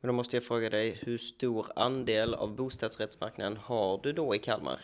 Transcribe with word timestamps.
Men 0.00 0.08
då 0.08 0.14
måste 0.14 0.36
jag 0.36 0.44
fråga 0.44 0.70
dig, 0.70 0.98
hur 1.02 1.18
stor 1.18 1.66
andel 1.76 2.34
av 2.34 2.54
bostadsrättsmarknaden 2.56 3.58
har 3.62 4.00
du 4.02 4.12
då 4.12 4.34
i 4.34 4.38
Kalmar? 4.38 4.80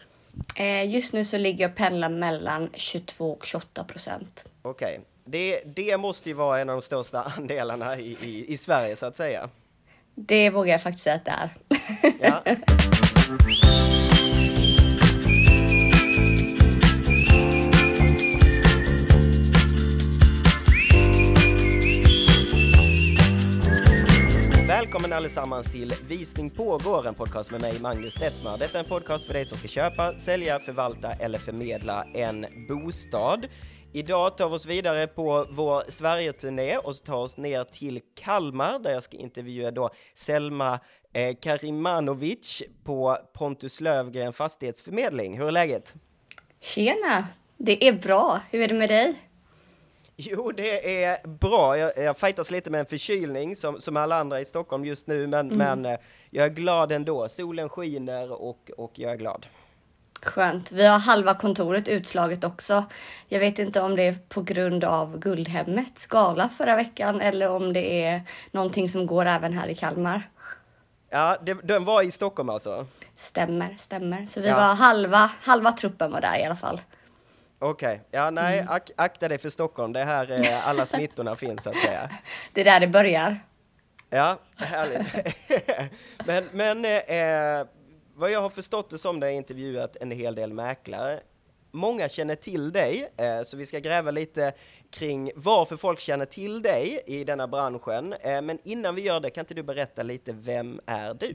Eh, 0.56 0.90
just 0.90 1.12
nu 1.12 1.24
så 1.24 1.38
ligger 1.38 1.64
jag 1.64 1.76
pendlar 1.76 2.08
mellan 2.08 2.70
22 2.74 3.32
och 3.32 3.46
28 3.46 3.84
procent. 3.84 4.44
Okej, 4.62 5.00
det, 5.24 5.62
det 5.76 5.96
måste 5.96 6.28
ju 6.28 6.34
vara 6.34 6.60
en 6.60 6.70
av 6.70 6.76
de 6.76 6.82
största 6.82 7.22
andelarna 7.36 7.98
i, 7.98 8.16
i, 8.20 8.52
i 8.52 8.56
Sverige 8.56 8.96
så 8.96 9.06
att 9.06 9.16
säga. 9.16 9.48
Det 10.14 10.50
vågar 10.50 10.72
jag 10.72 10.82
faktiskt 10.82 11.04
säga 11.04 11.16
att 11.16 11.24
det 11.24 11.30
är. 11.30 11.50
Ja. 12.20 12.44
Välkommen 24.84 25.12
allesammans 25.12 25.72
till 25.72 25.92
Visning 26.08 26.50
pågår, 26.50 27.06
en 27.06 27.14
podcast 27.14 27.50
med 27.50 27.60
mig 27.60 27.80
Magnus 27.80 28.20
Nettmar. 28.20 28.58
Detta 28.58 28.78
är 28.78 28.82
en 28.82 28.88
podcast 28.88 29.26
för 29.26 29.32
dig 29.32 29.46
som 29.46 29.58
ska 29.58 29.68
köpa, 29.68 30.18
sälja, 30.18 30.58
förvalta 30.58 31.12
eller 31.12 31.38
förmedla 31.38 32.06
en 32.14 32.46
bostad. 32.68 33.46
Idag 33.92 34.36
tar 34.36 34.48
vi 34.48 34.54
oss 34.54 34.66
vidare 34.66 35.06
på 35.06 35.46
vår 35.50 35.82
Sverige-turné 35.88 36.76
och 36.76 37.04
tar 37.04 37.16
oss 37.16 37.36
ner 37.36 37.64
till 37.64 38.00
Kalmar 38.14 38.78
där 38.78 38.90
jag 38.90 39.02
ska 39.02 39.16
intervjua 39.16 39.70
då 39.70 39.90
Selma 40.14 40.80
eh, 41.12 41.36
Karimanovic 41.40 42.62
på 42.84 43.18
Pontus 43.34 43.80
Lövgren 43.80 44.32
Fastighetsförmedling. 44.32 45.38
Hur 45.38 45.46
är 45.46 45.52
läget? 45.52 45.94
Tjena! 46.60 47.26
Det 47.56 47.88
är 47.88 47.92
bra. 47.92 48.40
Hur 48.50 48.62
är 48.62 48.68
det 48.68 48.74
med 48.74 48.88
dig? 48.88 49.14
Jo, 50.16 50.52
det 50.52 51.04
är 51.04 51.26
bra. 51.26 51.78
Jag, 51.78 51.92
jag 51.96 52.18
fightas 52.18 52.50
lite 52.50 52.70
med 52.70 52.80
en 52.80 52.86
förkylning 52.86 53.56
som, 53.56 53.80
som 53.80 53.96
alla 53.96 54.16
andra 54.20 54.40
i 54.40 54.44
Stockholm 54.44 54.84
just 54.84 55.06
nu, 55.06 55.26
men, 55.26 55.48
men 55.48 55.86
eh, 55.86 55.96
jag 56.30 56.44
är 56.44 56.50
glad 56.50 56.92
ändå. 56.92 57.28
Solen 57.28 57.68
skiner 57.68 58.32
och, 58.32 58.70
och 58.76 58.92
jag 58.94 59.12
är 59.12 59.16
glad. 59.16 59.46
Skönt. 60.22 60.72
Vi 60.72 60.86
har 60.86 60.98
halva 60.98 61.34
kontoret 61.34 61.88
utslaget 61.88 62.44
också. 62.44 62.84
Jag 63.28 63.40
vet 63.40 63.58
inte 63.58 63.80
om 63.80 63.96
det 63.96 64.02
är 64.02 64.14
på 64.28 64.42
grund 64.42 64.84
av 64.84 65.18
Guldhemmets 65.18 66.06
gala 66.06 66.48
förra 66.48 66.76
veckan 66.76 67.20
eller 67.20 67.48
om 67.50 67.72
det 67.72 68.04
är 68.04 68.22
någonting 68.50 68.88
som 68.88 69.06
går 69.06 69.26
även 69.26 69.52
här 69.52 69.68
i 69.68 69.74
Kalmar. 69.74 70.30
Ja, 71.10 71.36
det, 71.42 71.54
den 71.54 71.84
var 71.84 72.02
i 72.02 72.10
Stockholm 72.10 72.48
alltså? 72.50 72.86
Stämmer, 73.16 73.76
stämmer. 73.80 74.26
Så 74.26 74.40
vi 74.40 74.48
Ja. 74.48 74.56
var 74.56 74.74
halva, 74.74 75.30
halva 75.42 75.72
truppen 75.72 76.12
var 76.12 76.20
där 76.20 76.38
i 76.38 76.44
alla 76.44 76.56
fall. 76.56 76.80
Okej, 77.70 78.00
ja 78.10 78.30
nej, 78.30 78.58
Mm. 78.58 78.72
ak 78.72 78.90
akta 78.96 79.28
dig 79.28 79.38
för 79.38 79.50
Stockholm, 79.50 79.92
det 79.92 80.00
är 80.00 80.04
här 80.04 80.30
eh, 80.40 80.68
alla 80.68 80.86
smittorna 80.86 81.36
finns 81.36 81.62
så 81.62 81.70
att 81.70 81.76
säga. 81.76 82.10
Det 82.52 82.60
är 82.60 82.64
där 82.64 82.80
det 82.80 82.86
börjar. 82.88 83.44
Ja, 84.10 84.38
härligt. 84.56 85.06
men 86.26 86.48
men 86.52 86.84
eh, 86.84 87.66
vad 88.14 88.30
jag 88.30 88.40
har 88.40 88.50
förstått 88.50 88.90
det 88.90 88.98
som 88.98 89.20
det 89.20 89.26
har 89.26 89.30
jag 89.30 89.36
intervjuat 89.36 89.96
en 90.00 90.10
hel 90.10 90.34
del 90.34 90.52
mäklare. 90.52 91.20
Många 91.70 92.08
känner 92.08 92.34
till 92.34 92.72
dig, 92.72 93.10
eh, 93.16 93.42
så 93.44 93.56
vi 93.56 93.66
ska 93.66 93.78
gräva 93.78 94.10
lite 94.10 94.52
kring 94.90 95.30
varför 95.36 95.76
folk 95.76 96.00
känner 96.00 96.26
till 96.26 96.62
dig 96.62 97.00
i 97.06 97.24
denna 97.24 97.48
branschen. 97.48 98.12
Eh, 98.20 98.42
men 98.42 98.58
innan 98.64 98.94
vi 98.94 99.02
gör 99.02 99.20
det, 99.20 99.30
kan 99.30 99.42
inte 99.42 99.54
du 99.54 99.62
berätta 99.62 100.02
lite, 100.02 100.32
vem 100.32 100.80
är 100.86 101.14
du? 101.14 101.34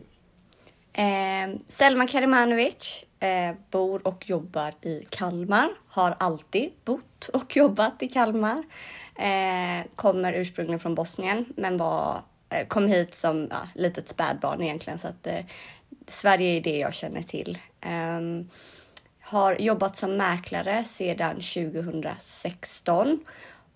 Eh, 1.00 1.50
Selma 1.68 2.08
Karimanovic 2.08 3.06
eh, 3.20 3.56
bor 3.72 4.08
och 4.08 4.30
jobbar 4.30 4.74
i 4.82 5.06
Kalmar. 5.10 5.70
Har 5.88 6.16
alltid 6.20 6.72
bott 6.86 7.30
och 7.34 7.58
jobbat 7.58 8.04
i 8.04 8.08
Kalmar. 8.08 8.64
Eh, 9.16 9.86
kommer 9.96 10.34
ursprungligen 10.34 10.80
från 10.80 10.96
Bosnien 10.96 11.46
men 11.58 11.78
var, 11.78 12.22
eh, 12.50 12.68
kom 12.68 12.88
hit 12.88 13.16
som 13.16 13.48
ja, 13.52 13.62
litet 13.76 14.10
spädbarn 14.10 14.62
egentligen. 14.62 15.00
Så 15.00 15.08
att, 15.08 15.28
eh, 15.28 15.46
Sverige 16.08 16.58
är 16.58 16.62
det 16.62 16.78
jag 16.78 16.94
känner 16.94 17.24
till. 17.24 17.58
Ehm, 17.82 18.50
har 19.22 19.56
jobbat 19.56 19.96
som 19.96 20.18
mäklare 20.18 20.84
sedan 20.84 21.42
2016 21.42 23.20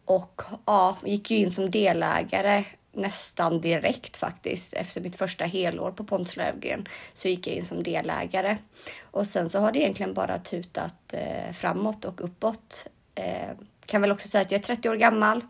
och 0.05 0.41
ja, 0.66 0.97
gick 1.03 1.31
ju 1.31 1.38
in 1.38 1.51
som 1.51 1.72
delägare 1.72 2.63
nästan 2.93 3.61
direkt 3.61 4.17
faktiskt. 4.17 4.73
Efter 4.73 5.01
mitt 5.01 5.15
första 5.15 5.45
helår 5.45 5.91
på 5.91 6.03
Pontus 6.03 6.37
Löfgren 6.37 6.85
så 7.13 7.27
gick 7.27 7.47
jag 7.47 7.55
in 7.55 7.65
som 7.65 7.83
delägare. 7.83 8.57
Och 9.01 9.27
sen 9.27 9.49
så 9.49 9.59
har 9.59 9.71
det 9.71 9.79
egentligen 9.79 10.13
bara 10.13 10.37
tutat 10.37 11.13
eh, 11.13 11.51
framåt 11.53 12.05
och 12.05 12.23
uppåt. 12.23 12.87
Eh, 13.15 13.49
kan 13.85 14.01
väl 14.01 14.11
också 14.11 14.27
säga 14.27 14.41
att 14.41 14.51
jag 14.51 14.59
är 14.59 14.63
30 14.63 14.89
år 14.89 14.95
gammal. 14.95 15.41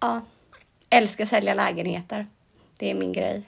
Ja, 0.00 0.20
älskar 0.90 1.24
sälja 1.24 1.54
lägenheter. 1.54 2.26
Det 2.78 2.90
är 2.90 2.94
min 2.94 3.12
grej. 3.12 3.42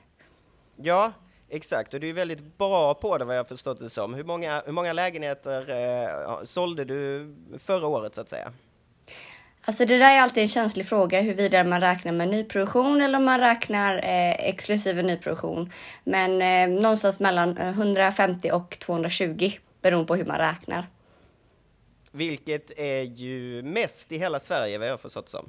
Ja, 0.76 1.12
exakt, 1.48 1.94
och 1.94 2.00
du 2.00 2.08
är 2.08 2.12
väldigt 2.12 2.58
bra 2.58 2.94
på 2.94 3.18
det 3.18 3.24
vad 3.24 3.36
jag 3.36 3.48
förstått 3.48 3.78
det 3.78 3.90
som. 3.90 4.14
Hur 4.14 4.24
många, 4.24 4.62
hur 4.66 4.72
många 4.72 4.92
lägenheter 4.92 5.70
eh, 5.70 6.44
sålde 6.44 6.84
du 6.84 7.34
förra 7.58 7.86
året 7.86 8.14
så 8.14 8.20
att 8.20 8.28
säga? 8.28 8.52
Alltså 9.68 9.84
det 9.84 9.98
där 9.98 10.16
är 10.16 10.20
alltid 10.20 10.42
en 10.42 10.48
känslig 10.48 10.88
fråga 10.88 11.20
huruvida 11.20 11.64
man 11.64 11.80
räknar 11.80 12.12
med 12.12 12.28
nyproduktion 12.28 13.00
eller 13.00 13.18
om 13.18 13.24
man 13.24 13.40
räknar 13.40 13.94
eh, 13.96 14.48
exklusive 14.48 15.02
nyproduktion. 15.02 15.72
Men 16.04 16.42
eh, 16.42 16.80
någonstans 16.82 17.20
mellan 17.20 17.58
eh, 17.58 17.68
150 17.68 18.50
och 18.50 18.78
220 18.78 19.50
beroende 19.82 20.06
på 20.06 20.16
hur 20.16 20.24
man 20.24 20.38
räknar. 20.38 20.86
Vilket 22.10 22.78
är 22.78 23.02
ju 23.02 23.62
mest 23.62 24.12
i 24.12 24.18
hela 24.18 24.40
Sverige 24.40 24.78
vad 24.78 24.88
jag 24.88 24.92
har 24.92 24.98
förstått 24.98 25.28
som. 25.28 25.48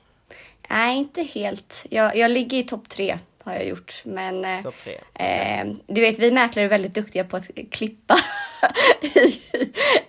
Nej, 0.69 0.97
inte 0.97 1.23
helt. 1.23 1.85
Jag, 1.89 2.15
jag 2.15 2.31
ligger 2.31 2.57
i 2.57 2.63
topp 2.63 2.89
tre 2.89 3.17
har 3.43 3.53
jag 3.53 3.67
gjort. 3.67 4.01
Men 4.05 4.45
eh, 4.45 4.59
eh, 5.13 5.67
du 5.87 6.01
vet, 6.01 6.19
vi 6.19 6.31
mäklare 6.31 6.65
är 6.65 6.69
väldigt 6.69 6.93
duktiga 6.93 7.23
på 7.23 7.37
att 7.37 7.47
klippa 7.71 8.15
i, 9.01 9.41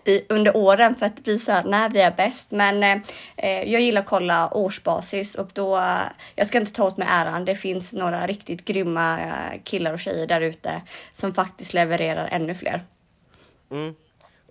i, 0.04 0.26
under 0.28 0.56
åren 0.56 0.94
för 0.94 1.06
att 1.06 1.28
visa 1.28 1.62
när 1.62 1.90
vi 1.90 2.00
är 2.00 2.10
bäst. 2.10 2.50
Men 2.50 3.02
eh, 3.36 3.62
jag 3.62 3.80
gillar 3.80 4.00
att 4.00 4.08
kolla 4.08 4.54
årsbasis 4.54 5.34
och 5.34 5.50
då, 5.52 5.96
jag 6.34 6.46
ska 6.46 6.58
inte 6.58 6.72
ta 6.72 6.84
åt 6.84 6.96
mig 6.96 7.08
äran. 7.10 7.44
Det 7.44 7.54
finns 7.54 7.92
några 7.92 8.26
riktigt 8.26 8.64
grymma 8.64 9.20
eh, 9.20 9.62
killar 9.64 9.92
och 9.92 10.00
tjejer 10.00 10.26
där 10.26 10.40
ute 10.40 10.82
som 11.12 11.34
faktiskt 11.34 11.74
levererar 11.74 12.28
ännu 12.32 12.54
fler. 12.54 12.82
Mm. 13.70 13.94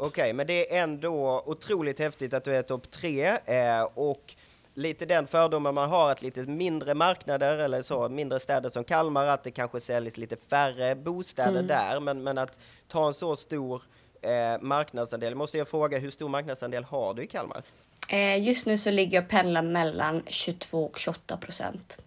Okej, 0.01 0.33
men 0.33 0.47
det 0.47 0.75
är 0.75 0.83
ändå 0.83 1.43
otroligt 1.45 1.99
häftigt 1.99 2.33
att 2.33 2.43
du 2.43 2.55
är 2.55 2.61
topp 2.61 2.91
tre 2.91 3.27
eh, 3.27 3.81
och 3.93 4.35
lite 4.79 5.05
den 5.05 5.27
fördomen 5.27 5.75
man 5.75 5.89
har 5.89 6.11
att 6.11 6.21
lite 6.21 6.41
mindre 6.41 6.93
marknader 6.93 7.57
eller 7.57 7.81
så, 7.81 8.09
mindre 8.09 8.39
städer 8.39 8.69
som 8.69 8.83
Kalmar, 8.83 9.27
att 9.27 9.43
det 9.43 9.51
kanske 9.51 9.81
säljs 9.81 10.17
lite 10.17 10.37
färre 10.49 10.95
bostäder 10.95 11.63
där, 11.63 11.99
men, 11.99 12.23
men 12.23 12.37
att 12.37 12.59
ta 12.87 13.07
en 13.07 13.13
så 13.13 13.35
stor 13.35 13.83
eh, 14.21 14.61
marknadsandel, 14.61 15.35
måste 15.35 15.57
jag 15.57 15.67
fråga 15.67 15.99
hur 15.99 16.11
stor 16.11 16.29
marknadsandel 16.29 16.83
har 16.83 17.13
du 17.13 17.23
i 17.23 17.27
Kalmar? 17.27 17.61
Eh, 18.09 18.43
just 18.43 18.65
nu 18.65 18.77
så 18.77 18.91
ligger 18.91 19.17
jag 19.17 19.23
och 19.23 19.29
pendlar 19.29 19.61
mellan 19.61 20.23
22 20.27 20.85
och 20.85 20.99
28 20.99 21.37
procent. 21.37 21.97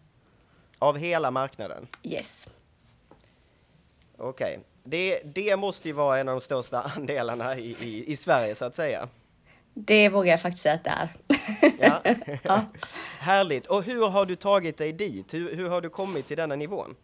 Av 0.79 0.99
hela 0.99 1.31
marknaden? 1.31 1.87
Yes. 2.03 2.49
Okej, 4.17 4.59
det, 4.85 5.21
det 5.25 5.57
måste 5.57 5.89
ju 5.89 5.95
vara 5.95 6.19
en 6.19 6.29
av 6.29 6.35
de 6.35 6.41
största 6.41 6.81
andelarna 6.97 7.57
i, 7.57 7.77
i, 7.81 8.13
i 8.13 8.17
Sverige 8.17 8.55
så 8.55 8.65
att 8.65 8.75
säga. 8.75 9.09
Det 9.75 10.09
vågar 10.09 10.31
jag 10.31 10.43
faktiskt 10.43 10.63
säga 10.63 10.75
att 10.75 10.85
det 10.85 10.91
är. 10.91 11.09
Ja. 11.79 12.03
Ja. 12.43 12.61
Härligt. 13.19 13.67
Och 13.67 13.83
hur 13.83 14.09
har 14.09 14.27
du 14.27 14.37
tagit 14.37 14.79
dig 14.79 14.93
dit? 14.93 15.35
Hur, 15.35 15.57
hur 15.57 15.69
har 15.69 15.81
du 15.81 15.89
kommit 15.89 16.29
till 16.29 16.37
denna 16.37 16.57
nivån? 16.57 16.95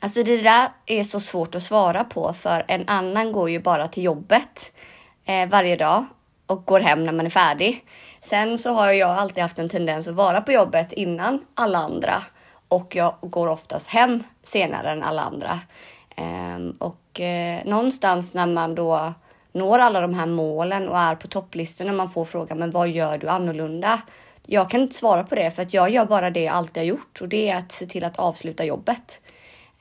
Alltså 0.00 0.22
det 0.22 0.42
där 0.42 0.68
är 0.86 1.02
så 1.02 1.20
svårt 1.20 1.54
att 1.54 1.62
svara 1.62 2.04
på 2.04 2.32
för 2.32 2.64
en 2.68 2.88
annan 2.88 3.32
går 3.32 3.50
ju 3.50 3.58
bara 3.60 3.88
till 3.88 4.02
jobbet 4.02 4.72
eh, 5.24 5.48
varje 5.48 5.76
dag 5.76 6.06
och 6.46 6.64
går 6.64 6.80
hem 6.80 7.04
när 7.04 7.12
man 7.12 7.26
är 7.26 7.30
färdig. 7.30 7.84
Sen 8.20 8.58
så 8.58 8.70
har 8.72 8.92
jag 8.92 9.10
alltid 9.10 9.42
haft 9.42 9.58
en 9.58 9.68
tendens 9.68 10.08
att 10.08 10.14
vara 10.14 10.40
på 10.40 10.52
jobbet 10.52 10.92
innan 10.92 11.46
alla 11.54 11.78
andra 11.78 12.14
och 12.68 12.96
jag 12.96 13.14
går 13.20 13.46
oftast 13.46 13.88
hem 13.88 14.22
senare 14.42 14.90
än 14.90 15.02
alla 15.02 15.22
andra. 15.22 15.60
Ehm, 16.16 16.70
och 16.78 17.20
eh, 17.20 17.64
någonstans 17.64 18.34
när 18.34 18.46
man 18.46 18.74
då 18.74 19.14
når 19.52 19.78
alla 19.78 20.00
de 20.00 20.14
här 20.14 20.26
målen 20.26 20.88
och 20.88 20.98
är 20.98 21.14
på 21.14 21.28
topplistorna 21.28 21.92
man 21.92 22.10
får 22.10 22.24
frågan 22.24 22.58
men 22.58 22.70
vad 22.70 22.88
gör 22.88 23.18
du 23.18 23.28
annorlunda? 23.28 24.00
Jag 24.46 24.70
kan 24.70 24.80
inte 24.80 24.94
svara 24.94 25.24
på 25.24 25.34
det 25.34 25.50
för 25.50 25.62
att 25.62 25.74
jag 25.74 25.90
gör 25.90 26.04
bara 26.04 26.30
det 26.30 26.42
jag 26.42 26.54
alltid 26.54 26.76
har 26.76 26.84
gjort 26.84 27.20
och 27.20 27.28
det 27.28 27.48
är 27.48 27.56
att 27.56 27.72
se 27.72 27.86
till 27.86 28.04
att 28.04 28.16
avsluta 28.18 28.64
jobbet. 28.64 29.20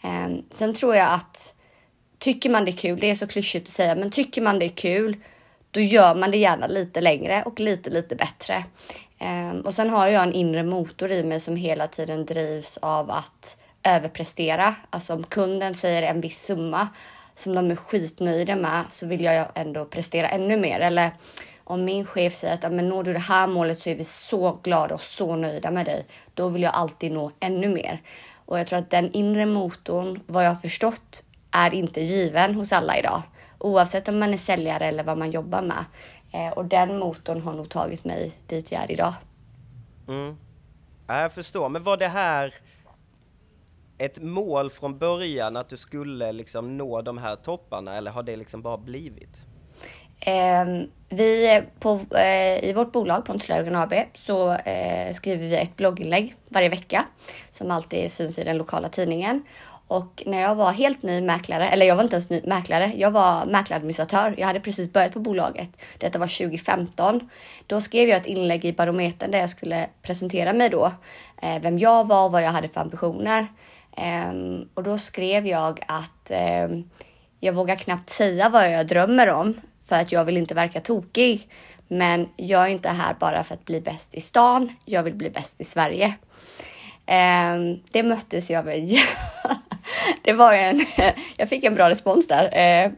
Ehm, 0.02 0.44
sen 0.50 0.74
tror 0.74 0.96
jag 0.96 1.14
att 1.14 1.56
tycker 2.18 2.50
man 2.50 2.66
det 2.66 2.72
är 2.72 2.78
kul, 2.78 3.00
det 3.00 3.10
är 3.10 3.16
så 3.16 3.28
klyschigt 3.28 3.68
att 3.68 3.74
säga, 3.74 3.96
men 3.96 4.12
tycker 4.12 4.42
man 4.42 4.60
det 4.60 4.66
är 4.66 4.70
kul, 4.70 5.18
då 5.72 5.80
gör 5.80 6.16
man 6.16 6.32
det 6.32 6.38
gärna 6.38 6.68
lite 6.68 7.02
längre 7.02 7.44
och 7.46 7.60
lite, 7.60 7.90
lite 7.90 8.16
bättre. 8.16 8.64
Ehm, 9.20 9.62
och 9.62 9.74
sen 9.74 9.90
har 9.90 10.08
jag 10.08 10.24
en 10.24 10.34
inre 10.34 10.64
motor 10.64 11.12
i 11.12 11.24
mig 11.24 11.40
som 11.40 11.56
hela 11.56 11.88
tiden 11.88 12.26
drivs 12.26 12.78
av 12.78 13.12
att 13.12 13.58
överprestera. 13.84 14.76
Alltså 14.90 15.14
om 15.14 15.24
kunden 15.24 15.76
säger 15.76 16.04
en 16.04 16.22
viss 16.22 16.42
summa 16.42 16.88
som 17.40 17.56
de 17.56 17.72
är 17.72 17.76
skitnöjda 17.76 18.56
med 18.56 18.84
så 18.90 19.08
vill 19.08 19.24
jag 19.24 19.48
ändå 19.56 19.86
prestera 19.86 20.30
ännu 20.30 20.58
mer. 20.58 20.80
Eller 20.80 21.12
om 21.64 21.86
min 21.86 22.06
chef 22.06 22.34
säger 22.34 22.54
att 22.54 22.72
men 22.72 22.90
når 22.90 23.04
du 23.04 23.14
det 23.14 23.20
här 23.20 23.48
målet 23.48 23.80
så 23.80 23.90
är 23.90 23.96
vi 23.96 24.04
så 24.04 24.60
glada 24.64 24.96
och 24.96 25.02
så 25.02 25.36
nöjda 25.36 25.72
med 25.72 25.86
dig. 25.86 26.06
Då 26.34 26.50
vill 26.50 26.64
jag 26.64 26.74
alltid 26.76 27.12
nå 27.12 27.32
ännu 27.40 27.70
mer. 27.70 28.02
Och 28.46 28.60
jag 28.60 28.68
tror 28.68 28.80
att 28.80 28.90
den 28.90 29.12
inre 29.12 29.46
motorn, 29.46 30.20
vad 30.28 30.46
jag 30.46 30.50
har 30.50 30.56
förstått, 30.56 31.24
är 31.52 31.74
inte 31.74 32.02
given 32.02 32.56
hos 32.56 32.74
alla 32.74 32.98
idag. 32.98 33.22
Oavsett 33.58 34.08
om 34.08 34.20
man 34.20 34.34
är 34.34 34.38
säljare 34.38 34.86
eller 34.86 35.04
vad 35.04 35.18
man 35.18 35.32
jobbar 35.32 35.62
med. 35.62 35.86
Eh, 36.32 36.54
och 36.54 36.66
den 36.66 37.00
motorn 37.00 37.42
har 37.42 37.54
nog 37.54 37.70
tagit 37.70 38.06
mig 38.06 38.32
dit 38.48 38.72
jag 38.72 38.84
är 38.84 38.92
idag. 38.92 39.14
Mm. 40.08 40.38
Ja, 41.08 41.22
jag 41.22 41.34
förstår, 41.34 41.70
men 41.70 41.84
var 41.84 41.98
det 41.98 42.08
här 42.08 42.54
ett 44.00 44.22
mål 44.22 44.70
från 44.70 44.98
början 44.98 45.58
att 45.58 45.70
du 45.70 45.78
skulle 45.78 46.32
liksom 46.32 46.78
nå 46.78 47.02
de 47.02 47.18
här 47.18 47.36
topparna 47.36 47.96
eller 47.96 48.12
har 48.12 48.24
det 48.24 48.36
liksom 48.36 48.62
bara 48.62 48.78
blivit? 48.78 49.38
Eh, 50.20 50.66
vi 51.10 51.62
på, 51.80 52.00
eh, 52.18 52.70
I 52.70 52.74
vårt 52.74 52.92
bolag 52.92 53.26
Pontus 53.26 53.50
AB 53.50 53.94
så 54.14 54.52
eh, 54.52 55.14
skriver 55.14 55.48
vi 55.48 55.56
ett 55.56 55.76
blogginlägg 55.76 56.36
varje 56.50 56.70
vecka 56.70 57.06
som 57.52 57.72
alltid 57.72 58.12
syns 58.12 58.40
i 58.40 58.44
den 58.44 58.58
lokala 58.58 58.90
tidningen. 58.90 59.44
Och 59.90 60.24
när 60.26 60.42
jag 60.42 60.56
var 60.56 60.72
helt 60.72 61.04
ny 61.04 61.22
mäklare, 61.22 61.70
eller 61.70 61.86
jag 61.86 61.96
var 61.96 62.04
inte 62.04 62.16
ens 62.16 62.30
ny 62.30 62.42
mäklare, 62.46 62.94
jag 62.96 63.12
var 63.12 63.46
mäklaradministratör. 63.46 64.36
Jag 64.38 64.48
hade 64.48 64.60
precis 64.60 64.94
börjat 64.94 65.14
på 65.14 65.20
bolaget. 65.20 65.70
Detta 65.98 66.20
var 66.20 66.28
2015. 66.28 67.30
Då 67.68 67.82
skrev 67.82 68.10
jag 68.10 68.18
ett 68.18 68.26
inlägg 68.26 68.66
i 68.66 68.74
Barometern 68.74 69.32
där 69.32 69.40
jag 69.40 69.50
skulle 69.50 69.90
presentera 70.02 70.54
mig 70.54 70.70
då. 70.70 70.92
Eh, 71.42 71.60
vem 71.62 71.80
jag 71.80 72.08
var 72.08 72.26
och 72.26 72.32
vad 72.32 72.44
jag 72.44 72.52
hade 72.52 72.68
för 72.68 72.82
ambitioner. 72.82 73.48
Um, 74.00 74.70
och 74.74 74.84
då 74.84 74.98
skrev 74.98 75.48
jag 75.48 75.80
att 75.88 76.32
um, 76.70 76.90
jag 77.40 77.54
vågar 77.54 77.76
knappt 77.76 78.10
säga 78.10 78.50
vad 78.50 78.72
jag 78.72 78.88
drömmer 78.88 79.30
om 79.30 79.54
för 79.86 79.96
att 79.96 80.12
jag 80.12 80.26
vill 80.26 80.38
inte 80.38 80.54
verka 80.54 80.80
tokig. 80.80 81.50
Men 81.88 82.30
jag 82.36 82.64
är 82.64 82.68
inte 82.68 82.90
här 82.90 83.16
bara 83.20 83.44
för 83.44 83.54
att 83.54 83.66
bli 83.66 83.82
bäst 83.82 84.14
i 84.16 84.22
stan. 84.22 84.76
Jag 84.86 85.04
vill 85.04 85.16
bli 85.16 85.30
bäst 85.30 85.62
i 85.62 85.66
Sverige. 85.66 86.14
Um, 87.08 87.80
det 87.92 88.04
möttes 88.04 88.50
jag 88.50 88.66
med. 88.66 88.90
det 90.24 90.34
var 90.34 90.54
en, 90.54 90.86
jag 91.38 91.50
fick 91.50 91.64
en 91.64 91.76
bra 91.76 91.90
respons 91.90 92.28
där. 92.28 92.46
Uh, 92.46 92.92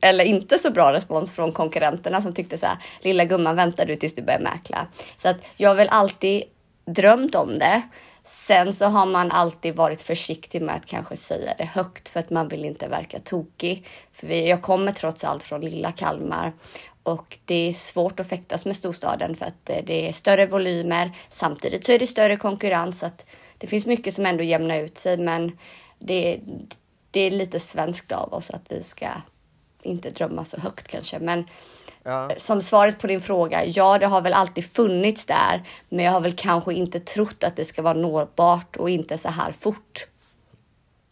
eller 0.00 0.24
inte 0.24 0.58
så 0.58 0.70
bra 0.70 0.92
respons 0.92 1.32
från 1.32 1.52
konkurrenterna 1.52 2.20
som 2.20 2.34
tyckte 2.34 2.58
så 2.58 2.66
här, 2.66 2.76
lilla 3.00 3.24
gumman 3.24 3.56
väntar 3.56 3.86
du 3.86 3.96
tills 3.96 4.14
du 4.14 4.22
börjar 4.22 4.40
mäkla. 4.40 4.86
Så 5.18 5.28
att 5.28 5.36
jag 5.56 5.70
har 5.70 5.74
väl 5.74 5.88
alltid 5.88 6.42
drömt 6.86 7.34
om 7.34 7.58
det. 7.58 7.82
Sen 8.24 8.74
så 8.74 8.84
har 8.84 9.06
man 9.06 9.30
alltid 9.30 9.76
varit 9.76 10.02
försiktig 10.02 10.62
med 10.62 10.74
att 10.74 10.86
kanske 10.86 11.16
säga 11.16 11.54
det 11.58 11.64
högt 11.64 12.08
för 12.08 12.20
att 12.20 12.30
man 12.30 12.48
vill 12.48 12.64
inte 12.64 12.88
verka 12.88 13.18
tokig. 13.18 13.86
För 14.12 14.26
vi, 14.26 14.48
jag 14.48 14.62
kommer 14.62 14.92
trots 14.92 15.24
allt 15.24 15.42
från 15.42 15.60
lilla 15.60 15.92
Kalmar 15.92 16.52
och 17.02 17.38
det 17.44 17.68
är 17.68 17.72
svårt 17.72 18.20
att 18.20 18.28
fäktas 18.28 18.64
med 18.64 18.76
storstaden 18.76 19.36
för 19.36 19.46
att 19.46 19.70
eh, 19.70 19.84
det 19.84 20.08
är 20.08 20.12
större 20.12 20.46
volymer. 20.46 21.16
Samtidigt 21.30 21.86
så 21.86 21.92
är 21.92 21.98
det 21.98 22.06
större 22.06 22.36
konkurrens. 22.36 22.98
Så 22.98 23.06
att 23.06 23.26
det 23.58 23.66
finns 23.66 23.86
mycket 23.86 24.14
som 24.14 24.26
ändå 24.26 24.44
jämnar 24.44 24.78
ut 24.78 24.98
sig, 24.98 25.16
men 25.16 25.58
det, 25.98 26.40
det 27.10 27.20
är 27.20 27.30
lite 27.30 27.60
svenskt 27.60 28.12
av 28.12 28.34
oss 28.34 28.50
att 28.50 28.72
vi 28.72 28.82
ska 28.82 29.06
inte 29.82 30.10
drömma 30.10 30.44
så 30.44 30.60
högt 30.60 30.88
kanske. 30.88 31.18
Men 31.18 31.44
ja. 32.02 32.30
som 32.36 32.62
svaret 32.62 32.98
på 32.98 33.06
din 33.06 33.20
fråga, 33.20 33.64
ja, 33.64 33.98
det 33.98 34.06
har 34.06 34.20
väl 34.20 34.32
alltid 34.32 34.72
funnits 34.72 35.26
där, 35.26 35.68
men 35.88 36.04
jag 36.04 36.12
har 36.12 36.20
väl 36.20 36.32
kanske 36.36 36.74
inte 36.74 37.00
trott 37.00 37.44
att 37.44 37.56
det 37.56 37.64
ska 37.64 37.82
vara 37.82 37.94
nåbart 37.94 38.76
och 38.76 38.90
inte 38.90 39.18
så 39.18 39.28
här 39.28 39.52
fort. 39.52 40.06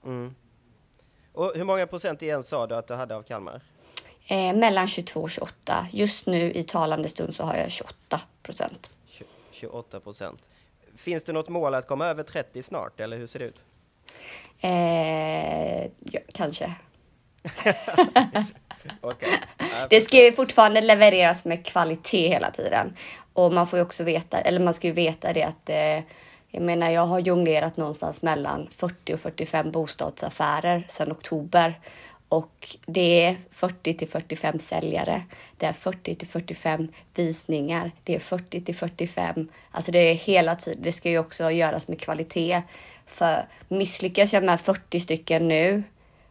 Mm. 0.04 0.34
Och 1.32 1.52
hur 1.54 1.64
många 1.64 1.86
procent 1.86 2.22
igen 2.22 2.42
sa 2.42 2.66
du 2.66 2.74
att 2.74 2.86
du 2.86 2.94
hade 2.94 3.16
av 3.16 3.22
Kalmar? 3.22 3.60
Eh, 4.26 4.54
mellan 4.54 4.88
22 4.88 5.20
och 5.20 5.30
28. 5.30 5.86
Just 5.92 6.26
nu 6.26 6.52
i 6.52 6.64
talande 6.64 7.08
stund 7.08 7.34
så 7.34 7.44
har 7.44 7.56
jag 7.56 7.70
28 7.70 8.20
procent. 8.42 8.90
28 9.50 10.00
procent. 10.00 10.40
Finns 10.96 11.24
det 11.24 11.32
något 11.32 11.48
mål 11.48 11.74
att 11.74 11.86
komma 11.86 12.06
över 12.06 12.22
30 12.22 12.62
snart, 12.62 13.00
eller 13.00 13.16
hur 13.16 13.26
ser 13.26 13.38
det 13.38 13.44
ut? 13.44 13.64
Eh, 14.60 15.90
ja, 16.12 16.20
kanske. 16.34 16.74
okay. 19.00 19.28
Det 19.90 20.00
ska 20.00 20.16
ju 20.16 20.32
fortfarande 20.32 20.80
levereras 20.80 21.44
med 21.44 21.66
kvalitet 21.66 22.28
hela 22.28 22.50
tiden. 22.50 22.96
Och 23.32 23.52
man 23.52 23.66
får 23.66 23.78
ju 23.78 23.82
också 23.82 24.04
veta, 24.04 24.40
eller 24.40 24.60
man 24.60 24.74
ska 24.74 24.86
ju 24.86 24.92
veta 24.92 25.32
det 25.32 25.42
att 25.42 25.68
eh, 25.68 26.04
jag 26.52 26.62
menar, 26.62 26.90
jag 26.90 27.06
har 27.06 27.18
jonglerat 27.18 27.76
någonstans 27.76 28.22
mellan 28.22 28.68
40 28.70 29.14
och 29.14 29.20
45 29.20 29.70
bostadsaffärer 29.70 30.84
sedan 30.88 31.12
oktober 31.12 31.80
och 32.30 32.76
det 32.86 33.24
är 33.24 33.36
40 33.50 33.94
till 33.94 34.08
45 34.08 34.58
säljare. 34.58 35.22
Det 35.56 35.66
är 35.66 35.72
40 35.72 36.14
till 36.14 36.28
45 36.28 36.88
visningar. 37.14 37.92
Det 38.04 38.14
är 38.14 38.20
40 38.20 38.60
till 38.60 38.76
45. 38.76 39.48
Alltså 39.70 39.92
det 39.92 39.98
är 39.98 40.14
hela 40.14 40.56
tiden. 40.56 40.82
Det 40.82 40.92
ska 40.92 41.10
ju 41.10 41.18
också 41.18 41.50
göras 41.50 41.88
med 41.88 42.00
kvalitet. 42.00 42.62
För 43.06 43.44
misslyckas 43.68 44.32
jag 44.32 44.44
med 44.44 44.60
40 44.60 45.00
stycken 45.00 45.48
nu 45.48 45.82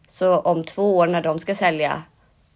så 0.06 0.38
om 0.38 0.64
två 0.64 0.96
år 0.96 1.06
när 1.06 1.22
de 1.22 1.38
ska 1.38 1.54
sälja 1.54 2.02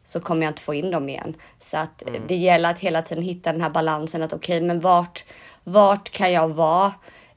så 0.04 0.20
kommer 0.20 0.42
jag 0.42 0.50
inte 0.50 0.62
få 0.62 0.74
in 0.74 0.90
dem 0.90 1.08
igen. 1.08 1.36
Så 1.60 1.76
att 1.76 2.02
mm. 2.02 2.22
det 2.26 2.36
gäller 2.36 2.70
att 2.70 2.78
hela 2.78 3.02
tiden 3.02 3.24
hitta 3.24 3.52
den 3.52 3.60
här 3.60 3.70
balansen 3.70 4.22
att 4.22 4.32
okej, 4.32 4.56
okay, 4.56 4.66
men 4.66 4.80
vart, 4.80 5.24
vart 5.64 6.10
kan 6.10 6.32
jag 6.32 6.48
vara 6.48 6.92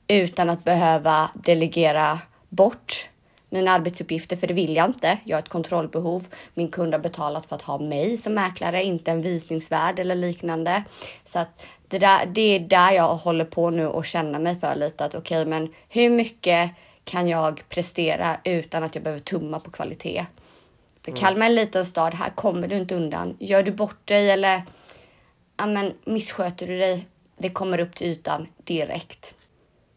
utan 0.08 0.50
att 0.50 0.64
behöva 0.64 1.32
delegera 1.34 2.20
bort 2.50 3.10
mina 3.50 3.72
arbetsuppgifter, 3.72 4.36
för 4.36 4.48
det 4.48 4.54
vill 4.54 4.76
jag 4.76 4.86
inte. 4.86 5.18
Jag 5.24 5.38
har 5.38 5.42
ett 5.42 5.50
kontrollbehov. 5.50 6.28
Min 6.54 6.68
kund 6.68 6.94
har 6.94 7.00
betalat 7.00 7.46
för 7.46 7.56
att 7.56 7.62
ha 7.62 7.78
mig 7.78 8.18
som 8.18 8.34
mäklare, 8.34 8.84
inte 8.84 9.12
en 9.12 9.22
visningsvärd 9.22 10.00
eller 10.00 10.16
liknande. 10.16 10.84
Så 11.26 11.40
att 11.40 11.66
det, 11.88 12.00
där, 12.00 12.26
det 12.26 12.42
är 12.42 12.60
där 12.60 12.92
jag 12.92 13.16
håller 13.16 13.46
på 13.46 13.70
nu 13.70 13.88
och 13.88 14.06
känner 14.06 14.40
mig 14.40 14.56
för 14.56 14.76
lite 14.76 15.06
att 15.06 15.16
okej, 15.16 15.42
okay, 15.42 15.50
men 15.50 15.74
hur 15.90 16.10
mycket 16.10 16.72
kan 17.04 17.28
jag 17.28 17.64
prestera 17.70 18.38
utan 18.44 18.84
att 18.84 18.96
jag 18.96 19.04
behöver 19.04 19.24
tumma 19.24 19.60
på 19.60 19.72
kvalitet? 19.72 20.26
För. 21.12 21.18
Kalmar 21.18 21.46
är 21.46 21.50
en 21.50 21.56
liten 21.56 21.86
stad, 21.86 22.14
här 22.14 22.30
kommer 22.30 22.68
du 22.68 22.76
inte 22.76 22.96
undan. 22.96 23.38
Gör 23.40 23.64
du 23.64 23.72
bort 23.72 24.08
dig 24.08 24.32
eller 24.32 24.64
ja, 25.58 25.66
men, 25.66 25.94
missköter 26.06 26.68
du 26.68 26.78
dig, 26.78 27.08
det 27.38 27.50
kommer 27.50 27.80
upp 27.80 27.96
till 27.96 28.08
ytan 28.08 28.48
direkt. 28.64 29.36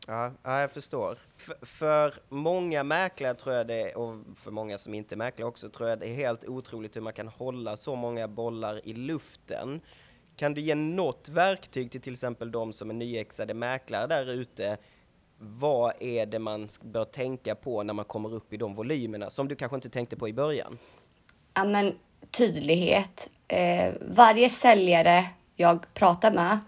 Ja, 0.07 0.33
ja 0.43 0.61
jag 0.61 0.71
förstår. 0.71 1.19
För, 1.37 1.67
för 1.67 2.15
många 2.29 2.83
mäklare 2.83 3.35
tror 3.35 3.55
jag 3.55 3.67
det, 3.67 3.95
och 3.95 4.15
för 4.37 4.51
många 4.51 4.79
som 4.79 4.95
inte 4.95 5.15
är 5.15 5.17
mäklare 5.17 5.49
också, 5.49 5.69
tror 5.69 5.89
jag 5.89 5.99
det 5.99 6.07
är 6.07 6.15
helt 6.15 6.45
otroligt 6.45 6.97
hur 6.97 7.01
man 7.01 7.13
kan 7.13 7.29
hålla 7.29 7.77
så 7.77 7.95
många 7.95 8.29
bollar 8.29 8.89
i 8.89 8.93
luften. 8.93 9.81
Kan 10.37 10.55
du 10.55 10.61
ge 10.61 10.75
något 10.75 11.29
verktyg 11.29 11.91
till 11.91 12.01
till 12.01 12.13
exempel 12.13 12.53
de 12.53 12.73
som 12.73 12.91
är 12.91 12.95
nyexade 12.95 13.55
mäklare 13.55 14.07
där 14.07 14.27
ute? 14.27 14.77
Vad 15.43 15.93
är 16.01 16.27
det 16.27 16.39
man 16.39 16.69
bör 16.83 17.05
tänka 17.05 17.55
på 17.55 17.83
när 17.83 17.95
man 17.95 18.05
kommer 18.05 18.35
upp 18.35 18.53
i 18.53 18.57
de 18.57 18.75
volymerna 18.75 19.31
som 19.31 19.49
du 19.49 19.57
kanske 19.57 19.75
inte 19.75 19.91
tänkte 19.91 20.17
på 20.17 20.29
i 20.29 20.33
början? 20.33 20.79
Ja, 21.55 21.65
men 21.65 21.95
tydlighet. 22.31 23.29
Eh, 23.49 23.93
varje 24.01 24.49
säljare 24.51 25.25
jag 25.57 25.95
pratar 25.95 26.33
med, 26.33 26.59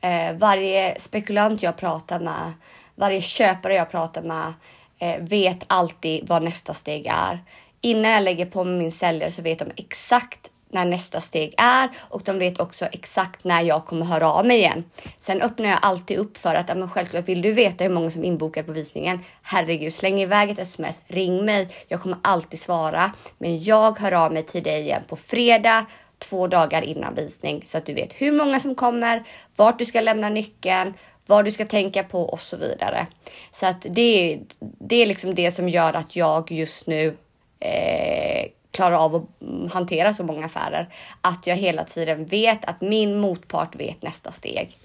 eh, 0.00 0.36
varje 0.38 1.00
spekulant 1.00 1.62
jag 1.62 1.76
pratar 1.76 2.20
med, 2.20 2.52
varje 2.94 3.20
köpare 3.20 3.74
jag 3.74 3.90
pratar 3.90 4.22
med 4.22 4.52
eh, 4.98 5.22
vet 5.22 5.64
alltid 5.66 6.28
vad 6.28 6.42
nästa 6.42 6.74
steg 6.74 7.06
är. 7.06 7.44
Innan 7.80 8.10
jag 8.10 8.22
lägger 8.22 8.46
på 8.46 8.64
min 8.64 8.92
säljare 8.92 9.30
så 9.30 9.42
vet 9.42 9.58
de 9.58 9.70
exakt 9.76 10.50
när 10.72 10.84
nästa 10.84 11.20
steg 11.20 11.54
är 11.56 11.88
och 12.00 12.22
de 12.24 12.38
vet 12.38 12.60
också 12.60 12.86
exakt 12.86 13.44
när 13.44 13.62
jag 13.62 13.86
kommer 13.86 14.06
höra 14.06 14.32
av 14.32 14.46
mig 14.46 14.58
igen. 14.58 14.84
Sen 15.20 15.42
öppnar 15.42 15.68
jag 15.68 15.78
alltid 15.82 16.18
upp 16.18 16.36
för 16.38 16.54
att, 16.54 16.76
men 16.76 16.90
självklart 16.90 17.28
vill 17.28 17.42
du 17.42 17.52
veta 17.52 17.84
hur 17.84 17.90
många 17.90 18.10
som 18.10 18.22
är 18.22 18.28
inbokade 18.28 18.66
på 18.66 18.72
visningen. 18.72 19.18
Herregud, 19.42 19.94
släng 19.94 20.20
iväg 20.20 20.50
ett 20.50 20.58
sms, 20.58 21.02
ring 21.06 21.44
mig. 21.44 21.68
Jag 21.88 22.00
kommer 22.00 22.18
alltid 22.22 22.60
svara, 22.60 23.12
men 23.38 23.62
jag 23.62 23.98
hör 23.98 24.12
av 24.12 24.32
mig 24.32 24.42
till 24.42 24.62
dig 24.62 24.82
igen 24.82 25.02
på 25.08 25.16
fredag, 25.16 25.86
två 26.18 26.46
dagar 26.46 26.82
innan 26.82 27.14
visning 27.14 27.62
så 27.66 27.78
att 27.78 27.86
du 27.86 27.94
vet 27.94 28.12
hur 28.12 28.32
många 28.32 28.60
som 28.60 28.74
kommer, 28.74 29.24
vart 29.56 29.78
du 29.78 29.86
ska 29.86 30.00
lämna 30.00 30.28
nyckeln, 30.28 30.94
vad 31.26 31.44
du 31.44 31.52
ska 31.52 31.64
tänka 31.64 32.02
på 32.02 32.22
och 32.22 32.40
så 32.40 32.56
vidare. 32.56 33.06
Så 33.52 33.66
att 33.66 33.86
det, 33.90 34.40
det 34.60 35.02
är 35.02 35.06
liksom 35.06 35.34
det 35.34 35.50
som 35.50 35.68
gör 35.68 35.92
att 35.92 36.16
jag 36.16 36.52
just 36.52 36.86
nu 36.86 37.16
eh, 37.60 38.46
klarar 38.72 38.96
av 38.96 39.14
att 39.14 39.72
hantera 39.72 40.14
så 40.14 40.24
många 40.24 40.46
affärer. 40.46 40.94
Att 41.20 41.46
jag 41.46 41.56
hela 41.56 41.84
tiden 41.84 42.24
vet 42.24 42.64
att 42.64 42.80
min 42.80 43.20
motpart 43.20 43.76
vet 43.76 44.02
nästa 44.02 44.32
steg. 44.32 44.78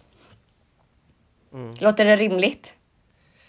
Mm. 1.54 1.74
Låter 1.80 2.06
det 2.06 2.16
rimligt? 2.16 2.74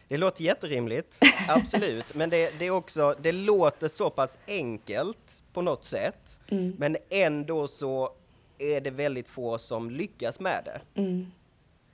Det 0.09 0.17
låter 0.17 0.45
jätterimligt, 0.45 1.19
absolut. 1.49 2.15
Men 2.15 2.31
det, 2.31 2.59
det, 2.59 2.67
är 2.67 2.71
också, 2.71 3.17
det 3.23 3.33
låter 3.33 3.89
så 3.89 4.11
pass 4.11 4.39
enkelt 4.49 5.43
på 5.53 5.63
något 5.63 5.85
sätt. 5.85 6.41
Mm. 6.51 6.75
Men 6.79 6.97
ändå 7.11 7.69
så 7.69 8.11
är 8.59 8.81
det 8.81 8.91
väldigt 8.91 9.29
få 9.29 9.59
som 9.59 9.91
lyckas 9.91 10.41
med 10.41 10.63
det. 10.65 11.01
Mm. 11.01 11.33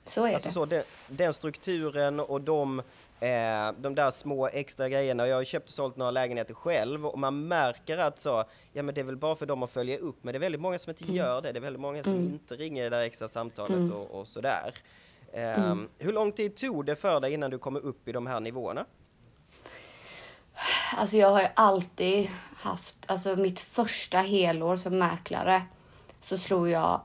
Så 0.05 0.25
är 0.25 0.33
alltså 0.33 0.47
det. 0.47 0.53
Så 0.53 0.65
den, 0.65 0.83
den 1.07 1.33
strukturen 1.33 2.19
och 2.19 2.41
de, 2.41 2.79
eh, 3.19 3.71
de 3.77 3.95
där 3.95 4.11
små 4.11 4.47
extra 4.47 4.89
grejerna. 4.89 5.27
Jag 5.27 5.35
har 5.35 5.43
köpt 5.43 5.67
och 5.67 5.73
sålt 5.73 5.97
några 5.97 6.11
lägenheter 6.11 6.53
själv 6.53 7.05
och 7.05 7.19
man 7.19 7.47
märker 7.47 7.97
att 7.97 8.19
så, 8.19 8.43
ja 8.73 8.83
men 8.83 8.95
det 8.95 9.01
är 9.01 9.05
väl 9.05 9.17
bara 9.17 9.35
för 9.35 9.45
dem 9.45 9.63
att 9.63 9.71
följa 9.71 9.97
upp, 9.97 10.15
men 10.21 10.33
det 10.33 10.37
är 10.37 10.39
väldigt 10.39 10.61
många 10.61 10.79
som 10.79 10.89
inte 10.89 11.03
mm. 11.03 11.15
gör 11.15 11.41
det. 11.41 11.51
Det 11.51 11.59
är 11.59 11.61
väldigt 11.61 11.81
många 11.81 12.03
som 12.03 12.13
mm. 12.13 12.25
inte 12.25 12.55
ringer 12.55 12.83
det 12.83 12.89
där 12.89 12.99
extra 12.99 13.27
samtalet 13.27 13.71
mm. 13.71 13.91
och, 13.91 14.19
och 14.19 14.27
sådär. 14.27 14.73
Eh, 15.33 15.75
hur 15.97 16.13
lång 16.13 16.31
tid 16.31 16.55
tog 16.55 16.85
det 16.85 16.95
för 16.95 17.21
dig 17.21 17.33
innan 17.33 17.51
du 17.51 17.57
kom 17.57 17.77
upp 17.77 18.07
i 18.07 18.11
de 18.11 18.27
här 18.27 18.39
nivåerna? 18.39 18.85
Alltså 20.97 21.17
jag 21.17 21.29
har 21.29 21.41
ju 21.41 21.47
alltid 21.55 22.29
haft, 22.55 22.95
alltså 23.05 23.35
mitt 23.35 23.59
första 23.59 24.17
helår 24.17 24.77
som 24.77 24.97
mäklare 24.97 25.61
så 26.21 26.37
slog 26.37 26.69
jag 26.69 27.01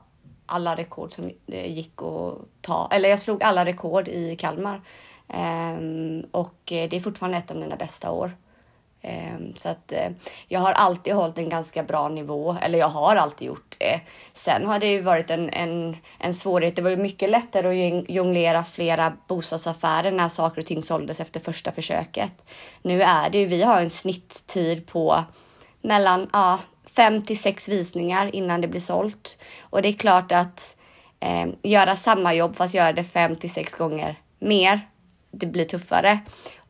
alla 0.51 0.75
rekord 0.75 1.11
som 1.11 1.31
eh, 1.47 1.71
gick 1.71 2.01
att 2.01 2.37
ta. 2.61 2.89
Eller 2.91 3.09
jag 3.09 3.19
slog 3.19 3.43
alla 3.43 3.65
rekord 3.65 4.07
i 4.07 4.35
Kalmar. 4.35 4.81
Um, 5.27 6.25
och 6.31 6.71
eh, 6.71 6.89
det 6.89 6.95
är 6.95 6.99
fortfarande 6.99 7.37
ett 7.37 7.51
av 7.51 7.57
mina 7.57 7.75
bästa 7.75 8.11
år. 8.11 8.31
Um, 9.03 9.53
så 9.57 9.69
att 9.69 9.93
uh, 9.95 10.15
jag 10.47 10.59
har 10.59 10.73
alltid 10.73 11.13
hållit 11.13 11.37
en 11.37 11.49
ganska 11.49 11.83
bra 11.83 12.09
nivå, 12.09 12.57
eller 12.61 12.79
jag 12.79 12.89
har 12.89 13.15
alltid 13.15 13.47
gjort 13.47 13.75
det. 13.77 14.01
Sen 14.33 14.65
har 14.65 14.79
det 14.79 14.91
ju 14.91 15.01
varit 15.01 15.29
en, 15.29 15.49
en, 15.49 15.97
en 16.19 16.33
svårighet. 16.33 16.75
Det 16.75 16.81
var 16.81 16.89
ju 16.89 16.97
mycket 16.97 17.29
lättare 17.29 17.67
att 17.67 18.09
jonglera 18.09 18.63
flera 18.63 19.13
bostadsaffärer 19.27 20.11
när 20.11 20.29
saker 20.29 20.61
och 20.61 20.65
ting 20.67 20.83
såldes 20.83 21.19
efter 21.19 21.39
första 21.39 21.71
försöket. 21.71 22.45
Nu 22.81 23.01
är 23.01 23.29
det 23.29 23.39
ju, 23.39 23.45
vi 23.45 23.63
har 23.63 23.81
en 23.81 23.89
snitttid 23.89 24.87
på 24.87 25.23
mellan 25.81 26.29
ja, 26.33 26.59
fem 26.95 27.21
till 27.21 27.39
sex 27.39 27.69
visningar 27.69 28.35
innan 28.35 28.61
det 28.61 28.67
blir 28.67 28.81
sålt. 28.81 29.37
Och 29.61 29.81
det 29.81 29.89
är 29.89 29.93
klart 29.93 30.31
att 30.31 30.75
eh, 31.19 31.47
göra 31.63 31.95
samma 31.95 32.33
jobb 32.33 32.55
fast 32.55 32.73
göra 32.73 32.93
det 32.93 33.03
fem 33.03 33.35
till 33.35 33.51
sex 33.51 33.75
gånger 33.75 34.19
mer, 34.39 34.79
det 35.31 35.45
blir 35.45 35.65
tuffare. 35.65 36.19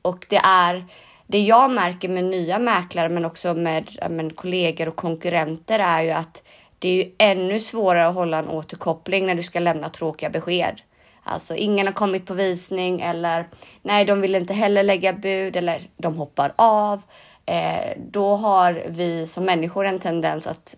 Och 0.01 0.25
det 0.29 0.41
är 0.43 0.85
det 1.27 1.39
jag 1.39 1.71
märker 1.71 2.09
med 2.09 2.23
nya 2.23 2.59
mäklare 2.59 3.09
men 3.09 3.25
också 3.25 3.53
med, 3.53 3.89
med 4.09 4.35
kollegor 4.35 4.87
och 4.87 4.95
konkurrenter 4.95 5.79
är 5.79 6.03
ju 6.03 6.11
att 6.11 6.43
det 6.79 6.89
är 6.89 6.93
ju 6.93 7.11
ännu 7.17 7.59
svårare 7.59 8.07
att 8.07 8.15
hålla 8.15 8.37
en 8.37 8.47
återkoppling 8.47 9.25
när 9.25 9.35
du 9.35 9.43
ska 9.43 9.59
lämna 9.59 9.89
tråkiga 9.89 10.29
besked. 10.29 10.81
Alltså 11.23 11.55
ingen 11.55 11.87
har 11.87 11.93
kommit 11.93 12.25
på 12.25 12.33
visning 12.33 13.01
eller 13.01 13.45
nej, 13.81 14.05
de 14.05 14.21
vill 14.21 14.35
inte 14.35 14.53
heller 14.53 14.83
lägga 14.83 15.13
bud 15.13 15.55
eller 15.55 15.81
de 15.97 16.15
hoppar 16.15 16.53
av 16.55 17.01
Eh, 17.45 17.97
då 17.97 18.35
har 18.35 18.83
vi 18.87 19.27
som 19.27 19.45
människor 19.45 19.85
en 19.85 19.99
tendens 19.99 20.47
att 20.47 20.75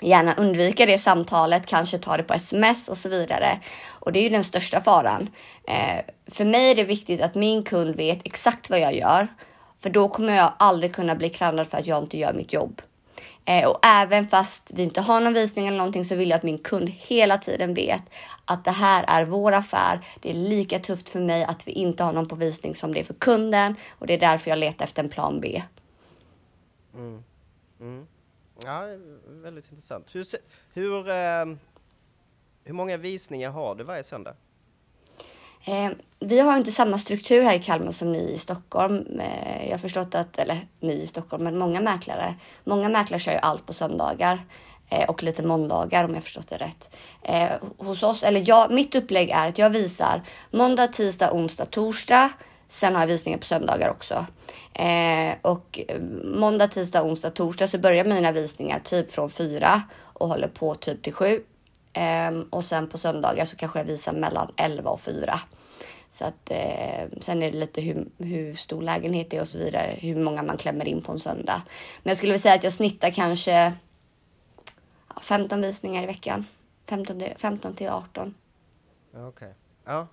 gärna 0.00 0.34
undvika 0.34 0.86
det 0.86 0.98
samtalet, 0.98 1.66
kanske 1.66 1.98
ta 1.98 2.16
det 2.16 2.22
på 2.22 2.34
sms 2.34 2.88
och 2.88 2.98
så 2.98 3.08
vidare. 3.08 3.60
Och 4.00 4.12
det 4.12 4.18
är 4.18 4.22
ju 4.22 4.28
den 4.28 4.44
största 4.44 4.80
faran. 4.80 5.28
Eh, 5.68 6.04
för 6.30 6.44
mig 6.44 6.70
är 6.70 6.74
det 6.74 6.84
viktigt 6.84 7.20
att 7.20 7.34
min 7.34 7.62
kund 7.62 7.96
vet 7.96 8.20
exakt 8.24 8.70
vad 8.70 8.80
jag 8.80 8.94
gör, 8.94 9.28
för 9.82 9.90
då 9.90 10.08
kommer 10.08 10.36
jag 10.36 10.52
aldrig 10.58 10.94
kunna 10.94 11.14
bli 11.14 11.28
klandrad 11.28 11.68
för 11.68 11.78
att 11.78 11.86
jag 11.86 12.02
inte 12.02 12.18
gör 12.18 12.32
mitt 12.32 12.52
jobb. 12.52 12.82
Eh, 13.44 13.68
och 13.68 13.78
även 13.82 14.28
fast 14.28 14.70
vi 14.74 14.82
inte 14.82 15.00
har 15.00 15.20
någon 15.20 15.34
visning 15.34 15.66
eller 15.66 15.78
någonting 15.78 16.04
så 16.04 16.14
vill 16.14 16.30
jag 16.30 16.36
att 16.36 16.42
min 16.42 16.58
kund 16.58 16.88
hela 16.88 17.38
tiden 17.38 17.74
vet 17.74 18.02
att 18.44 18.64
det 18.64 18.70
här 18.70 19.04
är 19.08 19.24
vår 19.24 19.52
affär. 19.52 20.00
Det 20.20 20.30
är 20.30 20.34
lika 20.34 20.78
tufft 20.78 21.08
för 21.08 21.20
mig 21.20 21.44
att 21.44 21.68
vi 21.68 21.72
inte 21.72 22.04
har 22.04 22.12
någon 22.12 22.28
på 22.28 22.34
visning 22.34 22.74
som 22.74 22.94
det 22.94 23.00
är 23.00 23.04
för 23.04 23.14
kunden 23.14 23.74
och 23.98 24.06
det 24.06 24.14
är 24.14 24.18
därför 24.18 24.50
jag 24.50 24.58
letar 24.58 24.84
efter 24.84 25.02
en 25.02 25.08
plan 25.08 25.40
B. 25.40 25.62
Mm. 26.94 27.24
Mm. 27.80 28.06
Ja, 28.64 28.82
väldigt 29.26 29.70
intressant. 29.70 30.14
Hur, 30.14 30.26
hur, 30.72 31.10
eh, 31.10 31.56
hur 32.64 32.74
många 32.74 32.96
visningar 32.96 33.50
har 33.50 33.74
du 33.74 33.84
varje 33.84 34.04
söndag? 34.04 34.34
Eh, 35.64 35.90
vi 36.20 36.40
har 36.40 36.56
inte 36.56 36.72
samma 36.72 36.98
struktur 36.98 37.42
här 37.42 37.54
i 37.54 37.62
Kalmar 37.62 37.92
som 37.92 38.12
ni 38.12 38.32
i 38.32 38.38
Stockholm. 38.38 39.20
Eh, 39.20 39.64
jag 39.64 39.70
har 39.70 39.78
förstått 39.78 40.14
att, 40.14 40.38
eller 40.38 40.58
ni 40.80 40.92
i 40.92 41.06
Stockholm, 41.06 41.44
men 41.44 41.58
många 41.58 41.80
mäklare. 41.80 42.34
Många 42.64 42.88
mäklare 42.88 43.20
kör 43.20 43.32
ju 43.32 43.38
allt 43.38 43.66
på 43.66 43.72
söndagar 43.72 44.44
eh, 44.88 45.08
och 45.08 45.22
lite 45.22 45.42
måndagar 45.42 46.04
om 46.04 46.14
jag 46.14 46.22
förstått 46.22 46.48
det 46.48 46.56
rätt. 46.56 46.96
Eh, 47.22 47.50
hos 47.78 48.02
oss, 48.02 48.22
eller 48.22 48.42
jag, 48.46 48.70
mitt 48.70 48.94
upplägg 48.94 49.30
är 49.30 49.48
att 49.48 49.58
jag 49.58 49.70
visar 49.70 50.22
måndag, 50.50 50.86
tisdag, 50.86 51.32
onsdag, 51.32 51.64
torsdag. 51.64 52.30
Sen 52.68 52.94
har 52.94 53.02
jag 53.02 53.06
visningar 53.06 53.38
på 53.38 53.46
söndagar 53.46 53.88
också. 53.88 54.26
Eh, 54.72 55.34
och 55.42 55.80
eh, 55.88 56.00
måndag, 56.24 56.68
tisdag, 56.68 57.02
onsdag, 57.02 57.30
torsdag 57.30 57.68
så 57.68 57.78
börjar 57.78 58.04
mina 58.04 58.32
visningar 58.32 58.80
typ 58.84 59.12
från 59.12 59.30
fyra 59.30 59.82
och 60.00 60.28
håller 60.28 60.48
på 60.48 60.74
typ 60.74 61.02
till 61.02 61.12
sju. 61.12 61.40
Eh, 61.92 62.30
och 62.50 62.64
sen 62.64 62.88
på 62.88 62.98
söndagar 62.98 63.44
så 63.44 63.56
kanske 63.56 63.78
jag 63.78 63.84
visar 63.84 64.12
mellan 64.12 64.52
11 64.56 64.90
och 64.90 65.00
4. 65.00 65.40
Så 66.12 66.24
att 66.24 66.50
eh, 66.50 67.18
sen 67.20 67.42
är 67.42 67.52
det 67.52 67.58
lite 67.58 67.80
hur, 67.80 68.08
hur 68.18 68.54
stor 68.54 68.82
lägenhet 68.82 69.30
det 69.30 69.36
är 69.36 69.40
och 69.40 69.48
så 69.48 69.58
vidare, 69.58 69.96
hur 69.98 70.16
många 70.16 70.42
man 70.42 70.56
klämmer 70.56 70.84
in 70.84 71.02
på 71.02 71.12
en 71.12 71.18
söndag. 71.18 71.62
Men 72.02 72.10
jag 72.10 72.16
skulle 72.16 72.32
vilja 72.32 72.42
säga 72.42 72.54
att 72.54 72.64
jag 72.64 72.72
snittar 72.72 73.10
kanske 73.10 73.72
15 75.20 75.62
visningar 75.62 76.02
i 76.02 76.06
veckan. 76.06 76.46
15, 76.86 77.22
15 77.36 77.74
till 77.74 77.88
18. 77.88 78.34
Okej. 79.12 79.24
Okay. 79.26 79.52
Ja, 79.84 80.06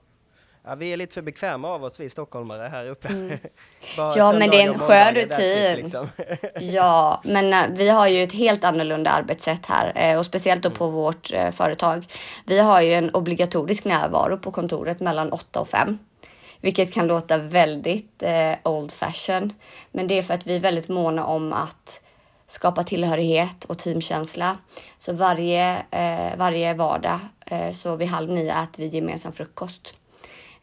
Ja, 0.64 0.76
vi 0.76 0.94
är 0.94 0.98
lite 0.98 1.14
för 1.14 1.22
bekväma 1.22 1.68
av 1.68 1.84
oss, 1.84 2.00
vi 2.00 2.10
stockholmare 2.10 2.68
här 2.68 2.90
uppe. 2.90 3.08
Mm. 3.08 3.38
ja, 3.98 4.34
men 4.40 4.50
det 4.50 4.62
är 4.62 4.68
en 4.68 4.80
skön 4.80 5.16
rutin. 5.16 5.76
Liksom. 5.76 6.08
ja, 6.60 7.22
men 7.24 7.72
uh, 7.72 7.78
vi 7.78 7.90
har 7.90 8.08
ju 8.08 8.24
ett 8.24 8.34
helt 8.34 8.64
annorlunda 8.64 9.10
arbetssätt 9.10 9.66
här 9.66 10.14
uh, 10.14 10.20
och 10.20 10.26
speciellt 10.26 10.64
då 10.64 10.70
mm. 10.70 10.78
på 10.78 10.88
vårt 10.88 11.34
uh, 11.34 11.52
företag. 11.52 12.06
Vi 12.46 12.60
har 12.60 12.82
ju 12.82 12.94
en 12.94 13.10
obligatorisk 13.10 13.86
närvaro 13.86 14.38
på 14.38 14.52
kontoret 14.52 15.00
mellan 15.00 15.32
8 15.32 15.60
och 15.60 15.70
5. 15.70 15.98
Vilket 16.62 16.94
kan 16.94 17.08
låta 17.08 17.38
väldigt 17.38 18.24
old 18.64 18.92
fashion. 18.92 19.54
Men 19.92 20.08
det 20.08 20.18
är 20.18 20.22
för 20.22 20.34
att 20.34 20.48
vi 20.48 20.56
är 20.56 20.60
väldigt 20.60 20.88
måna 20.88 21.26
om 21.26 21.54
att 21.54 22.02
skapa 22.48 22.84
tillhörighet 22.84 23.66
och 23.66 23.78
teamkänsla. 23.78 24.58
Så 25.00 25.14
varje, 25.14 25.84
varje 26.38 26.74
vardag 26.74 27.20
så 27.74 27.96
vid 27.96 28.08
halv 28.08 28.30
nio 28.30 28.64
äter 28.64 28.84
vi 28.84 28.88
gemensam 28.88 29.34
frukost. 29.34 29.94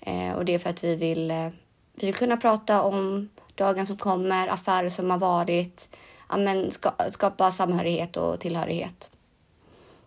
Eh, 0.07 0.33
och 0.33 0.45
det 0.45 0.55
är 0.55 0.59
för 0.59 0.71
att 0.71 0.85
vi 0.85 0.97
vill, 0.97 1.31
eh, 1.31 1.49
vi 1.95 2.07
vill 2.07 2.15
kunna 2.15 2.37
prata 2.37 2.83
om 2.83 3.29
dagen 3.55 3.87
som 3.87 3.97
kommer, 3.97 4.49
affärer 4.49 4.89
som 4.89 5.11
har 5.11 5.19
varit, 5.19 5.89
ja, 6.29 6.37
men 6.37 6.71
ska, 6.71 6.93
skapa 7.11 7.53
samhörighet 7.53 8.17
och 8.17 8.41
tillhörighet. 8.41 9.11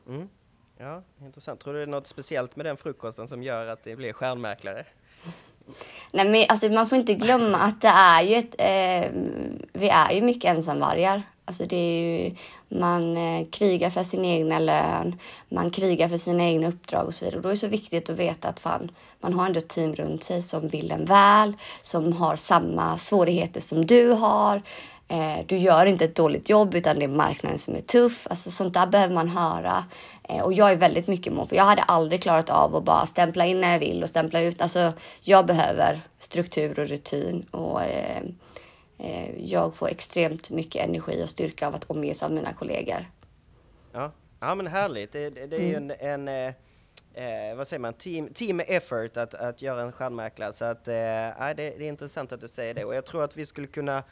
Mm. 0.07 0.29
Ja, 0.77 1.01
intressant. 1.21 1.59
Tror 1.59 1.73
du 1.73 1.79
det 1.79 1.85
är 1.85 1.87
något 1.87 2.07
speciellt 2.07 2.55
med 2.55 2.65
den 2.65 2.77
frukosten 2.77 3.27
som 3.27 3.43
gör 3.43 3.67
att 3.67 3.83
det 3.83 3.95
blir 3.95 4.13
stjärnmäklare? 4.13 4.85
Nej, 6.11 6.29
men 6.29 6.45
alltså, 6.49 6.69
man 6.69 6.87
får 6.87 6.97
inte 6.97 7.13
glömma 7.13 7.57
att 7.57 7.81
det 7.81 7.87
är 7.87 8.21
ju 8.21 8.35
ett, 8.35 8.55
eh, 8.57 9.11
vi 9.73 9.89
är 9.89 10.11
ju 10.11 10.21
mycket 10.21 10.55
ensamvargar. 10.55 11.23
Alltså 11.49 11.65
det 11.65 11.75
är 11.75 12.23
ju, 12.23 12.35
man 12.67 13.17
eh, 13.17 13.47
krigar 13.51 13.89
för 13.89 14.03
sin 14.03 14.25
egna 14.25 14.59
lön, 14.59 15.15
man 15.49 15.71
krigar 15.71 16.09
för 16.09 16.17
sina 16.17 16.43
egna 16.43 16.67
uppdrag 16.67 17.07
och 17.07 17.15
så 17.15 17.25
vidare. 17.25 17.37
Och 17.37 17.43
då 17.43 17.49
är 17.49 17.53
det 17.53 17.59
så 17.59 17.67
viktigt 17.67 18.09
att 18.09 18.17
veta 18.17 18.47
att 18.47 18.59
fan, 18.59 18.91
man 19.19 19.33
har 19.33 19.45
ändå 19.45 19.59
ett 19.59 19.67
team 19.67 19.95
runt 19.95 20.23
sig 20.23 20.41
som 20.41 20.67
vill 20.67 20.91
en 20.91 21.05
väl, 21.05 21.53
som 21.81 22.13
har 22.13 22.35
samma 22.35 22.97
svårigheter 22.97 23.61
som 23.61 23.85
du 23.85 24.09
har. 24.09 24.61
Eh, 25.07 25.45
du 25.45 25.57
gör 25.57 25.85
inte 25.85 26.05
ett 26.05 26.15
dåligt 26.15 26.49
jobb 26.49 26.75
utan 26.75 26.99
det 26.99 27.05
är 27.05 27.07
marknaden 27.07 27.59
som 27.59 27.75
är 27.75 27.81
tuff. 27.81 28.27
Alltså 28.29 28.51
sånt 28.51 28.73
där 28.73 28.87
behöver 28.87 29.13
man 29.13 29.29
höra. 29.29 29.85
Eh, 30.23 30.41
och 30.41 30.53
jag 30.53 30.71
är 30.71 30.75
väldigt 30.75 31.07
mycket 31.07 31.33
mån 31.33 31.47
för 31.47 31.55
jag 31.55 31.65
hade 31.65 31.81
aldrig 31.81 32.21
klarat 32.21 32.49
av 32.49 32.75
att 32.75 32.83
bara 32.83 33.05
stämpla 33.05 33.45
in 33.45 33.61
när 33.61 33.71
jag 33.71 33.79
vill 33.79 34.03
och 34.03 34.09
stämpla 34.09 34.41
ut. 34.41 34.61
Alltså 34.61 34.93
jag 35.21 35.45
behöver 35.45 36.01
struktur 36.19 36.79
och 36.79 36.87
rutin 36.87 37.45
och 37.51 37.81
Eh, 37.81 38.21
jag 39.37 39.75
får 39.75 39.89
extremt 39.89 40.49
mycket 40.49 40.85
energi 40.85 41.23
och 41.23 41.29
styrka 41.29 41.67
av 41.67 41.75
att 41.75 41.83
omges 41.83 42.23
av 42.23 42.31
mina 42.31 42.53
kollegor. 42.53 43.11
Ja, 43.91 44.11
ja 44.39 44.55
men 44.55 44.67
härligt. 44.67 45.11
Det, 45.11 45.29
det, 45.29 45.47
det 45.47 45.55
är 45.55 45.67
ju 45.67 45.75
mm. 45.75 45.91
en, 45.99 46.27
en 46.27 46.47
eh, 46.47 47.49
eh, 47.49 47.55
vad 47.55 47.67
säger 47.67 47.79
man, 47.79 47.93
team, 47.93 48.27
team 48.33 48.59
effort 48.59 49.17
att, 49.17 49.33
att 49.33 49.61
göra 49.61 49.81
en 49.81 49.91
stjärnmäklare. 49.91 50.53
Så 50.53 50.65
att, 50.65 50.87
eh, 50.87 50.93
det, 50.93 51.53
det, 51.55 51.75
är 51.75 51.81
intressant 51.81 52.31
att 52.31 52.41
du 52.41 52.47
säger 52.47 52.73
det. 52.73 52.85
Och 52.85 52.95
jag 52.95 53.05
tror 53.05 53.23
att 53.23 53.37
vi 53.37 53.45
skulle 53.45 53.67
kunna 53.67 54.03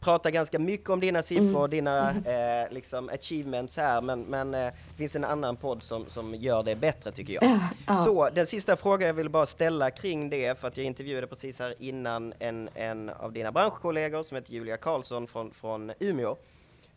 pratar 0.00 0.30
ganska 0.30 0.58
mycket 0.58 0.90
om 0.90 1.00
dina 1.00 1.22
siffror 1.22 1.56
och 1.56 1.64
mm. 1.64 1.70
dina 1.70 2.10
eh, 2.10 2.72
liksom 2.72 3.08
achievements 3.08 3.76
här, 3.76 4.02
men, 4.02 4.20
men 4.22 4.54
eh, 4.54 4.60
det 4.60 4.96
finns 4.96 5.16
en 5.16 5.24
annan 5.24 5.56
podd 5.56 5.82
som, 5.82 6.06
som 6.06 6.34
gör 6.34 6.62
det 6.62 6.76
bättre 6.76 7.12
tycker 7.12 7.32
jag. 7.32 7.58
Ja. 7.86 8.04
Så 8.04 8.30
den 8.30 8.46
sista 8.46 8.76
frågan 8.76 9.06
jag 9.06 9.14
vill 9.14 9.28
bara 9.28 9.46
ställa 9.46 9.90
kring 9.90 10.30
det, 10.30 10.60
för 10.60 10.68
att 10.68 10.76
jag 10.76 10.86
intervjuade 10.86 11.26
precis 11.26 11.58
här 11.58 11.74
innan 11.78 12.34
en, 12.38 12.68
en 12.74 13.10
av 13.10 13.32
dina 13.32 13.52
branschkollegor 13.52 14.22
som 14.22 14.34
heter 14.34 14.52
Julia 14.52 14.76
Karlsson 14.76 15.26
från, 15.26 15.50
från 15.50 15.92
Umeå. 15.98 16.36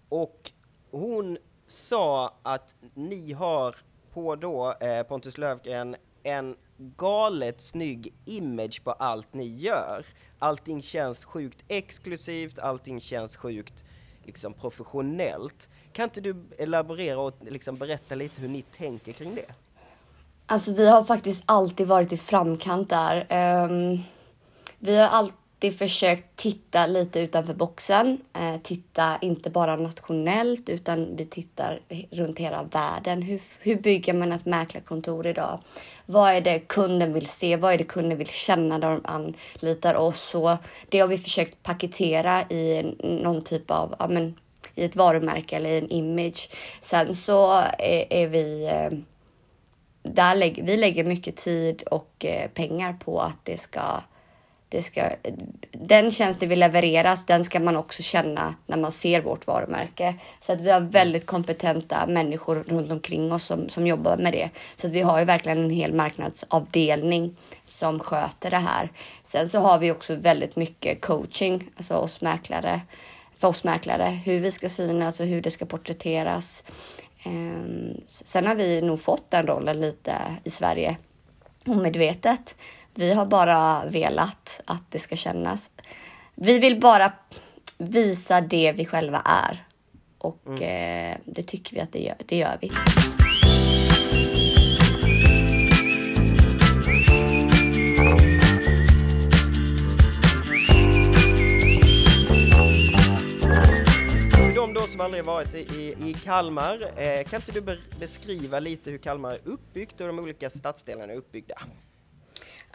Och 0.10 0.52
hon 0.92 1.38
sa 1.68 2.34
att 2.44 2.76
ni 2.94 3.34
har 3.34 3.76
på 4.14 4.36
då 4.36 4.76
eh, 4.80 5.04
Pontus 5.04 5.38
Lövgren 5.38 5.96
en 6.24 6.56
galet 6.78 7.62
snygg 7.62 8.14
image 8.26 8.84
på 8.84 8.92
allt 8.92 9.34
ni 9.34 9.58
gör. 9.58 10.06
Allting 10.40 10.82
känns 10.82 11.26
sjukt 11.26 11.64
exklusivt, 11.68 12.60
allting 12.60 13.02
känns 13.02 13.38
sjukt 13.38 13.84
liksom 14.26 14.54
professionellt. 14.54 15.70
Kan 15.92 16.04
inte 16.04 16.22
du 16.22 16.36
elaborera 16.58 17.20
och 17.20 17.34
liksom 17.42 17.78
berätta 17.78 18.16
lite 18.16 18.42
hur 18.42 18.50
ni 18.50 18.62
tänker 18.62 19.12
kring 19.12 19.36
det? 19.36 19.54
Alltså 20.46 20.74
vi 20.74 20.90
har 20.90 21.04
faktiskt 21.04 21.44
alltid 21.46 21.88
varit 21.88 22.14
i 22.14 22.18
framkant 22.18 22.90
där. 22.90 23.18
Um, 23.66 24.04
vi 24.80 24.98
har 24.98 25.08
alltid 25.08 25.43
alltid 25.64 25.80
försökt 25.80 26.36
titta 26.36 26.88
lite 26.88 27.20
utanför 27.20 27.54
boxen. 27.54 28.18
Eh, 28.34 28.62
titta 28.64 29.18
inte 29.22 29.50
bara 29.50 29.76
nationellt 29.76 30.70
utan 30.70 31.16
vi 31.16 31.26
tittar 31.26 31.80
runt 32.12 32.40
hela 32.40 32.64
världen. 32.64 33.22
Hur, 33.22 33.42
hur 33.60 33.76
bygger 33.76 34.14
man 34.14 34.32
ett 34.32 34.46
mäklarkontor 34.46 35.28
idag? 35.28 35.60
Vad 36.06 36.34
är 36.34 36.42
det 36.42 36.60
kunden 36.60 37.14
vill 37.14 37.28
se? 37.28 37.56
Vad 37.56 37.74
är 37.74 37.78
det 37.78 37.84
kunden 37.84 38.18
vill 38.18 38.28
känna 38.28 38.78
när 38.78 38.90
de 38.90 39.02
anlitar 39.04 39.96
oss? 39.96 40.30
Så 40.32 40.58
det 40.90 41.00
har 41.00 41.08
vi 41.08 41.18
försökt 41.18 41.64
paketera 41.64 42.42
i 42.42 42.96
någon 43.04 43.42
typ 43.42 43.72
av 43.72 43.96
ja, 44.00 44.08
men, 44.08 44.36
i 44.76 44.86
ett 44.86 44.96
varumärke 44.96 45.56
eller 45.56 45.70
i 45.70 45.78
en 45.78 45.90
image. 45.90 46.50
Sen 46.82 47.16
så 47.16 47.52
är, 47.80 48.14
är 48.14 48.28
vi 48.28 48.66
eh, 48.66 48.98
där 50.04 50.36
lägger, 50.36 50.64
vi 50.64 50.78
lägger 50.78 51.04
mycket 51.04 51.36
tid 51.36 51.84
och 51.84 52.26
eh, 52.26 52.50
pengar 52.50 52.94
på 52.94 53.22
att 53.22 53.40
det 53.44 53.58
ska, 53.58 54.02
det 54.74 54.84
ska, 54.84 55.10
den 55.72 56.12
tjänsten 56.12 56.50
vi 56.50 56.56
levereras, 56.56 57.26
den 57.26 57.46
ska 57.46 57.60
man 57.60 57.76
också 57.76 58.04
känna 58.04 58.56
när 58.66 58.78
man 58.78 58.92
ser 58.92 59.22
vårt 59.22 59.48
varumärke. 59.48 60.16
Så 60.46 60.52
att 60.52 60.62
vi 60.62 60.72
har 60.72 60.80
väldigt 60.80 61.26
kompetenta 61.26 62.08
människor 62.08 62.64
runt 62.68 62.92
omkring 62.92 63.32
oss 63.32 63.44
som, 63.44 63.70
som 63.70 63.88
jobbar 63.88 64.18
med 64.18 64.34
det. 64.34 64.50
Så 64.76 64.88
att 64.88 64.94
vi 64.94 65.02
har 65.02 65.20
ju 65.20 65.26
verkligen 65.26 65.58
en 65.58 65.70
hel 65.70 65.94
marknadsavdelning 65.94 67.38
som 67.66 68.00
sköter 68.00 68.52
det 68.52 68.58
här. 68.58 68.90
Sen 69.24 69.50
så 69.50 69.60
har 69.60 69.80
vi 69.80 69.92
också 69.92 70.16
väldigt 70.16 70.56
mycket 70.56 71.02
coaching, 71.02 71.70
alltså 71.78 71.96
oss 71.96 72.22
mäklare, 72.22 72.82
för 73.38 73.48
oss 73.48 73.64
mäklare, 73.64 74.06
hur 74.06 74.40
vi 74.40 74.52
ska 74.52 74.70
synas 74.70 75.20
och 75.20 75.26
hur 75.26 75.42
det 75.42 75.52
ska 75.52 75.66
porträtteras. 75.66 76.64
Ehm, 77.26 78.02
sen 78.06 78.48
har 78.48 78.56
vi 78.56 78.82
nog 78.82 79.02
fått 79.02 79.32
den 79.32 79.48
rollen 79.48 79.82
lite 79.82 80.14
i 80.44 80.50
Sverige 80.50 80.98
omedvetet. 81.66 82.56
Vi 82.96 83.14
har 83.14 83.26
bara 83.26 83.86
velat 83.86 84.62
att 84.66 84.84
det 84.90 85.00
ska 85.00 85.16
kännas. 85.16 85.72
Vi 86.36 86.60
vill 86.60 86.80
bara 86.80 87.14
visa 87.78 88.42
det 88.42 88.72
vi 88.72 88.86
själva 88.86 89.22
är 89.26 89.66
och 90.18 90.48
mm. 90.48 90.62
eh, 91.12 91.18
det 91.26 91.42
tycker 91.42 91.76
vi 91.76 91.82
att 91.82 91.92
det 91.92 92.00
gör, 92.00 92.16
det 92.26 92.38
gör 92.38 92.58
vi. 92.62 92.72
som 104.94 105.02
aldrig 105.02 105.26
varit 105.26 105.54
i, 105.56 105.96
i 106.10 106.16
Kalmar, 106.24 106.74
eh, 106.74 107.24
kan 107.24 107.40
inte 107.40 107.52
du 107.52 107.62
be 107.62 107.78
beskriva 108.00 108.60
lite 108.60 108.92
hur 108.92 108.98
Kalmar 108.98 109.32
är 109.32 109.40
uppbyggt 109.44 110.02
och 110.02 110.08
de 110.08 110.20
olika 110.20 110.50
stadsdelarna 110.50 111.14
är 111.14 111.18
uppbyggda? 111.18 111.56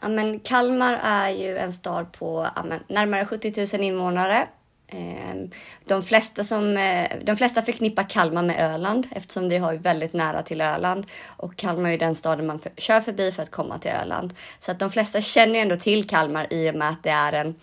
Ja, 0.03 0.09
men 0.09 0.41
Kalmar 0.41 1.01
är 1.03 1.31
ju 1.31 1.59
en 1.59 1.73
stad 1.73 2.13
på 2.13 2.49
ja, 2.57 2.65
närmare 2.89 3.27
70 3.27 3.77
000 3.77 3.83
invånare. 3.85 4.49
Ehm, 4.91 5.51
de 5.85 6.03
flesta, 6.03 6.45
som, 6.45 6.77
eh, 6.77 7.09
de 7.25 7.37
flesta 7.37 7.63
förknippar 7.63 8.11
Kalmar 8.11 8.43
med 8.43 8.75
Öland 8.75 9.07
eftersom 9.11 9.49
vi 9.49 9.59
har 9.59 9.73
ju 9.73 9.79
väldigt 9.79 10.13
nära 10.13 10.43
till 10.43 10.61
Öland 10.61 11.07
och 11.27 11.57
Kalmar 11.57 11.91
är 11.91 11.99
den 11.99 12.15
staden 12.15 12.47
man 12.47 12.61
för, 12.61 12.73
kör 12.77 13.01
förbi 13.01 13.33
för 13.33 13.43
att 13.43 13.51
komma 13.51 13.79
till 13.79 13.91
Öland. 13.91 14.35
Så 14.61 14.71
att 14.71 14.79
de 14.79 14.91
flesta 14.91 15.21
känner 15.21 15.59
ändå 15.59 15.77
till 15.77 16.09
Kalmar 16.09 16.47
i 16.51 16.71
och 16.71 16.75
med 16.75 16.89
att 16.89 17.03
det 17.03 17.11
är 17.11 17.33
en 17.33 17.55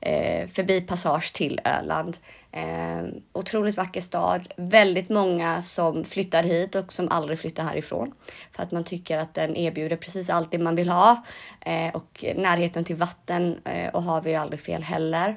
eh, 0.00 0.48
förbipassage 0.48 1.32
till 1.32 1.60
Öland. 1.64 2.16
Eh, 2.58 3.04
otroligt 3.32 3.76
vacker 3.76 4.00
stad. 4.00 4.52
Väldigt 4.56 5.08
många 5.08 5.62
som 5.62 6.04
flyttar 6.04 6.42
hit 6.42 6.74
och 6.74 6.92
som 6.92 7.08
aldrig 7.08 7.38
flyttar 7.38 7.64
härifrån. 7.64 8.12
För 8.52 8.62
att 8.62 8.72
man 8.72 8.84
tycker 8.84 9.18
att 9.18 9.34
den 9.34 9.56
erbjuder 9.56 9.96
precis 9.96 10.30
allt 10.30 10.50
det 10.50 10.58
man 10.58 10.76
vill 10.76 10.88
ha. 10.88 11.22
Eh, 11.60 11.94
och 11.94 12.24
närheten 12.36 12.84
till 12.84 12.96
vatten 12.96 13.56
eh, 13.64 13.88
och 13.94 14.02
hav 14.02 14.26
är 14.26 14.30
ju 14.30 14.36
aldrig 14.36 14.60
fel 14.60 14.82
heller. 14.82 15.36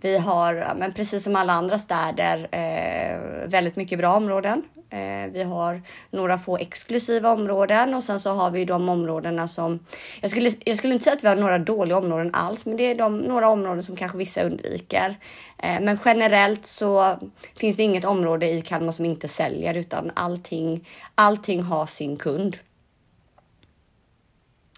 Vi 0.00 0.18
har, 0.18 0.74
men 0.78 0.92
precis 0.92 1.24
som 1.24 1.36
alla 1.36 1.52
andra 1.52 1.78
städer, 1.78 2.48
eh, 2.52 3.48
väldigt 3.48 3.76
mycket 3.76 3.98
bra 3.98 4.16
områden. 4.16 4.62
Eh, 4.92 5.30
vi 5.32 5.42
har 5.42 5.82
några 6.10 6.38
få 6.38 6.56
exklusiva 6.56 7.32
områden 7.32 7.94
och 7.94 8.02
sen 8.02 8.20
så 8.20 8.30
har 8.30 8.50
vi 8.50 8.64
de 8.64 8.88
områdena 8.88 9.48
som... 9.48 9.86
Jag 10.20 10.30
skulle, 10.30 10.52
jag 10.64 10.78
skulle 10.78 10.92
inte 10.92 11.04
säga 11.04 11.16
att 11.16 11.24
vi 11.24 11.28
har 11.28 11.36
några 11.36 11.58
dåliga 11.58 11.98
områden 11.98 12.30
alls, 12.34 12.66
men 12.66 12.76
det 12.76 12.90
är 12.90 12.94
de, 12.94 13.18
några 13.18 13.48
områden 13.48 13.82
som 13.82 13.96
kanske 13.96 14.18
vissa 14.18 14.42
undviker. 14.42 15.18
Eh, 15.58 15.80
men 15.80 15.98
generellt 16.04 16.66
så 16.66 17.18
finns 17.56 17.76
det 17.76 17.82
inget 17.82 18.04
område 18.04 18.50
i 18.50 18.62
Kalmar 18.62 18.92
som 18.92 19.04
inte 19.04 19.28
säljer, 19.28 19.74
utan 19.74 20.10
allting, 20.14 20.88
allting 21.14 21.62
har 21.62 21.86
sin 21.86 22.16
kund. 22.16 22.58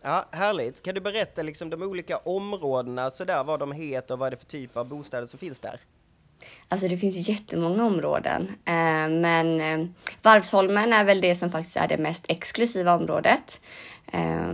Ja, 0.03 0.24
härligt. 0.33 0.83
Kan 0.83 0.94
du 0.94 1.00
berätta 1.00 1.42
liksom 1.42 1.70
de 1.70 1.83
olika 1.83 2.16
områdena, 2.16 3.11
sådär, 3.11 3.44
vad 3.44 3.61
de 3.61 3.72
heter 3.72 4.14
och 4.14 4.20
vad 4.20 4.33
det 4.33 4.35
är 4.35 4.38
för 4.38 4.46
typ 4.46 4.77
av 4.77 4.88
bostäder 4.88 5.27
som 5.27 5.38
finns 5.38 5.61
där? 5.61 5.81
Alltså 6.68 6.88
det 6.88 6.96
finns 6.96 7.28
jättemånga 7.28 7.85
områden, 7.85 8.48
eh, 8.64 9.09
men 9.09 9.61
eh, 9.61 9.87
Varvsholmen 10.22 10.92
är 10.92 11.04
väl 11.04 11.20
det 11.20 11.35
som 11.35 11.50
faktiskt 11.50 11.76
är 11.76 11.88
det 11.88 11.98
mest 11.98 12.24
exklusiva 12.28 12.94
området. 12.94 13.61
Eh, 14.12 14.52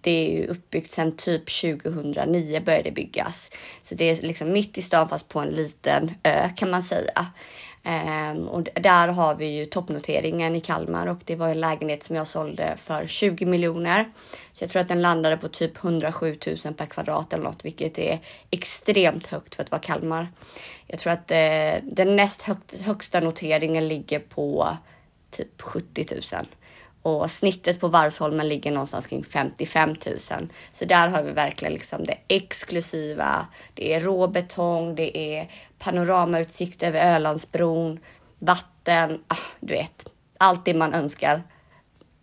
det 0.00 0.10
är 0.10 0.30
ju 0.30 0.46
uppbyggt 0.46 0.90
sedan 0.90 1.16
typ 1.16 1.42
2009 1.60 2.60
började 2.60 2.90
byggas, 2.90 3.50
så 3.82 3.94
det 3.94 4.10
är 4.10 4.22
liksom 4.22 4.52
mitt 4.52 4.78
i 4.78 4.82
stan 4.82 5.08
fast 5.08 5.28
på 5.28 5.40
en 5.40 5.48
liten 5.48 6.10
ö 6.22 6.48
kan 6.56 6.70
man 6.70 6.82
säga. 6.82 7.26
Um, 7.84 8.48
och 8.48 8.62
där 8.62 9.08
har 9.08 9.34
vi 9.34 9.46
ju 9.46 9.64
toppnoteringen 9.64 10.56
i 10.56 10.60
Kalmar 10.60 11.06
och 11.06 11.18
det 11.24 11.36
var 11.36 11.48
en 11.48 11.60
lägenhet 11.60 12.02
som 12.02 12.16
jag 12.16 12.26
sålde 12.26 12.76
för 12.76 13.06
20 13.06 13.46
miljoner. 13.46 14.10
Så 14.52 14.64
jag 14.64 14.70
tror 14.70 14.80
att 14.80 14.88
den 14.88 15.02
landade 15.02 15.36
på 15.36 15.48
typ 15.48 15.84
107 15.84 16.38
000 16.64 16.74
per 16.74 16.86
kvadrat 16.86 17.32
eller 17.32 17.44
något, 17.44 17.64
vilket 17.64 17.98
är 17.98 18.18
extremt 18.50 19.26
högt 19.26 19.54
för 19.54 19.62
att 19.62 19.70
vara 19.70 19.80
Kalmar. 19.80 20.28
Jag 20.86 20.98
tror 20.98 21.12
att 21.12 21.30
eh, 21.30 21.82
den 21.82 22.16
näst 22.16 22.42
högt, 22.42 22.80
högsta 22.80 23.20
noteringen 23.20 23.88
ligger 23.88 24.18
på 24.18 24.76
typ 25.30 25.62
70 25.62 26.06
000 26.34 26.46
och 27.02 27.30
snittet 27.30 27.80
på 27.80 27.88
Varvsholmen 27.88 28.48
ligger 28.48 28.70
någonstans 28.70 29.06
kring 29.06 29.24
55 29.24 29.88
000. 29.88 29.96
Så 30.72 30.84
där 30.84 31.08
har 31.08 31.22
vi 31.22 31.32
verkligen 31.32 31.74
liksom 31.74 32.04
det 32.04 32.18
exklusiva. 32.28 33.46
Det 33.74 33.94
är 33.94 34.00
råbetong, 34.00 34.94
det 34.94 35.18
är 35.18 35.50
panoramautsikt 35.78 36.82
över 36.82 37.14
Ölandsbron, 37.14 38.00
vatten, 38.38 39.20
ah, 39.28 39.36
du 39.60 39.74
vet, 39.74 40.12
allt 40.38 40.64
det 40.64 40.74
man 40.74 40.94
önskar 40.94 41.42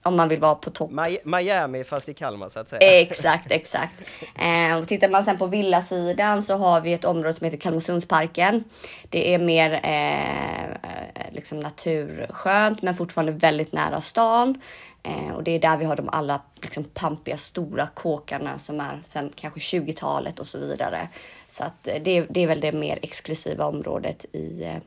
om 0.07 0.15
man 0.15 0.29
vill 0.29 0.39
vara 0.39 0.55
på 0.55 0.69
topp. 0.69 0.91
Miami 1.23 1.83
fast 1.83 2.09
i 2.09 2.13
Kalmar 2.13 2.49
så 2.49 2.59
att 2.59 2.69
säga. 2.69 3.01
Exakt, 3.01 3.51
exakt. 3.51 3.93
Eh, 4.35 4.77
och 4.77 4.87
tittar 4.87 5.09
man 5.09 5.23
sen 5.23 5.37
på 5.37 5.47
villasidan 5.47 6.43
så 6.43 6.57
har 6.57 6.81
vi 6.81 6.93
ett 6.93 7.05
område 7.05 7.33
som 7.33 7.45
heter 7.45 7.57
Kalmarsundsparken. 7.57 8.63
Det 9.09 9.33
är 9.33 9.39
mer 9.39 9.73
eh, 9.83 11.31
liksom 11.31 11.59
naturskönt 11.59 12.81
men 12.81 12.95
fortfarande 12.95 13.31
väldigt 13.31 13.71
nära 13.71 14.01
stan. 14.01 14.61
Eh, 15.03 15.35
och 15.35 15.43
det 15.43 15.51
är 15.51 15.59
där 15.59 15.77
vi 15.77 15.85
har 15.85 15.95
de 15.95 16.09
alla 16.09 16.41
liksom, 16.61 16.83
pampiga 16.83 17.37
stora 17.37 17.87
kåkarna 17.87 18.59
som 18.59 18.79
är 18.79 19.01
sedan 19.03 19.31
kanske 19.35 19.59
20-talet 19.59 20.39
och 20.39 20.47
så 20.47 20.59
vidare. 20.59 21.09
Så 21.47 21.63
att 21.63 21.87
eh, 21.87 22.01
det, 22.03 22.25
det 22.29 22.43
är 22.43 22.47
väl 22.47 22.61
det 22.61 22.71
mer 22.71 22.99
exklusiva 23.01 23.65
området 23.65 24.25
i, 24.33 24.63
eh, 24.63 24.77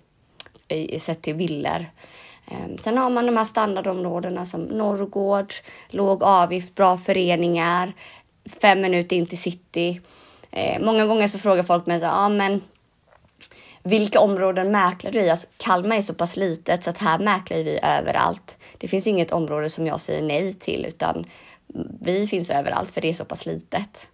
i, 0.76 0.94
i 0.94 0.98
sett 0.98 1.22
till 1.22 1.34
villor. 1.34 1.86
Ehm, 2.50 2.78
sen 2.78 2.98
har 2.98 3.10
man 3.10 3.26
de 3.26 3.36
här 3.36 3.44
standardområdena 3.44 4.46
som 4.46 4.62
Norrgård, 4.62 5.54
låg 5.88 6.22
avgift, 6.22 6.74
bra 6.74 6.96
föreningar, 6.96 7.92
fem 8.60 8.80
minuter 8.80 9.16
in 9.16 9.26
till 9.26 9.38
city. 9.38 10.00
Ehm, 10.50 10.84
många 10.84 11.06
gånger 11.06 11.28
så 11.28 11.38
frågar 11.38 11.62
folk 11.62 11.86
mig 11.86 12.00
så 12.00 12.06
ja 12.06 12.28
men 12.28 12.60
vilka 13.82 14.20
områden 14.20 14.70
mäklar 14.70 15.12
du 15.12 15.20
i? 15.20 15.30
Alltså, 15.30 15.48
Kalmar 15.56 15.96
är 15.96 16.02
så 16.02 16.14
pass 16.14 16.36
litet 16.36 16.84
så 16.84 16.90
att 16.90 16.98
här 16.98 17.18
mäklar 17.18 17.56
vi 17.56 17.78
överallt. 17.82 18.58
Det 18.78 18.88
finns 18.88 19.06
inget 19.06 19.30
område 19.30 19.68
som 19.68 19.86
jag 19.86 20.00
säger 20.00 20.22
nej 20.22 20.54
till 20.54 20.86
utan 20.86 21.24
vi 22.00 22.26
finns 22.26 22.50
överallt 22.50 22.90
för 22.90 23.00
det 23.00 23.08
är 23.08 23.14
så 23.14 23.24
pass 23.24 23.46
litet. 23.46 24.08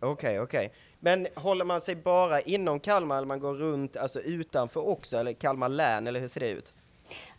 Okej, 0.00 0.10
okay, 0.10 0.38
okej. 0.38 0.66
Okay. 0.66 0.78
Men 1.00 1.26
håller 1.34 1.64
man 1.64 1.80
sig 1.80 1.96
bara 1.96 2.40
inom 2.40 2.80
Kalmar 2.80 3.16
eller 3.16 3.26
man 3.26 3.40
går 3.40 3.54
runt 3.54 3.96
alltså 3.96 4.20
utanför 4.20 4.88
också 4.88 5.16
eller 5.16 5.32
Kalmar 5.32 5.68
län 5.68 6.06
eller 6.06 6.20
hur 6.20 6.28
ser 6.28 6.40
det 6.40 6.50
ut? 6.50 6.74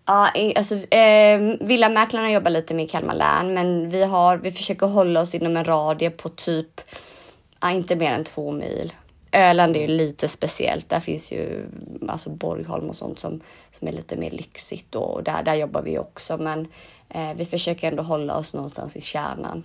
Ja, 0.09 0.31
alltså, 0.55 0.75
eh, 0.75 1.39
villamäklarna 1.59 2.31
jobbar 2.31 2.51
lite 2.51 2.73
med 2.73 2.89
Kalmar 2.91 3.15
län, 3.15 3.53
men 3.53 3.89
vi, 3.89 4.03
har, 4.03 4.37
vi 4.37 4.51
försöker 4.51 4.87
hålla 4.87 5.21
oss 5.21 5.35
inom 5.35 5.57
en 5.57 5.65
radie 5.65 6.09
på 6.09 6.29
typ, 6.29 6.81
ja, 7.61 7.71
inte 7.71 7.95
mer 7.95 8.11
än 8.11 8.23
två 8.23 8.51
mil. 8.51 8.93
Öland 9.31 9.75
är 9.75 9.81
ju 9.81 9.87
lite 9.87 10.27
speciellt. 10.27 10.89
Där 10.89 10.99
finns 10.99 11.31
ju 11.31 11.65
alltså 12.07 12.29
Borgholm 12.29 12.89
och 12.89 12.95
sånt 12.95 13.19
som, 13.19 13.41
som 13.71 13.87
är 13.87 13.91
lite 13.91 14.15
mer 14.15 14.31
lyxigt 14.31 14.95
och 14.95 15.23
där, 15.23 15.43
där 15.43 15.55
jobbar 15.55 15.81
vi 15.81 15.99
också. 15.99 16.37
Men 16.37 16.67
eh, 17.09 17.33
vi 17.33 17.45
försöker 17.45 17.87
ändå 17.87 18.03
hålla 18.03 18.37
oss 18.37 18.53
någonstans 18.53 18.95
i 18.95 19.01
kärnan. 19.01 19.63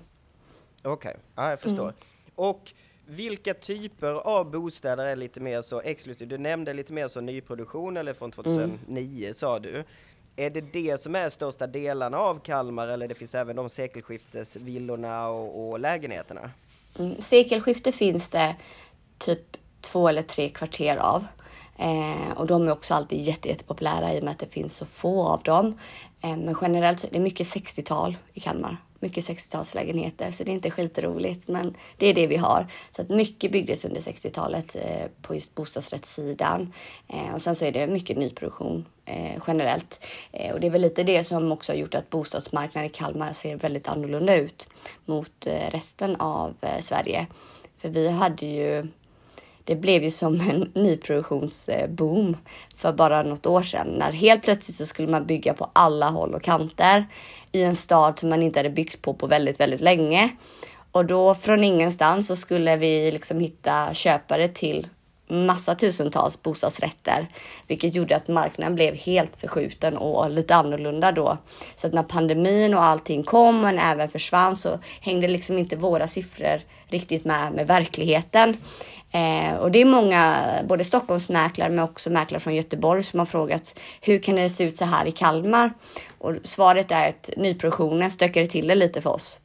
Okej, 0.83 0.93
okay. 0.93 1.15
ja, 1.35 1.51
jag 1.51 1.61
förstår. 1.61 1.83
Mm. 1.83 1.95
Och 2.35 2.73
vilka 3.07 3.55
typer 3.55 4.13
av 4.13 4.51
bostäder 4.51 5.07
är 5.07 5.17
lite 5.17 5.41
mer 5.41 5.63
så 5.63 5.81
exklusiva? 5.81 6.29
Du 6.29 6.39
nämnde 6.39 6.73
lite 6.73 6.93
mer 6.93 7.09
så 7.09 7.21
nyproduktion 7.21 7.97
eller 7.97 8.15
från 8.15 8.31
2009 8.31 9.25
mm. 9.25 9.35
sa 9.35 9.59
du. 9.59 9.85
Är 10.37 10.51
det 10.51 10.61
det 10.61 11.01
som 11.01 11.15
är 11.15 11.31
största 11.31 11.67
delarna 11.67 12.19
av 12.19 12.39
Kalmar 12.39 12.89
eller 12.89 13.09
det 13.09 13.15
finns 13.15 13.35
även 13.35 13.57
de 13.57 13.69
sekelskiftesvillorna 13.69 15.29
och, 15.29 15.71
och 15.71 15.81
lägenheterna? 15.81 16.51
Mm, 16.99 17.21
sekelskifte 17.21 17.93
finns 17.93 18.29
det 18.29 18.57
typ 19.19 19.57
två 19.81 20.09
eller 20.09 20.23
tre 20.23 20.49
kvarter 20.49 20.97
av. 20.97 21.25
Eh, 21.79 22.31
och 22.37 22.47
de 22.47 22.69
är 22.69 22.73
också 22.73 22.95
alltid 22.95 23.21
jätte, 23.21 23.49
jättepopulära 23.49 24.15
i 24.15 24.21
och 24.21 24.25
med 24.25 24.33
att 24.33 24.39
det 24.39 24.53
finns 24.53 24.77
så 24.77 24.87
få 24.87 25.23
av 25.23 25.43
dem. 25.43 25.79
Eh, 26.23 26.37
men 26.37 26.57
generellt 26.61 27.01
så 27.01 27.07
är 27.07 27.11
det 27.11 27.21
mycket 27.21 27.47
60-tal 27.47 28.17
i 28.33 28.41
Kalmar. 28.41 28.77
Mycket 29.05 29.25
60-talslägenheter, 29.25 30.31
så 30.31 30.45
det 30.45 30.51
är 30.51 30.55
inte 30.55 30.71
skitroligt, 30.71 31.49
men 31.49 31.77
det 31.97 32.07
är 32.07 32.15
det 32.15 32.27
vi 32.27 32.37
har. 32.37 32.67
Så 32.97 33.03
att 33.03 33.09
mycket 33.09 33.53
byggdes 33.53 33.85
under 33.85 34.01
60-talet 34.01 34.77
eh, 34.77 35.07
på 35.23 35.35
just 35.35 35.55
bostadsrättssidan. 35.55 36.73
Eh, 37.09 37.35
och 37.35 37.43
sen 37.43 37.57
så 37.57 37.65
är 37.65 37.73
det 37.73 37.87
mycket 37.87 38.19
nyproduktion 38.19 38.87
eh, 39.05 39.43
generellt. 39.47 40.07
Eh, 40.33 40.53
och 40.53 40.61
det 40.61 40.67
är 40.67 40.71
väl 40.71 40.83
lite 40.83 41.03
det 41.03 41.25
som 41.25 41.53
också 41.53 41.73
har 41.73 41.77
gjort 41.77 41.95
att 41.95 42.11
bostadsmarknaden 42.11 42.91
i 42.91 42.93
Kalmar 42.93 43.33
ser 43.33 43.57
väldigt 43.57 43.89
annorlunda 43.89 44.37
ut 44.37 44.69
mot 45.05 45.47
eh, 45.47 45.71
resten 45.71 46.17
av 46.17 46.55
eh, 46.61 46.81
Sverige. 46.81 47.27
För 47.79 47.89
vi 47.89 48.09
hade 48.09 48.47
ju 48.47 48.89
det 49.65 49.77
blev 49.77 50.03
ju 50.03 50.11
som 50.11 50.41
en 50.41 50.71
nyproduktionsboom 50.83 52.37
för 52.77 52.93
bara 52.93 53.23
något 53.23 53.47
år 53.47 53.63
sedan 53.63 53.87
när 53.87 54.13
helt 54.13 54.43
plötsligt 54.43 54.77
så 54.77 54.87
skulle 54.87 55.09
man 55.09 55.27
bygga 55.27 55.55
på 55.55 55.71
alla 55.73 56.11
håll 56.11 56.35
och 56.35 56.43
kanter 56.43 57.07
i 57.53 57.63
en 57.63 57.77
stad 57.77 58.19
som 58.19 58.29
man 58.29 58.43
inte 58.43 58.59
hade 58.59 58.71
byggt 58.71 59.03
på 59.03 59.15
på 59.15 59.27
väldigt, 59.27 59.61
väldigt 59.61 59.81
länge. 59.81 60.31
Och 60.93 61.05
då 61.05 61.35
från 61.35 61.65
ingenstans 61.65 62.27
så 62.27 62.37
skulle 62.37 62.77
vi 62.77 63.13
liksom 63.13 63.41
hitta 63.41 63.95
köpare 63.95 64.49
till 64.49 64.89
massa 65.29 65.75
tusentals 65.75 66.43
bostadsrätter, 66.43 67.29
vilket 67.67 67.95
gjorde 67.95 68.17
att 68.17 68.29
marknaden 68.29 68.75
blev 68.75 68.95
helt 68.95 69.41
förskjuten 69.41 69.97
och 69.97 70.31
lite 70.31 70.55
annorlunda 70.55 71.13
då. 71.13 71.39
Så 71.77 71.87
att 71.87 71.93
när 71.93 72.03
pandemin 72.03 72.75
och 72.75 72.85
allting 72.85 73.23
kom 73.23 73.61
men 73.61 73.79
även 73.79 74.09
försvann 74.09 74.57
så 74.57 74.79
hängde 75.01 75.29
liksom 75.29 75.59
inte 75.59 75.77
våra 75.77 76.09
siffror 76.09 76.61
riktigt 76.89 77.25
med 77.25 77.53
med 77.53 77.67
verkligheten. 77.67 78.57
Eh, 79.15 79.57
och 79.57 79.71
det 79.71 79.81
är 79.81 79.85
många, 79.85 80.51
både 80.65 80.85
Stockholmsmäklare 80.85 81.69
men 81.69 81.85
också 81.85 82.11
mäklare 82.11 82.41
från 82.41 82.55
Göteborg 82.55 83.03
som 83.03 83.19
har 83.19 83.27
frågat 83.27 83.81
hur 84.01 84.19
kan 84.19 84.37
det 84.37 84.51
se 84.51 84.65
ut 84.65 84.77
så 84.77 84.85
här 84.85 85.07
i 85.07 85.13
Kalmar? 85.13 85.73
Och 86.19 86.35
svaret 86.45 86.91
är 86.91 87.09
att 87.09 87.31
nyproduktionen 87.37 88.11
stökade 88.11 88.47
till 88.47 88.69
det 88.69 88.75
lite 88.75 89.01
för 89.01 89.11
oss. 89.11 89.39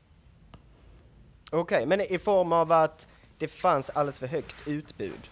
Okej, 1.51 1.62
okay, 1.62 1.86
men 1.86 2.01
i 2.01 2.17
form 2.17 2.53
av 2.53 2.71
att 2.71 3.08
det 3.38 3.47
fanns 3.47 3.89
alldeles 3.89 4.19
för 4.19 4.27
högt 4.27 4.55
utbud? 4.65 5.29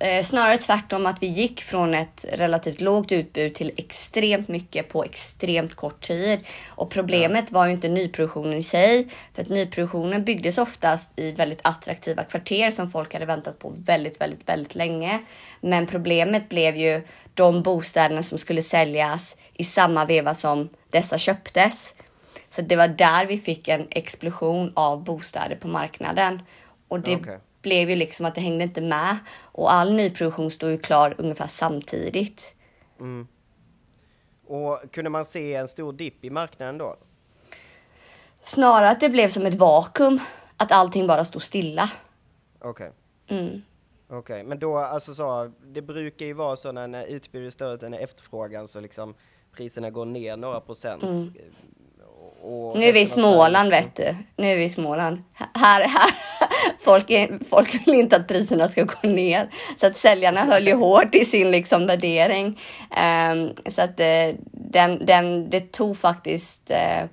Eh, 0.00 0.22
snarare 0.24 0.56
tvärtom 0.56 1.06
att 1.06 1.22
vi 1.22 1.26
gick 1.26 1.60
från 1.60 1.94
ett 1.94 2.24
relativt 2.32 2.80
lågt 2.80 3.12
utbud 3.12 3.54
till 3.54 3.72
extremt 3.76 4.48
mycket 4.48 4.88
på 4.88 5.04
extremt 5.04 5.74
kort 5.74 6.00
tid. 6.00 6.46
Och 6.70 6.90
problemet 6.90 7.44
ja. 7.48 7.58
var 7.58 7.66
ju 7.66 7.72
inte 7.72 7.88
nyproduktionen 7.88 8.58
i 8.58 8.62
sig, 8.62 9.08
för 9.34 9.42
att 9.42 9.48
nyproduktionen 9.48 10.24
byggdes 10.24 10.58
oftast 10.58 11.10
i 11.16 11.32
väldigt 11.32 11.60
attraktiva 11.62 12.24
kvarter 12.24 12.70
som 12.70 12.90
folk 12.90 13.12
hade 13.12 13.26
väntat 13.26 13.58
på 13.58 13.74
väldigt, 13.76 14.20
väldigt, 14.20 14.48
väldigt 14.48 14.74
länge. 14.74 15.22
Men 15.60 15.86
problemet 15.86 16.48
blev 16.48 16.76
ju 16.76 17.02
de 17.34 17.62
bostäderna 17.62 18.22
som 18.22 18.38
skulle 18.38 18.62
säljas 18.62 19.36
i 19.54 19.64
samma 19.64 20.04
veva 20.04 20.34
som 20.34 20.68
dessa 20.90 21.18
köptes. 21.18 21.94
Så 22.50 22.62
det 22.62 22.76
var 22.76 22.88
där 22.88 23.26
vi 23.26 23.38
fick 23.38 23.68
en 23.68 23.86
explosion 23.90 24.72
av 24.74 25.04
bostäder 25.04 25.56
på 25.56 25.68
marknaden. 25.68 26.42
Och 26.88 27.00
det 27.00 27.16
okay 27.16 27.38
blev 27.68 27.90
ju 27.90 27.96
liksom 27.96 28.26
att 28.26 28.34
det 28.34 28.40
hängde 28.40 28.64
inte 28.64 28.80
med. 28.80 29.18
Och 29.42 29.72
all 29.72 29.92
nyproduktion 29.92 30.50
stod 30.50 30.70
ju 30.70 30.78
klar 30.78 31.14
ungefär 31.18 31.46
samtidigt. 31.46 32.54
Mm. 33.00 33.28
Och 34.46 34.80
kunde 34.92 35.10
man 35.10 35.24
se 35.24 35.54
en 35.54 35.68
stor 35.68 35.92
dipp 35.92 36.24
i 36.24 36.30
marknaden 36.30 36.78
då? 36.78 36.96
Snarare 38.42 38.88
att 38.88 39.00
det 39.00 39.08
blev 39.08 39.28
som 39.28 39.46
ett 39.46 39.54
vakuum. 39.54 40.20
Att 40.56 40.72
allting 40.72 41.06
bara 41.06 41.24
stod 41.24 41.42
stilla. 41.42 41.90
Okej. 42.58 42.90
Okay. 43.26 43.38
Mm. 43.38 43.62
Okej, 44.06 44.18
okay. 44.18 44.42
men 44.44 44.58
då 44.58 44.76
alltså 44.78 45.14
så, 45.14 45.52
det 45.64 45.82
brukar 45.82 46.26
ju 46.26 46.32
vara 46.32 46.56
så 46.56 46.72
när 46.72 47.06
utbudet 47.06 47.46
är 47.46 47.50
större 47.50 47.86
än 47.86 47.94
efterfrågan 47.94 48.68
så 48.68 48.80
liksom 48.80 49.14
priserna 49.56 49.90
går 49.90 50.04
ner 50.04 50.36
några 50.36 50.60
procent. 50.60 51.02
Mm 51.02 51.32
nu 52.74 52.84
är 52.84 52.92
vi 52.92 53.00
i 53.00 53.06
Småland 53.06 53.70
vet 53.70 53.96
du. 53.96 54.16
Nu 54.36 54.46
är 54.46 54.56
vi 54.56 54.64
i 54.64 54.68
Småland. 54.68 55.22
Här, 55.32 55.88
här. 55.88 56.10
Folk, 56.78 57.10
är, 57.10 57.38
folk 57.50 57.86
vill 57.86 57.94
inte 57.94 58.16
att 58.16 58.28
priserna 58.28 58.68
ska 58.68 58.84
gå 58.84 59.08
ner. 59.08 59.50
Så 59.80 59.86
att 59.86 59.96
säljarna 59.96 60.44
höll 60.44 60.66
ju 60.66 60.74
hårt 60.74 61.14
i 61.14 61.24
sin 61.24 61.50
liksom 61.50 61.86
värdering. 61.86 62.60
Um, 62.90 63.72
så 63.72 63.82
att 63.82 64.00
uh, 64.00 64.40
den, 64.52 65.06
den, 65.06 65.50
det 65.50 65.72
tog 65.72 65.98
faktiskt... 65.98 66.70
Uh, 66.70 67.08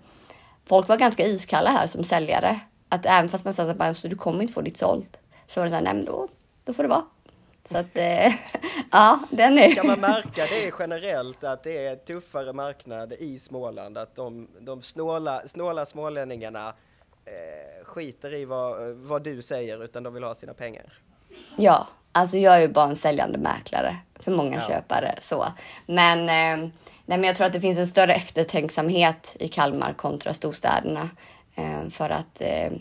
folk 0.66 0.88
var 0.88 0.98
ganska 0.98 1.26
iskalla 1.28 1.70
här 1.70 1.88
som 1.88 2.04
säljare. 2.04 2.60
Att 2.90 3.06
även 3.06 3.30
fast 3.30 3.46
man 3.46 3.54
sa 3.54 3.64
att 3.64 3.82
alltså, 3.82 4.08
du 4.08 4.16
kommer 4.16 4.42
inte 4.42 4.54
få 4.54 4.62
ditt 4.62 4.78
sålt. 4.78 5.18
Så 5.48 5.60
var 5.60 5.66
det 5.66 5.70
så 5.70 5.76
här, 5.76 5.84
nej 5.84 5.94
men 5.94 6.06
då, 6.06 6.28
då 6.66 6.74
får 6.74 6.84
det 6.84 6.90
vara. 6.90 7.04
Så 7.66 7.78
att, 7.78 7.98
eh, 7.98 8.34
ja, 8.92 9.20
den 9.30 9.58
är... 9.58 9.76
Kan 9.76 9.88
man 9.88 10.00
märka 10.00 10.42
det 10.50 10.74
generellt 10.80 11.44
att 11.44 11.64
det 11.64 11.86
är 11.86 11.96
tuffare 11.96 12.54
marknad 12.54 13.14
i 13.14 13.40
Småland? 13.40 13.98
Att 13.98 14.16
de, 14.16 14.48
de 14.60 14.82
snåla, 14.82 15.42
snåla 15.48 15.86
smålänningarna 15.86 16.74
eh, 17.26 17.86
skiter 17.86 18.34
i 18.34 18.46
vad, 18.46 18.96
vad 18.96 19.24
du 19.24 19.42
säger 19.42 19.84
utan 19.84 20.04
de 20.04 20.14
vill 20.14 20.24
ha 20.24 20.36
sina 20.36 20.54
pengar? 20.54 20.94
Ja, 21.58 21.88
alltså 22.12 22.38
jag 22.38 22.56
är 22.56 22.62
ju 22.62 22.68
bara 22.68 22.90
en 22.90 22.96
säljande 22.96 23.38
mäklare 23.38 23.98
för 24.20 24.32
många 24.32 24.56
ja. 24.56 24.68
köpare 24.68 25.16
så. 25.22 25.46
Men, 25.86 26.20
eh, 26.20 26.70
nej, 27.06 27.18
men 27.18 27.24
jag 27.24 27.36
tror 27.36 27.48
att 27.48 27.54
det 27.54 27.62
finns 27.62 27.78
en 27.78 27.88
större 27.88 28.14
eftertänksamhet 28.14 29.36
i 29.40 29.48
Kalmar 29.48 29.94
kontra 29.94 30.34
storstäderna 30.34 31.10
eh, 31.56 31.90
för 31.90 32.10
att 32.10 32.42
eh, 32.42 32.72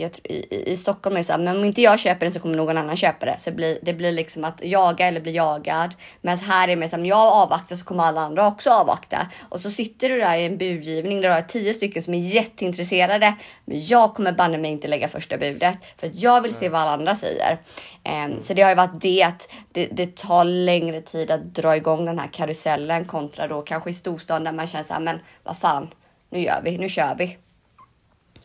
jag, 0.00 0.10
i, 0.24 0.70
i 0.70 0.76
Stockholm 0.76 1.16
är 1.16 1.20
det 1.20 1.24
så 1.24 1.32
här, 1.32 1.38
men 1.38 1.56
om 1.56 1.64
inte 1.64 1.82
jag 1.82 2.00
köper 2.00 2.26
den 2.26 2.32
så 2.32 2.40
kommer 2.40 2.56
någon 2.56 2.76
annan 2.76 2.96
köpa 2.96 3.26
det. 3.26 3.34
Så 3.38 3.50
det 3.50 3.56
blir, 3.56 3.78
det 3.82 3.92
blir 3.92 4.12
liksom 4.12 4.44
att 4.44 4.64
jaga 4.64 5.06
eller 5.06 5.20
bli 5.20 5.32
jagad. 5.32 5.94
Men 6.20 6.38
här 6.38 6.68
är 6.68 6.68
det 6.68 6.76
mer 6.76 6.88
så 6.88 6.96
här, 6.96 7.02
om 7.02 7.06
jag 7.06 7.18
avvaktar 7.18 7.76
så 7.76 7.84
kommer 7.84 8.04
alla 8.04 8.20
andra 8.20 8.46
också 8.46 8.70
avvakta. 8.70 9.28
Och 9.48 9.60
så 9.60 9.70
sitter 9.70 10.08
du 10.08 10.20
där 10.20 10.36
i 10.36 10.46
en 10.46 10.58
budgivning 10.58 11.20
där 11.20 11.28
du 11.28 11.34
har 11.34 11.42
tio 11.42 11.74
stycken 11.74 12.02
som 12.02 12.14
är 12.14 12.18
jätteintresserade. 12.18 13.34
Men 13.64 13.86
jag 13.86 14.14
kommer 14.14 14.32
banne 14.32 14.58
mig 14.58 14.70
inte 14.70 14.88
lägga 14.88 15.08
första 15.08 15.38
budet 15.38 15.78
för 15.96 16.06
att 16.06 16.14
jag 16.14 16.42
vill 16.42 16.54
se 16.54 16.68
vad 16.68 16.80
alla 16.80 16.90
andra 16.90 17.16
säger. 17.16 17.58
Um, 18.04 18.40
så 18.40 18.54
det 18.54 18.62
har 18.62 18.70
ju 18.70 18.76
varit 18.76 19.00
det 19.00 19.22
att 19.22 19.48
det, 19.72 19.86
det, 19.86 20.16
tar 20.16 20.44
längre 20.44 21.00
tid 21.00 21.30
att 21.30 21.54
dra 21.54 21.76
igång 21.76 22.04
den 22.04 22.18
här 22.18 22.28
karusellen 22.32 23.04
kontra 23.04 23.48
då 23.48 23.62
kanske 23.62 23.90
i 23.90 23.94
storstan 23.94 24.44
där 24.44 24.52
man 24.52 24.66
känner 24.66 24.84
så 24.84 24.92
här, 24.92 25.00
men 25.00 25.18
vad 25.42 25.58
fan, 25.58 25.94
nu 26.30 26.40
gör 26.40 26.60
vi, 26.64 26.78
nu 26.78 26.88
kör 26.88 27.14
vi. 27.18 27.36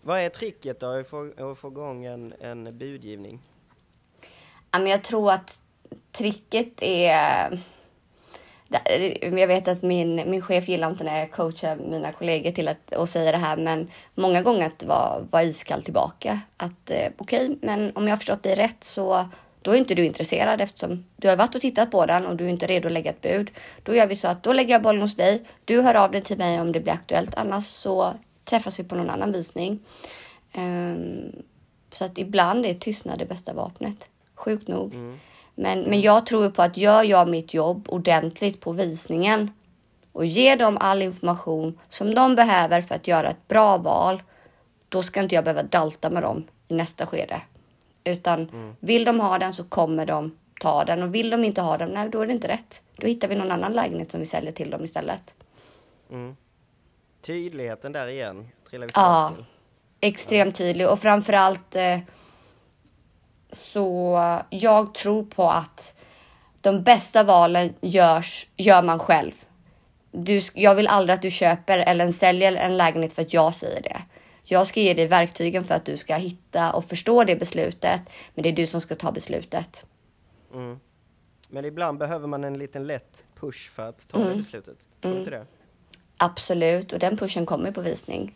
Vad 0.06 0.20
är 0.20 0.30
tricket 0.30 0.80
då 0.80 0.86
att 0.86 1.08
få, 1.08 1.32
att 1.38 1.58
få 1.58 1.68
igång 1.68 2.06
en, 2.06 2.34
en 2.40 2.78
budgivning? 2.78 3.40
Jag 4.72 5.04
tror 5.04 5.32
att 5.32 5.60
tricket 6.12 6.82
är... 6.82 7.60
Jag 9.22 9.48
vet 9.48 9.68
att 9.68 9.82
min, 9.82 10.16
min 10.16 10.42
chef 10.42 10.68
gillar 10.68 10.90
inte 10.90 11.04
när 11.04 11.20
jag 11.20 11.32
coachar 11.32 11.76
mina 11.76 12.12
kollegor 12.12 12.52
till 12.52 12.68
att 12.68 12.92
och 12.92 13.10
säga 13.10 13.32
det 13.32 13.38
här, 13.38 13.58
men 13.58 13.92
många 14.16 14.42
gånger 14.42 14.66
att 14.66 14.84
vara, 14.84 15.20
var 15.32 15.42
iskall 15.42 15.84
tillbaka. 15.84 16.40
Att 16.58 16.92
eh, 16.92 17.12
okej, 17.18 17.46
okay, 17.46 17.58
men 17.62 17.92
om 17.96 18.04
jag 18.04 18.12
har 18.12 18.18
förstått 18.18 18.44
dig 18.44 18.56
rätt 18.56 18.84
så 18.84 19.30
då 19.62 19.72
är 19.72 19.76
inte 19.76 19.96
du 19.96 20.06
intresserad 20.06 20.62
eftersom 20.62 21.06
du 21.16 21.30
har 21.30 21.36
varit 21.36 21.56
och 21.56 21.62
tittat 21.62 21.92
på 21.92 22.06
den 22.06 22.26
och 22.26 22.36
du 22.36 22.46
är 22.46 22.50
inte 22.50 22.68
redo 22.68 22.88
att 22.88 22.94
lägga 22.94 23.12
ett 23.12 23.22
bud. 23.22 23.52
Då 23.84 23.96
gör 23.96 24.08
vi 24.08 24.16
så 24.16 24.28
att 24.28 24.44
då 24.44 24.54
lägger 24.54 24.76
jag 24.76 24.82
bollen 24.82 25.02
hos 25.02 25.16
dig. 25.16 25.44
Du 25.66 25.82
hör 25.82 25.96
av 25.96 26.12
dig 26.12 26.22
till 26.22 26.38
mig 26.38 26.62
om 26.62 26.72
det 26.72 26.80
blir 26.80 26.94
aktuellt. 26.94 27.36
Annars 27.36 27.66
så 27.66 28.14
träffas 28.46 28.80
vi 28.80 28.84
på 28.84 28.96
någon 28.96 29.10
annan 29.10 29.32
visning. 29.32 29.80
Um, 30.58 31.32
så 31.92 32.06
att 32.06 32.18
ibland 32.18 32.66
är 32.66 32.74
tystnad 32.74 33.20
det 33.20 33.26
bästa 33.26 33.54
vapnet. 33.54 34.08
Sjukt 34.36 34.68
nog. 34.68 34.94
Mm. 34.94 35.20
Men, 35.56 35.82
men 35.82 36.02
jag 36.02 36.26
tror 36.26 36.50
på 36.50 36.62
att 36.62 36.78
gör 36.78 37.04
jag 37.04 37.30
mitt 37.30 37.54
jobb 37.54 37.86
ordentligt 37.90 38.60
på 38.60 38.72
visningen 38.72 39.52
och 40.12 40.26
ger 40.26 40.58
dem 40.58 40.78
all 40.80 41.02
information 41.02 41.80
som 41.90 42.16
de 42.16 42.36
behöver 42.36 42.82
för 42.82 42.96
att 42.96 43.08
göra 43.08 43.30
ett 43.30 43.48
bra 43.48 43.78
val, 43.78 44.24
då 44.90 45.04
ska 45.04 45.20
inte 45.20 45.36
jag 45.36 45.44
behöva 45.44 45.64
dalta 45.64 46.10
med 46.10 46.24
dem 46.24 46.44
i 46.68 46.74
nästa 46.74 47.06
skede. 47.06 47.42
Utan 48.04 48.50
mm. 48.50 48.76
vill 48.80 49.06
de 49.06 49.20
ha 49.20 49.38
den 49.38 49.54
så 49.54 49.64
kommer 49.64 50.06
de 50.06 50.38
ta 50.62 50.86
den 50.86 51.04
och 51.04 51.16
vill 51.16 51.30
de 51.30 51.44
inte 51.44 51.62
ha 51.62 51.78
den, 51.78 51.90
nej 51.90 52.10
då 52.10 52.22
är 52.22 52.28
det 52.28 52.34
inte 52.34 52.48
rätt. 52.48 52.82
Då 52.96 53.08
hittar 53.08 53.28
vi 53.28 53.36
någon 53.36 53.52
annan 53.52 53.74
lägenhet 53.74 54.12
som 54.12 54.20
vi 54.20 54.26
säljer 54.26 54.52
till 54.52 54.70
dem 54.70 54.84
istället. 54.84 55.34
Mm. 56.12 56.36
Tydligheten 57.24 57.92
där 57.92 58.08
igen, 58.08 58.48
trillar 58.70 58.88
vi 58.88 58.92
Ja, 58.96 59.34
till. 59.36 59.46
extremt 60.00 60.56
tydlig 60.56 60.90
och 60.90 61.00
framförallt 61.00 61.76
eh, 61.76 62.00
så 63.52 64.20
jag 64.50 64.94
tror 64.94 65.24
på 65.24 65.50
att 65.50 65.94
de 66.62 66.84
bästa 66.84 67.24
valen 67.24 67.74
görs, 67.82 68.48
gör 68.58 68.84
man 68.84 69.00
själv. 69.00 69.32
Du, 70.12 70.42
jag 70.54 70.76
vill 70.76 70.88
aldrig 70.88 71.14
att 71.14 71.22
du 71.22 71.32
köper 71.32 71.78
eller 71.78 72.12
säljer 72.12 72.54
en 72.56 72.78
lägenhet 72.78 73.14
för 73.14 73.22
att 73.22 73.34
jag 73.34 73.56
säger 73.56 73.82
det. 73.82 74.02
Jag 74.44 74.68
ska 74.68 74.80
ge 74.80 74.94
dig 74.94 75.08
verktygen 75.08 75.64
för 75.64 75.76
att 75.76 75.86
du 75.86 75.98
ska 75.98 76.16
hitta 76.16 76.74
och 76.74 76.86
förstå 76.86 77.24
det 77.24 77.36
beslutet, 77.36 78.02
men 78.34 78.44
det 78.44 78.50
är 78.50 78.54
du 78.54 78.68
som 78.68 78.82
ska 78.82 78.96
ta 78.96 79.12
beslutet. 79.12 79.86
Mm. 80.54 80.80
Men 81.50 81.66
ibland 81.66 81.98
behöver 81.98 82.28
man 82.28 82.44
en 82.44 82.58
liten 82.58 82.88
lätt 82.88 83.26
push 83.40 83.70
för 83.70 83.90
att 83.90 84.08
ta 84.08 84.18
mm. 84.18 84.30
det 84.30 84.36
beslutet. 84.36 84.78
Tror 85.02 85.12
du 85.12 85.18
mm. 85.18 85.20
inte 85.20 85.32
det? 85.32 85.46
Absolut, 86.24 86.94
och 86.94 87.00
den 87.00 87.18
pushen 87.18 87.46
kommer 87.46 87.72
på 87.72 87.82
visning. 87.82 88.36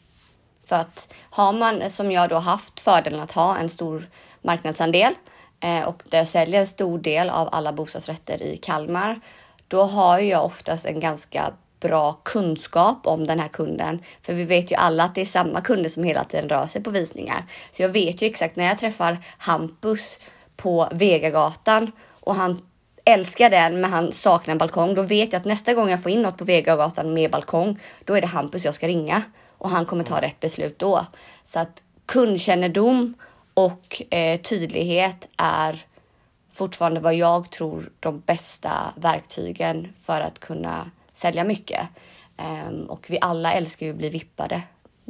För 0.66 0.76
att 0.76 1.14
har 1.30 1.54
man 1.54 1.90
som 1.90 2.12
jag 2.12 2.30
då 2.30 2.36
haft 2.36 2.80
fördelen 2.80 3.20
att 3.20 3.32
ha 3.32 3.58
en 3.58 3.70
stor 3.70 4.10
marknadsandel 4.42 5.14
eh, 5.60 5.84
och 5.84 6.04
där 6.10 6.18
jag 6.18 6.28
säljer 6.28 6.60
en 6.60 6.68
stor 6.68 7.00
del 7.00 7.30
av 7.30 7.50
alla 7.52 7.74
bostadsrätter 7.74 8.44
i 8.44 8.58
Kalmar, 8.58 9.20
då 9.68 9.84
har 9.84 10.20
jag 10.20 10.46
oftast 10.46 10.86
en 10.86 11.00
ganska 11.00 11.54
bra 11.80 12.14
kunskap 12.14 13.08
om 13.08 13.28
den 13.28 13.40
här 13.40 13.48
kunden. 13.48 14.04
För 14.22 14.34
vi 14.34 14.44
vet 14.44 14.72
ju 14.72 14.76
alla 14.76 15.04
att 15.04 15.16
det 15.16 15.22
är 15.22 15.26
samma 15.26 15.62
kunder 15.62 15.90
som 15.90 16.04
hela 16.04 16.24
tiden 16.24 16.50
rör 16.50 16.68
sig 16.68 16.84
på 16.84 16.90
visningar. 16.90 17.46
Så 17.72 17.82
jag 17.82 17.90
vet 17.90 18.22
ju 18.22 18.28
exakt 18.28 18.56
när 18.56 18.66
jag 18.66 18.78
träffar 18.78 19.18
Hampus 19.38 20.20
på 20.56 20.90
Vegagatan 20.92 21.92
och 22.20 22.36
han 22.36 22.62
älskar 23.08 23.50
den 23.50 23.82
men 23.82 23.92
han 23.92 24.12
saknar 24.12 24.52
en 24.52 24.58
balkong. 24.58 24.96
Då 24.96 25.02
vet 25.02 25.34
jag 25.34 25.40
att 25.40 25.46
nästa 25.46 25.74
gång 25.74 25.90
jag 25.90 26.04
får 26.04 26.12
in 26.12 26.22
något 26.22 26.38
på 26.38 26.46
Vegagatan 26.46 27.14
med 27.14 27.32
balkong, 27.32 27.80
då 28.06 28.14
är 28.14 28.22
det 28.22 28.28
Hampus 28.28 28.66
jag 28.66 28.76
ska 28.76 28.88
ringa 28.88 29.22
och 29.58 29.70
han 29.70 29.86
kommer 29.86 30.04
ta 30.04 30.22
rätt 30.22 30.40
beslut 30.40 30.80
då. 30.80 31.06
Så 31.46 31.60
att 31.60 31.84
kundkännedom 32.06 33.14
och 33.54 34.02
eh, 34.14 34.40
tydlighet 34.42 35.28
är 35.38 35.86
fortfarande 36.54 37.00
vad 37.00 37.16
jag 37.16 37.50
tror 37.50 37.90
de 38.00 38.20
bästa 38.20 38.94
verktygen 38.96 39.94
för 40.00 40.22
att 40.22 40.40
kunna 40.40 40.92
sälja 41.14 41.44
mycket. 41.44 41.88
Um, 42.70 42.84
och 42.84 43.06
vi 43.10 43.18
alla 43.22 43.54
älskar 43.54 43.86
ju 43.86 43.92
att 43.92 43.98
bli 43.98 44.10
vippade. 44.10 44.62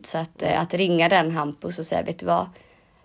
Så 0.04 0.18
att, 0.18 0.44
uh, 0.44 0.62
att 0.62 0.74
ringa 0.74 1.10
den 1.10 1.32
Hampus 1.32 1.80
och 1.80 1.86
säga, 1.86 2.04
vet 2.04 2.20
du 2.20 2.26
vad? 2.26 2.50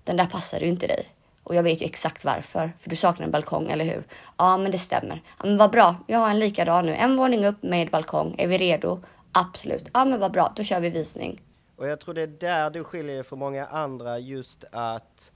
Den 0.04 0.16
där 0.16 0.26
passar 0.26 0.60
ju 0.60 0.66
inte 0.66 0.86
dig. 0.86 1.06
Och 1.44 1.54
jag 1.54 1.62
vet 1.62 1.82
ju 1.82 1.86
exakt 1.86 2.24
varför, 2.24 2.72
för 2.78 2.90
du 2.90 2.96
saknar 2.96 3.26
en 3.26 3.32
balkong, 3.32 3.70
eller 3.70 3.84
hur? 3.84 4.04
Ja, 4.36 4.56
men 4.56 4.70
det 4.70 4.78
stämmer. 4.78 5.22
Ja, 5.38 5.46
men 5.46 5.56
vad 5.56 5.70
bra, 5.70 5.96
jag 6.06 6.18
har 6.18 6.30
en 6.30 6.38
likadan 6.38 6.86
nu. 6.86 6.94
En 6.94 7.16
våning 7.16 7.46
upp 7.46 7.62
med 7.62 7.90
balkong. 7.90 8.34
Är 8.38 8.46
vi 8.46 8.58
redo? 8.58 9.02
Absolut. 9.32 9.88
Ja, 9.94 10.04
men 10.04 10.20
vad 10.20 10.32
bra, 10.32 10.52
då 10.56 10.62
kör 10.62 10.80
vi 10.80 10.90
visning. 10.90 11.40
Och 11.76 11.88
jag 11.88 12.00
tror 12.00 12.14
det 12.14 12.22
är 12.22 12.26
där 12.26 12.70
du 12.70 12.84
skiljer 12.84 13.14
dig 13.14 13.24
från 13.24 13.38
många 13.38 13.66
andra, 13.66 14.18
just 14.18 14.64
att 14.72 15.32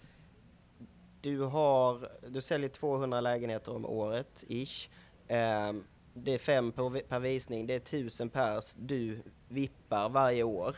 du 1.20 1.40
har, 1.40 2.08
du 2.28 2.40
säljer 2.40 2.68
200 2.68 3.20
lägenheter 3.20 3.74
om 3.74 3.86
året, 3.86 4.44
ish. 4.48 4.88
Um, 5.28 5.84
det 6.14 6.34
är 6.34 6.38
fem 6.38 6.72
per, 6.72 7.00
per 7.00 7.20
visning, 7.20 7.66
det 7.66 7.74
är 7.74 7.80
tusen 7.80 8.28
pers 8.28 8.74
du 8.78 9.22
vippar 9.48 10.08
varje 10.08 10.42
år. 10.42 10.76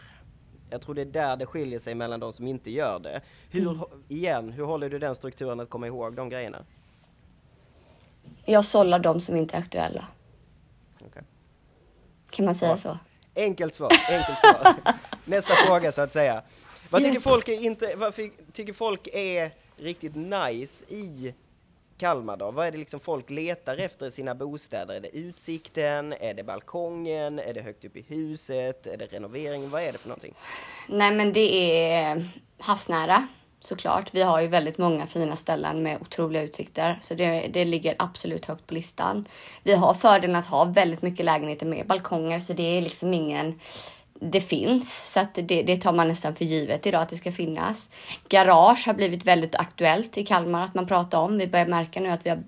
Jag 0.71 0.81
tror 0.81 0.95
det 0.95 1.01
är 1.01 1.07
där 1.07 1.37
det 1.37 1.47
skiljer 1.47 1.79
sig 1.79 1.95
mellan 1.95 2.21
de 2.21 2.33
som 2.33 2.47
inte 2.47 2.71
gör 2.71 2.99
det. 2.99 3.21
Hur, 3.51 3.71
mm. 3.71 3.85
igen, 4.09 4.53
hur 4.53 4.65
håller 4.65 4.91
du 4.91 4.99
den 4.99 5.17
strukturen 5.17 5.61
att 5.61 5.71
komma 5.71 5.87
ihåg 5.87 6.15
de 6.15 6.29
grejerna? 6.29 6.59
Jag 8.45 8.65
sållar 8.65 8.99
de 8.99 9.21
som 9.21 9.37
inte 9.37 9.57
är 9.57 9.61
aktuella. 9.61 10.05
Okay. 11.07 11.23
Kan 12.31 12.45
man 12.45 12.55
säga 12.55 12.71
ja. 12.71 12.77
så? 12.79 12.99
Enkelt 13.35 13.75
svar, 13.75 13.93
enkelt 14.09 14.39
svar. 14.39 14.75
Nästa 15.25 15.55
fråga 15.55 15.93
så 15.93 16.03
att 16.03 16.13
säga. 16.13 16.43
Vad 16.91 17.03
yes. 17.03 17.11
tycker 17.11 17.21
folk 17.21 17.49
är 17.49 17.61
inte, 17.61 17.97
vad 17.97 18.15
tycker 18.53 18.73
folk 18.73 19.09
är 19.13 19.53
riktigt 19.77 20.15
nice 20.15 20.85
i 20.89 21.35
Kalmar 21.99 22.37
då? 22.37 22.51
Vad 22.51 22.67
är 22.67 22.73
det 22.73 22.79
liksom 22.79 23.01
folk 23.01 23.31
letar 23.31 23.77
efter 23.77 24.07
i 24.07 24.11
sina 24.11 24.35
bostäder? 24.35 24.97
Är 24.97 25.01
det 25.01 25.17
utsikten? 25.17 26.15
Är 26.21 26.35
det 26.35 26.45
balkongen? 26.45 27.39
Är 27.39 27.55
det 27.55 27.61
högt 27.61 27.85
upp 27.85 27.97
i 27.97 28.05
huset? 28.09 28.87
Är 28.87 28.97
det 28.97 29.07
renovering? 29.07 29.71
Vad 29.71 29.83
är 29.83 29.93
det 29.93 29.99
för 29.99 30.09
någonting? 30.09 30.35
Nej, 30.89 31.15
men 31.15 31.33
det 31.33 31.81
är 31.83 32.29
havsnära 32.59 33.27
såklart. 33.61 34.15
Vi 34.15 34.23
har 34.23 34.41
ju 34.41 34.47
väldigt 34.47 34.79
många 34.79 35.07
fina 35.07 35.37
ställen 35.37 35.83
med 35.83 36.01
otroliga 36.01 36.43
utsikter, 36.43 36.99
så 37.01 37.15
det, 37.15 37.49
det 37.49 37.65
ligger 37.65 37.95
absolut 37.99 38.45
högt 38.45 38.67
på 38.67 38.75
listan. 38.75 39.29
Vi 39.63 39.75
har 39.75 39.95
fördelen 39.95 40.37
att 40.37 40.47
ha 40.47 40.65
väldigt 40.65 41.03
mycket 41.03 41.27
lägenheter 41.27 41.67
med 41.67 41.87
balkonger, 41.87 42.41
så 42.41 42.53
det 42.53 42.79
är 42.79 42.83
liksom 42.83 43.15
ingen 43.15 43.61
det 44.21 44.41
finns, 44.41 45.13
så 45.13 45.21
att 45.21 45.35
det, 45.35 45.63
det, 45.63 45.77
tar 45.77 45.93
man 45.93 46.09
nästan 46.09 46.35
för 46.35 46.45
givet 46.45 46.87
idag 46.87 47.03
att 47.03 47.09
det 47.09 47.17
ska 47.17 47.33
finnas. 47.33 47.89
Garage 48.29 48.87
har 48.87 48.95
blivit 48.95 49.25
väldigt 49.25 49.55
aktuellt 49.55 50.19
i 50.19 50.25
Kalmar 50.25 50.65
att 50.65 50.75
man 50.75 50.87
pratar 50.87 51.19
om. 51.19 51.39
Vi 51.39 51.47
börjar 51.47 51.67
märka 51.67 52.01
nu 52.01 52.11
att 52.11 52.27
vi 52.27 52.31
har 52.31 52.43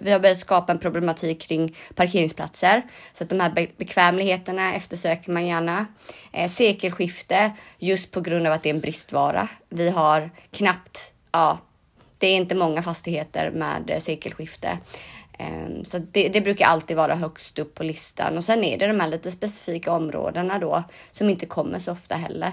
vi 0.00 0.10
har 0.10 0.20
börjat 0.20 0.38
skapa 0.38 0.72
en 0.72 0.78
problematik 0.78 1.40
kring 1.40 1.76
parkeringsplatser. 1.94 2.82
Så 3.12 3.24
att 3.24 3.30
de 3.30 3.40
här 3.40 3.70
bekvämligheterna 3.76 4.74
eftersöker 4.74 5.32
man 5.32 5.46
gärna. 5.46 5.86
Eh, 6.32 6.50
sekelskifte, 6.50 7.52
just 7.78 8.10
på 8.10 8.20
grund 8.20 8.46
av 8.46 8.52
att 8.52 8.62
det 8.62 8.68
är 8.68 8.74
en 8.74 8.80
bristvara. 8.80 9.48
Vi 9.68 9.90
har 9.90 10.30
knappt, 10.50 11.12
ja, 11.32 11.58
det 12.18 12.26
är 12.26 12.36
inte 12.36 12.54
många 12.54 12.82
fastigheter 12.82 13.50
med 13.50 14.02
sekelskifte. 14.02 14.78
Ehm, 15.38 15.84
så 15.84 15.98
det, 15.98 16.28
det, 16.28 16.40
brukar 16.40 16.66
alltid 16.66 16.96
vara 16.96 17.14
högst 17.14 17.58
upp 17.58 17.74
på 17.74 17.82
listan. 17.82 18.36
Och 18.36 18.44
sen 18.44 18.64
är 18.64 18.78
det 18.78 18.86
de 18.86 19.00
här 19.00 19.08
lite 19.08 19.30
specifika 19.30 19.92
områdena 19.92 20.58
då 20.58 20.84
som 21.10 21.30
inte 21.30 21.46
kommer 21.46 21.78
så 21.78 21.92
ofta 21.92 22.14
heller. 22.14 22.52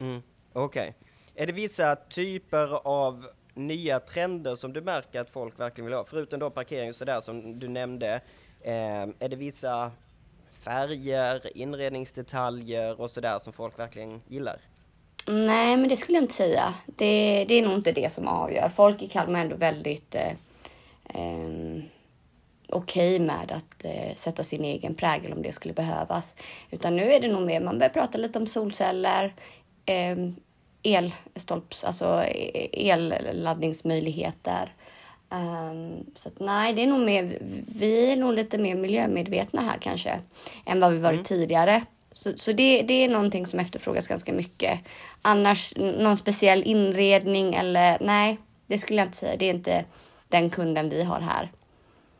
Mm, 0.00 0.22
Okej. 0.52 0.82
Okay. 0.82 0.92
Är 1.42 1.46
det 1.46 1.52
vissa 1.52 1.96
typer 1.96 2.86
av 2.86 3.26
nya 3.54 4.00
trender 4.00 4.56
som 4.56 4.72
du 4.72 4.80
märker 4.80 5.20
att 5.20 5.30
folk 5.30 5.60
verkligen 5.60 5.86
vill 5.86 5.96
ha? 5.96 6.04
Förutom 6.08 6.40
då 6.40 6.50
parkering 6.50 6.90
och 6.90 6.96
sådär 6.96 7.20
som 7.20 7.58
du 7.58 7.68
nämnde. 7.68 8.20
Eh, 8.60 9.02
är 9.18 9.28
det 9.28 9.36
vissa 9.36 9.92
färger, 10.60 11.56
inredningsdetaljer 11.58 13.00
och 13.00 13.10
sådär 13.10 13.38
som 13.38 13.52
folk 13.52 13.78
verkligen 13.78 14.22
gillar? 14.28 14.56
Nej, 15.30 15.76
men 15.76 15.88
det 15.88 15.96
skulle 15.96 16.18
jag 16.18 16.24
inte 16.24 16.34
säga. 16.34 16.74
Det, 16.86 17.44
det 17.48 17.54
är 17.54 17.62
nog 17.62 17.74
inte 17.74 17.92
det 17.92 18.12
som 18.12 18.28
avgör. 18.28 18.68
Folk 18.68 19.02
i 19.02 19.08
Kalmar 19.08 19.38
är 19.38 19.42
ändå 19.42 19.56
väldigt 19.56 20.14
eh, 20.14 20.30
eh, 21.04 21.82
okej 22.68 23.16
okay 23.16 23.26
med 23.26 23.52
att 23.52 23.84
eh, 23.84 24.14
sätta 24.16 24.44
sin 24.44 24.64
egen 24.64 24.94
prägel 24.94 25.32
om 25.32 25.42
det 25.42 25.52
skulle 25.52 25.74
behövas. 25.74 26.34
Utan 26.70 26.96
nu 26.96 27.12
är 27.12 27.20
det 27.20 27.28
nog 27.28 27.46
mer, 27.46 27.60
man 27.60 27.78
börjar 27.78 27.90
prata 27.90 28.18
lite 28.18 28.38
om 28.38 28.46
solceller, 28.46 29.34
eh, 29.86 30.16
elstolps, 30.82 31.84
alltså 31.84 32.24
elladdningsmöjligheter. 32.72 34.74
Um, 35.30 36.06
så 36.14 36.28
att, 36.28 36.40
nej, 36.40 36.72
det 36.72 36.82
är 36.82 36.86
nog 36.86 37.00
mer, 37.00 37.38
vi 37.78 38.12
är 38.12 38.16
nog 38.16 38.34
lite 38.34 38.58
mer 38.58 38.74
miljömedvetna 38.74 39.60
här 39.60 39.78
kanske 39.80 40.20
än 40.66 40.80
vad 40.80 40.92
vi 40.92 40.98
varit 40.98 41.14
mm. 41.14 41.24
tidigare. 41.24 41.84
Så, 42.18 42.32
så 42.36 42.52
det, 42.52 42.82
det 42.82 43.04
är 43.04 43.08
någonting 43.08 43.46
som 43.46 43.58
efterfrågas 43.58 44.08
ganska 44.08 44.32
mycket. 44.32 44.80
Annars 45.22 45.72
någon 45.76 46.16
speciell 46.16 46.62
inredning 46.62 47.54
eller 47.54 47.98
nej, 48.00 48.38
det 48.66 48.78
skulle 48.78 48.98
jag 48.98 49.06
inte 49.06 49.18
säga. 49.18 49.36
Det 49.36 49.46
är 49.46 49.54
inte 49.54 49.84
den 50.28 50.50
kunden 50.50 50.88
vi 50.88 51.02
har 51.02 51.20
här. 51.20 51.52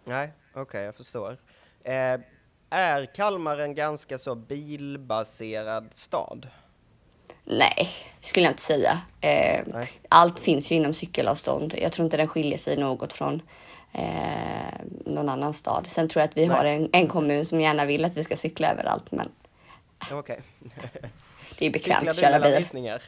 Nej, 0.05 0.33
okej, 0.51 0.63
okay, 0.63 0.83
jag 0.83 0.95
förstår. 0.95 1.37
Eh, 1.85 2.21
är 2.71 3.15
Kalmar 3.15 3.59
en 3.59 3.75
ganska 3.75 4.19
så 4.19 4.35
bilbaserad 4.35 5.89
stad? 5.93 6.49
Nej, 7.45 7.89
skulle 8.21 8.45
jag 8.45 8.53
inte 8.53 8.63
säga. 8.63 9.01
Eh, 9.21 9.65
allt 10.09 10.41
finns 10.41 10.73
ju 10.73 10.77
inom 10.77 10.95
cykelavstånd. 10.95 11.75
Jag 11.79 11.93
tror 11.93 12.05
inte 12.05 12.17
den 12.17 12.29
skiljer 12.29 12.59
sig 12.59 12.77
något 12.77 13.13
från 13.13 13.43
eh, 13.93 14.81
någon 15.07 15.29
annan 15.29 15.55
stad. 15.55 15.87
Sen 15.91 16.09
tror 16.09 16.21
jag 16.21 16.29
att 16.29 16.37
vi 16.37 16.47
Nej. 16.47 16.57
har 16.57 16.65
en, 16.65 16.89
en, 16.93 17.09
kommun 17.09 17.45
som 17.45 17.61
gärna 17.61 17.85
vill 17.85 18.05
att 18.05 18.17
vi 18.17 18.25
ska 18.25 18.37
cykla 18.37 18.73
överallt, 18.73 19.13
men 19.13 19.29
okay. 20.13 20.37
det 21.59 21.67
är 21.67 21.71
bekvämt 21.71 22.09
att 22.09 22.21
köra 22.21 22.41
bil. 22.41 22.59
Visningar? 22.59 23.03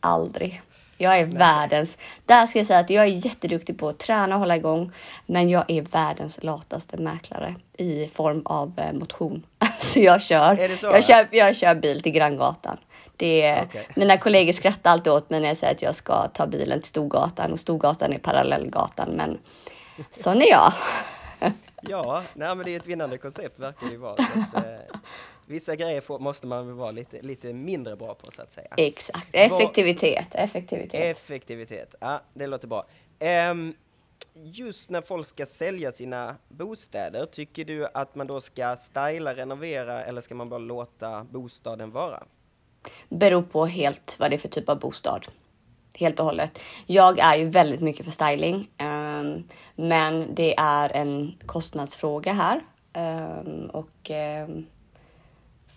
Aldrig. 0.00 0.62
Jag 0.98 1.18
är 1.18 1.26
Nej. 1.26 1.36
världens... 1.36 1.98
Där 2.26 2.46
ska 2.46 2.58
jag 2.58 2.66
säga 2.66 2.78
att 2.78 2.90
jag 2.90 3.04
är 3.04 3.26
jätteduktig 3.26 3.78
på 3.78 3.88
att 3.88 3.98
träna 3.98 4.34
och 4.34 4.40
hålla 4.40 4.56
igång. 4.56 4.92
Men 5.26 5.48
jag 5.48 5.64
är 5.68 5.82
världens 5.82 6.42
lataste 6.42 6.96
mäklare 6.96 7.54
i 7.78 8.08
form 8.08 8.42
av 8.44 8.72
eh, 8.76 8.92
motion. 8.92 9.46
Så 9.78 10.00
jag 10.00 10.22
kör, 10.22 10.76
så? 10.76 10.86
Jag, 10.86 11.04
kör, 11.04 11.28
jag 11.30 11.56
kör 11.56 11.74
bil 11.74 12.02
till 12.02 12.12
Granngatan. 12.12 12.76
Det 13.16 13.42
är, 13.42 13.64
okay. 13.64 13.84
Mina 13.96 14.18
kollegor 14.18 14.52
skrattar 14.52 14.90
alltid 14.90 15.12
åt 15.12 15.30
mig 15.30 15.40
när 15.40 15.48
jag 15.48 15.56
säger 15.56 15.74
att 15.74 15.82
jag 15.82 15.94
ska 15.94 16.28
ta 16.28 16.46
bilen 16.46 16.80
till 16.80 16.88
Storgatan 16.88 17.52
och 17.52 17.60
Storgatan 17.60 18.12
är 18.12 18.18
parallellgatan. 18.18 19.10
Men 19.10 19.38
sån 20.10 20.42
är 20.42 20.50
jag. 20.50 20.72
ja, 21.82 22.22
nej, 22.34 22.54
men 22.54 22.64
det 22.64 22.74
är 22.74 22.76
ett 22.76 22.86
vinnande 22.86 23.18
koncept 23.18 23.58
verkar 23.58 23.86
det 23.90 23.96
vara. 23.96 24.12
Att, 24.12 24.54
eh, 24.54 24.96
vissa 25.46 25.76
grejer 25.76 26.00
får, 26.00 26.18
måste 26.18 26.46
man 26.46 26.66
väl 26.66 26.76
vara 26.76 26.90
lite, 26.90 27.22
lite 27.22 27.52
mindre 27.52 27.96
bra 27.96 28.14
på 28.14 28.30
så 28.30 28.42
att 28.42 28.52
säga. 28.52 28.68
Exakt, 28.76 29.28
effektivitet, 29.32 30.28
effektivitet. 30.34 31.00
Effektivitet, 31.16 31.94
ja 32.00 32.20
det 32.34 32.46
låter 32.46 32.68
bra. 32.68 32.86
Um, 33.50 33.74
just 34.34 34.90
när 34.90 35.02
folk 35.02 35.26
ska 35.26 35.46
sälja 35.46 35.92
sina 35.92 36.36
bostäder, 36.48 37.26
tycker 37.26 37.64
du 37.64 37.86
att 37.94 38.14
man 38.14 38.26
då 38.26 38.40
ska 38.40 38.76
styla, 38.76 39.34
renovera 39.34 40.04
eller 40.04 40.20
ska 40.20 40.34
man 40.34 40.48
bara 40.48 40.58
låta 40.58 41.24
bostaden 41.24 41.90
vara? 41.90 42.22
beror 43.08 43.42
på 43.42 43.66
helt 43.66 44.16
vad 44.18 44.30
det 44.30 44.36
är 44.36 44.38
för 44.38 44.48
typ 44.48 44.68
av 44.68 44.78
bostad. 44.78 45.26
Helt 45.98 46.20
och 46.20 46.26
hållet. 46.26 46.58
Jag 46.86 47.18
är 47.18 47.36
ju 47.36 47.48
väldigt 47.48 47.80
mycket 47.80 48.04
för 48.04 48.12
styling, 48.12 48.68
um, 48.78 49.48
men 49.76 50.34
det 50.34 50.54
är 50.58 50.92
en 50.92 51.34
kostnadsfråga 51.46 52.32
här 52.32 52.60
um, 52.94 53.70
och 53.70 54.10
um, 54.46 54.66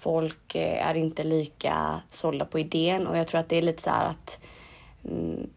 folk 0.08 0.56
eh, 0.56 0.88
är 0.88 0.96
inte 0.96 1.24
lika 1.24 2.02
sålda 2.10 2.46
på 2.46 2.60
idén 2.60 3.08
och 3.08 3.18
jag 3.18 3.28
tror 3.28 3.40
att 3.40 3.50
det 3.50 3.58
är 3.58 3.62
lite 3.62 3.82
så 3.82 3.90
här 3.90 4.06
att 4.06 4.40
mm, 5.06 5.50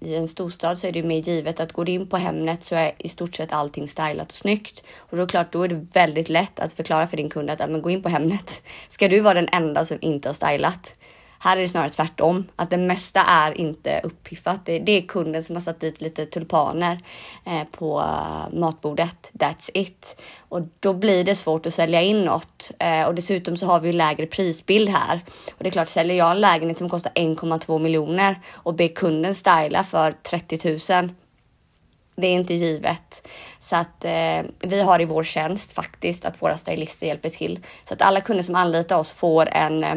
i 0.00 0.16
en 0.16 0.28
storstad 0.28 0.78
så 0.78 0.86
är 0.86 0.92
det 0.92 0.98
ju 0.98 1.04
mer 1.04 1.18
givet 1.18 1.60
att 1.60 1.72
går 1.72 1.84
du 1.84 1.92
in 1.92 2.06
på 2.06 2.16
Hemnet 2.16 2.64
så 2.64 2.74
är 2.74 2.92
i 2.98 3.08
stort 3.08 3.34
sett 3.34 3.52
allting 3.52 3.88
stylat 3.88 4.30
och 4.30 4.36
snyggt. 4.36 4.84
Och 4.96 5.16
då 5.16 5.22
är 5.22 5.26
det 5.26 5.30
klart, 5.30 5.52
då 5.52 5.62
är 5.62 5.68
det 5.68 5.86
väldigt 5.92 6.28
lätt 6.28 6.60
att 6.60 6.72
förklara 6.72 7.06
för 7.06 7.16
din 7.16 7.28
kund 7.28 7.50
att 7.50 7.70
men 7.70 7.82
gå 7.82 7.90
in 7.90 8.02
på 8.02 8.08
Hemnet. 8.08 8.62
Ska 8.88 9.08
du 9.08 9.20
vara 9.20 9.34
den 9.34 9.48
enda 9.52 9.84
som 9.84 9.98
inte 10.00 10.28
har 10.28 10.34
stylat? 10.34 10.94
Här 11.38 11.56
är 11.56 11.60
det 11.60 11.68
snarare 11.68 11.88
tvärtom, 11.88 12.44
att 12.56 12.70
det 12.70 12.76
mesta 12.76 13.20
är 13.20 13.60
inte 13.60 14.00
uppiffat. 14.04 14.66
Det, 14.66 14.78
det 14.78 14.92
är 14.92 15.02
kunden 15.02 15.42
som 15.42 15.56
har 15.56 15.62
satt 15.62 15.80
dit 15.80 16.00
lite 16.00 16.26
tulpaner 16.26 16.98
eh, 17.46 17.64
på 17.70 18.00
eh, 18.00 18.58
matbordet. 18.58 19.30
That's 19.32 19.70
it. 19.74 20.22
Och 20.48 20.62
då 20.80 20.92
blir 20.92 21.24
det 21.24 21.34
svårt 21.34 21.66
att 21.66 21.74
sälja 21.74 22.02
in 22.02 22.24
något. 22.24 22.70
Eh, 22.78 23.02
och 23.02 23.14
dessutom 23.14 23.56
så 23.56 23.66
har 23.66 23.80
vi 23.80 23.86
ju 23.86 23.92
lägre 23.92 24.26
prisbild 24.26 24.88
här. 24.88 25.20
Och 25.50 25.62
det 25.62 25.68
är 25.68 25.70
klart, 25.70 25.88
säljer 25.88 26.16
jag 26.16 26.30
en 26.30 26.40
lägenhet 26.40 26.78
som 26.78 26.88
kostar 26.88 27.12
1,2 27.14 27.78
miljoner 27.78 28.40
och 28.52 28.74
ber 28.74 28.88
kunden 28.88 29.34
styla 29.34 29.84
för 29.84 30.12
30 30.12 30.92
000. 31.02 31.14
Det 32.16 32.26
är 32.26 32.32
inte 32.32 32.54
givet. 32.54 33.28
Så 33.68 33.76
att 33.76 34.04
eh, 34.04 34.42
vi 34.58 34.80
har 34.80 35.00
i 35.00 35.04
vår 35.04 35.22
tjänst 35.22 35.72
faktiskt 35.72 36.24
att 36.24 36.42
våra 36.42 36.56
stylister 36.56 37.06
hjälper 37.06 37.30
till. 37.30 37.58
Så 37.88 37.94
att 37.94 38.02
alla 38.02 38.20
kunder 38.20 38.44
som 38.44 38.54
anlitar 38.54 38.98
oss 38.98 39.10
får 39.10 39.48
en 39.48 39.84
eh, 39.84 39.96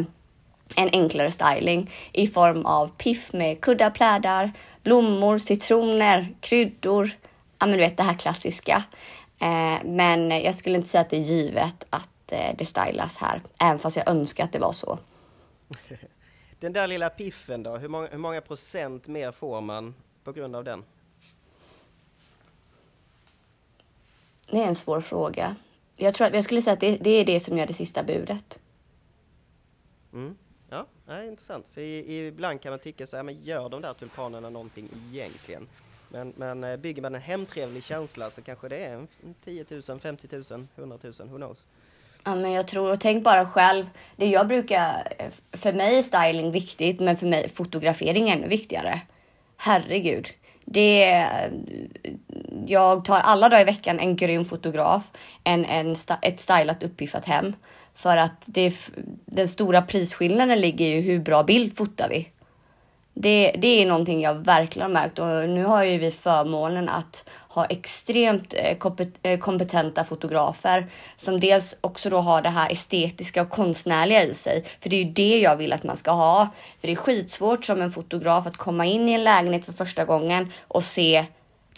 en 0.75 0.89
enklare 0.93 1.32
styling 1.32 1.91
i 2.13 2.27
form 2.27 2.65
av 2.65 2.88
piff 2.88 3.34
med 3.34 3.62
kuddar, 3.62 3.89
plädar, 3.89 4.51
blommor, 4.84 5.38
citroner, 5.38 6.36
kryddor. 6.39 7.12
Ja, 7.60 7.65
men 7.65 7.71
du 7.71 7.77
vet 7.77 7.97
det 7.97 8.03
här 8.03 8.13
klassiska. 8.13 8.84
Eh, 9.39 9.86
men 9.86 10.29
jag 10.29 10.55
skulle 10.55 10.75
inte 10.75 10.89
säga 10.89 11.01
att 11.01 11.10
det 11.10 11.17
är 11.17 11.21
givet 11.21 11.84
att 11.89 12.32
eh, 12.32 12.55
det 12.58 12.65
stylas 12.65 13.15
här, 13.15 13.41
även 13.60 13.79
fast 13.79 13.97
jag 13.97 14.08
önskar 14.10 14.43
att 14.43 14.51
det 14.51 14.60
var 14.60 14.73
så. 14.73 14.99
Den 16.60 16.73
där 16.73 16.88
lilla 16.88 17.10
piffen 17.10 17.63
då, 17.63 17.77
hur 17.77 17.88
många, 17.88 18.08
hur 18.08 18.17
många 18.17 18.41
procent 18.41 19.08
mer 19.08 19.32
får 19.32 19.62
man 19.62 19.95
på 20.23 20.32
grund 20.32 20.55
av 20.55 20.63
den? 20.63 20.84
Det 24.51 24.58
är 24.63 24.67
en 24.67 24.75
svår 24.75 25.01
fråga. 25.01 25.55
Jag, 25.97 26.13
tror 26.13 26.27
att, 26.27 26.34
jag 26.34 26.43
skulle 26.43 26.62
säga 26.62 26.73
att 26.73 26.79
det, 26.79 26.97
det 26.97 27.10
är 27.10 27.25
det 27.25 27.39
som 27.39 27.58
gör 27.58 27.67
det 27.67 27.73
sista 27.73 28.03
budet. 28.03 28.60
Mm. 30.13 30.38
Nej, 31.10 31.28
intressant. 31.28 31.65
För 31.74 31.82
ibland 31.82 32.62
kan 32.62 32.72
man 32.72 32.80
tycka 32.80 33.08
så 33.08 33.15
här, 33.15 33.24
men 33.24 33.43
gör 33.43 33.69
de 33.69 33.82
där 33.82 33.93
tulpanerna 33.93 34.50
någonting 34.50 34.89
egentligen? 35.13 35.67
Men, 36.10 36.34
men 36.38 36.63
eh, 36.63 36.78
bygger 36.78 37.02
man 37.02 37.15
en 37.15 37.22
hemtrevlig 37.22 37.84
känsla 37.84 38.30
så 38.30 38.41
kanske 38.41 38.69
det 38.69 38.78
är 38.78 38.93
en 38.93 39.08
10 39.45 39.65
000, 39.69 40.00
50 40.00 40.28
000, 40.32 40.67
100 40.76 40.98
000, 41.04 41.13
who 41.30 41.38
knows? 41.38 41.67
Ja, 42.24 42.36
men 42.36 42.52
jag 42.52 42.67
tror, 42.67 42.91
och 42.91 43.00
tänk 43.00 43.24
bara 43.24 43.45
själv. 43.45 43.86
Det 44.15 44.26
jag 44.26 44.48
brukar, 44.48 45.13
eh, 45.19 45.32
för 45.52 45.74
mig 45.74 45.98
är 45.98 46.04
styling 46.04 46.52
viktigt, 46.52 47.00
men 47.00 47.17
för 47.17 47.26
mig 47.26 47.50
fotografering 47.50 48.30
ännu 48.30 48.48
viktigare. 48.48 49.02
Herregud. 49.58 50.28
Det, 50.65 51.26
jag 52.67 53.06
tar 53.06 53.19
alla 53.19 53.50
dagar 53.50 53.62
i 53.62 53.65
veckan 53.65 54.00
en 54.00 54.15
grym 54.15 54.45
fotograf, 54.45 55.12
en, 55.43 55.65
en, 55.65 55.95
ett 56.22 56.39
stylat 56.39 56.84
uppiffat 56.84 57.26
hem. 57.26 57.54
För 57.99 58.17
att 58.17 58.43
det, 58.45 58.73
den 59.25 59.47
stora 59.47 59.81
prisskillnaden 59.81 60.62
ligger 60.62 60.85
i 60.85 61.01
hur 61.01 61.19
bra 61.19 61.43
bild 61.43 61.77
fotar 61.77 62.09
vi. 62.09 62.29
Det, 63.13 63.55
det 63.57 63.67
är 63.67 63.85
någonting 63.85 64.21
jag 64.21 64.33
verkligen 64.33 64.85
har 64.85 64.93
märkt 64.93 65.19
och 65.19 65.49
nu 65.49 65.65
har 65.65 65.83
ju 65.83 65.97
vi 65.97 66.12
förmånen 66.12 66.89
att 66.89 67.29
ha 67.49 67.65
extremt 67.65 68.53
eh, 68.53 68.77
eh, 69.23 69.39
kompetenta 69.39 70.03
fotografer 70.03 70.88
som 71.17 71.39
dels 71.39 71.75
också 71.81 72.09
då 72.09 72.17
har 72.17 72.41
det 72.41 72.49
här 72.49 72.71
estetiska 72.71 73.41
och 73.41 73.49
konstnärliga 73.49 74.25
i 74.25 74.33
sig. 74.33 74.65
För 74.79 74.89
det 74.89 74.95
är 74.95 75.03
ju 75.03 75.12
det 75.12 75.39
jag 75.39 75.55
vill 75.55 75.73
att 75.73 75.83
man 75.83 75.97
ska 75.97 76.12
ha. 76.12 76.49
För 76.79 76.88
det 76.88 76.93
är 76.93 76.95
skitsvårt 76.95 77.65
som 77.65 77.81
en 77.81 77.91
fotograf 77.91 78.47
att 78.47 78.57
komma 78.57 78.85
in 78.85 79.09
i 79.09 79.13
en 79.13 79.23
lägenhet 79.23 79.65
för 79.65 79.73
första 79.73 80.05
gången 80.05 80.51
och 80.67 80.83
se 80.83 81.25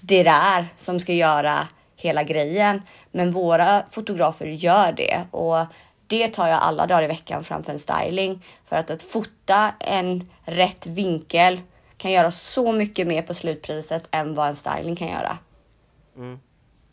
det 0.02 0.24
där 0.24 0.68
som 0.76 1.00
ska 1.00 1.14
göra 1.14 1.68
hela 1.96 2.24
grejen. 2.24 2.82
Men 3.12 3.32
våra 3.32 3.84
fotografer 3.92 4.46
gör 4.46 4.92
det 4.92 5.22
och 5.32 5.66
det 6.12 6.28
tar 6.28 6.48
jag 6.48 6.60
alla 6.60 6.88
dagar 6.88 7.04
i 7.04 7.08
veckan 7.08 7.44
framför 7.44 7.72
en 7.74 7.80
styling. 7.80 8.44
För 8.66 8.76
att 8.76 8.90
att 8.90 9.04
fota 9.04 9.74
en 9.80 10.30
rätt 10.44 10.86
vinkel 10.86 11.62
kan 11.98 12.12
göra 12.12 12.32
så 12.32 12.72
mycket 12.72 13.08
mer 13.08 13.22
på 13.22 13.34
slutpriset 13.34 14.04
än 14.12 14.36
vad 14.36 14.48
en 14.48 14.56
styling 14.56 14.96
kan 14.96 15.08
göra. 15.08 15.38
Mm. 16.18 16.40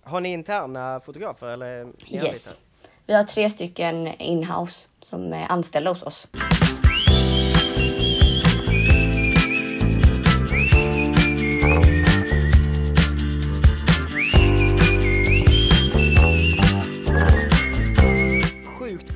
Har 0.02 0.20
ni 0.20 0.28
interna 0.28 1.00
fotografer 1.00 1.46
eller? 1.46 1.87
Yes. 2.11 2.54
Vi 3.07 3.14
har 3.14 3.24
tre 3.24 3.50
stycken 3.50 4.07
inhouse 4.07 4.88
som 5.00 5.33
är 5.33 5.46
anställda 5.52 5.90
hos 5.90 6.02
oss. 6.02 6.28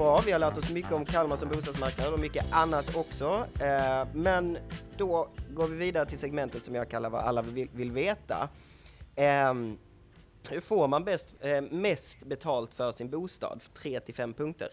Bra. 0.02 0.20
Vi 0.26 0.32
har 0.32 0.38
lärt 0.38 0.56
oss 0.58 0.70
mycket 0.70 0.92
om 0.92 1.04
Kalmar 1.04 1.36
som 1.36 1.48
bostadsmarknad 1.48 2.12
och 2.12 2.20
mycket 2.20 2.52
annat 2.52 2.96
också. 2.96 3.46
Eh, 3.60 4.06
men 4.14 4.58
då 4.96 5.28
går 5.50 5.68
vi 5.68 5.76
vidare 5.76 6.06
till 6.06 6.18
segmentet 6.18 6.64
som 6.64 6.74
jag 6.74 6.90
kallar 6.90 7.10
vad 7.10 7.20
alla 7.20 7.42
vill, 7.42 7.68
vill 7.72 7.90
veta. 7.90 8.48
Ehm, 9.16 9.78
hur 10.50 10.60
får 10.60 10.88
man 10.88 11.04
bäst, 11.04 11.28
eh, 11.40 11.60
mest 11.70 12.24
betalt 12.24 12.74
för 12.74 12.92
sin 12.92 13.10
bostad? 13.10 13.60
Tre 13.82 14.00
till 14.00 14.14
fem 14.14 14.32
punkter. 14.32 14.68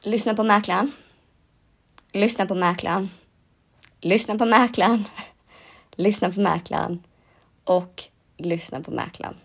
Lyssna 0.00 0.34
på 0.34 0.44
mäklaren. 0.44 0.92
Lyssna 2.12 2.46
på 2.46 2.54
mäklaren. 2.54 3.08
Lyssna 4.00 4.38
på 4.38 4.44
mäklaren. 4.44 5.04
Lyssna 5.90 6.32
på 6.32 6.40
mäklaren. 6.40 7.02
Och 7.64 8.04
lyssna 8.36 8.80
på 8.80 8.90
mäklaren. 8.90 9.36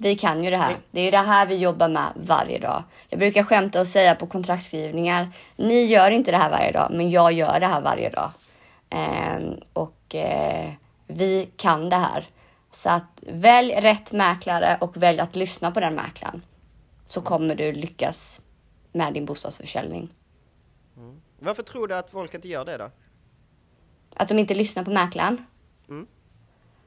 Vi 0.00 0.16
kan 0.16 0.44
ju 0.44 0.50
det 0.50 0.56
här. 0.56 0.76
Det 0.90 1.00
är 1.00 1.10
det 1.10 1.18
här 1.18 1.46
vi 1.46 1.56
jobbar 1.56 1.88
med 1.88 2.12
varje 2.16 2.58
dag. 2.58 2.82
Jag 3.08 3.18
brukar 3.18 3.42
skämta 3.42 3.80
och 3.80 3.86
säga 3.86 4.14
på 4.14 4.26
kontraktskrivningar. 4.26 5.32
Ni 5.56 5.84
gör 5.84 6.10
inte 6.10 6.30
det 6.30 6.36
här 6.36 6.50
varje 6.50 6.72
dag, 6.72 6.88
men 6.92 7.10
jag 7.10 7.32
gör 7.32 7.60
det 7.60 7.66
här 7.66 7.80
varje 7.80 8.10
dag. 8.10 8.30
Eh, 8.90 9.38
och 9.72 10.14
eh, 10.14 10.72
vi 11.06 11.48
kan 11.56 11.88
det 11.88 11.96
här. 11.96 12.26
Så 12.72 12.90
att 12.90 13.20
välj 13.22 13.74
rätt 13.74 14.12
mäklare 14.12 14.78
och 14.80 14.96
välj 14.96 15.20
att 15.20 15.36
lyssna 15.36 15.70
på 15.70 15.80
den 15.80 15.94
mäklaren. 15.94 16.42
Så 17.06 17.20
kommer 17.20 17.54
du 17.54 17.72
lyckas 17.72 18.40
med 18.92 19.14
din 19.14 19.26
bostadsförsäljning. 19.26 20.08
Mm. 20.96 21.20
Varför 21.38 21.62
tror 21.62 21.88
du 21.88 21.94
att 21.94 22.10
folk 22.10 22.34
inte 22.34 22.48
gör 22.48 22.64
det 22.64 22.76
då? 22.76 22.90
Att 24.16 24.28
de 24.28 24.38
inte 24.38 24.54
lyssnar 24.54 24.84
på 24.84 24.90
mäklaren? 24.90 25.44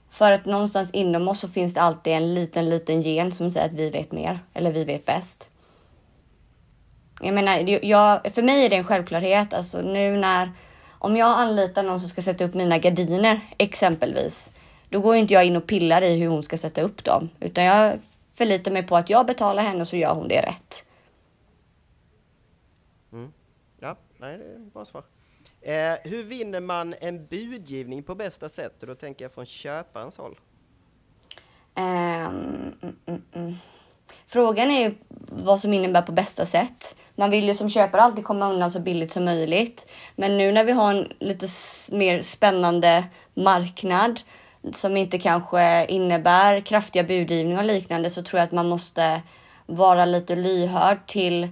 För 0.09 0.31
att 0.31 0.45
någonstans 0.45 0.91
inom 0.91 1.27
oss 1.27 1.39
så 1.39 1.47
finns 1.47 1.73
det 1.73 1.81
alltid 1.81 2.13
en 2.13 2.33
liten, 2.33 2.69
liten 2.69 3.01
gen 3.01 3.31
som 3.31 3.51
säger 3.51 3.67
att 3.67 3.73
vi 3.73 3.89
vet 3.89 4.11
mer 4.11 4.39
eller 4.53 4.71
vi 4.71 4.83
vet 4.83 5.05
bäst. 5.05 5.49
Jag 7.21 7.33
menar, 7.33 7.85
jag, 7.85 8.33
för 8.33 8.41
mig 8.41 8.65
är 8.65 8.69
det 8.69 8.75
en 8.75 8.83
självklarhet. 8.83 9.53
Alltså 9.53 9.81
nu 9.81 10.17
när, 10.17 10.51
om 10.89 11.17
jag 11.17 11.39
anlitar 11.39 11.83
någon 11.83 11.99
som 11.99 12.09
ska 12.09 12.21
sätta 12.21 12.45
upp 12.45 12.53
mina 12.53 12.77
gardiner 12.77 13.41
exempelvis, 13.57 14.51
då 14.89 14.99
går 14.99 15.15
inte 15.15 15.33
jag 15.33 15.45
in 15.45 15.55
och 15.55 15.67
pillar 15.67 16.01
i 16.01 16.19
hur 16.19 16.27
hon 16.27 16.43
ska 16.43 16.57
sätta 16.57 16.81
upp 16.81 17.03
dem, 17.03 17.29
utan 17.39 17.63
jag 17.63 17.99
förlitar 18.33 18.71
mig 18.71 18.83
på 18.83 18.97
att 18.97 19.09
jag 19.09 19.25
betalar 19.25 19.63
henne 19.63 19.81
och 19.81 19.87
så 19.87 19.95
gör 19.95 20.13
hon 20.15 20.27
det 20.27 20.41
rätt. 20.41 20.85
Mm. 23.11 23.33
Ja, 23.79 23.95
nej, 24.17 24.37
det 24.37 24.43
är 24.43 24.59
bra 24.73 24.85
svar. 24.85 25.03
Eh, 25.67 25.97
hur 26.03 26.23
vinner 26.23 26.61
man 26.61 26.95
en 26.99 27.25
budgivning 27.25 28.03
på 28.03 28.15
bästa 28.15 28.49
sätt? 28.49 28.81
Och 28.81 28.87
då 28.87 28.95
tänker 28.95 29.25
jag 29.25 29.31
från 29.31 29.45
köparens 29.45 30.17
håll. 30.17 30.39
Um, 31.75 31.83
mm, 33.05 33.21
mm. 33.33 33.55
Frågan 34.27 34.71
är 34.71 34.81
ju 34.81 34.95
vad 35.29 35.59
som 35.59 35.73
innebär 35.73 36.01
på 36.01 36.11
bästa 36.11 36.45
sätt. 36.45 36.95
Man 37.15 37.29
vill 37.29 37.47
ju 37.47 37.53
som 37.53 37.69
köpare 37.69 38.01
alltid 38.01 38.23
komma 38.23 38.49
undan 38.49 38.71
så 38.71 38.79
billigt 38.79 39.11
som 39.11 39.25
möjligt. 39.25 39.91
Men 40.15 40.37
nu 40.37 40.51
när 40.51 40.63
vi 40.63 40.71
har 40.71 40.93
en 40.93 41.13
lite 41.19 41.47
mer 41.91 42.21
spännande 42.21 43.05
marknad 43.33 44.21
som 44.71 44.97
inte 44.97 45.19
kanske 45.19 45.85
innebär 45.85 46.61
kraftiga 46.61 47.03
budgivningar 47.03 47.59
och 47.59 47.67
liknande 47.67 48.09
så 48.09 48.23
tror 48.23 48.39
jag 48.39 48.45
att 48.45 48.51
man 48.51 48.69
måste 48.69 49.21
vara 49.65 50.05
lite 50.05 50.35
lyhörd 50.35 51.07
till 51.07 51.49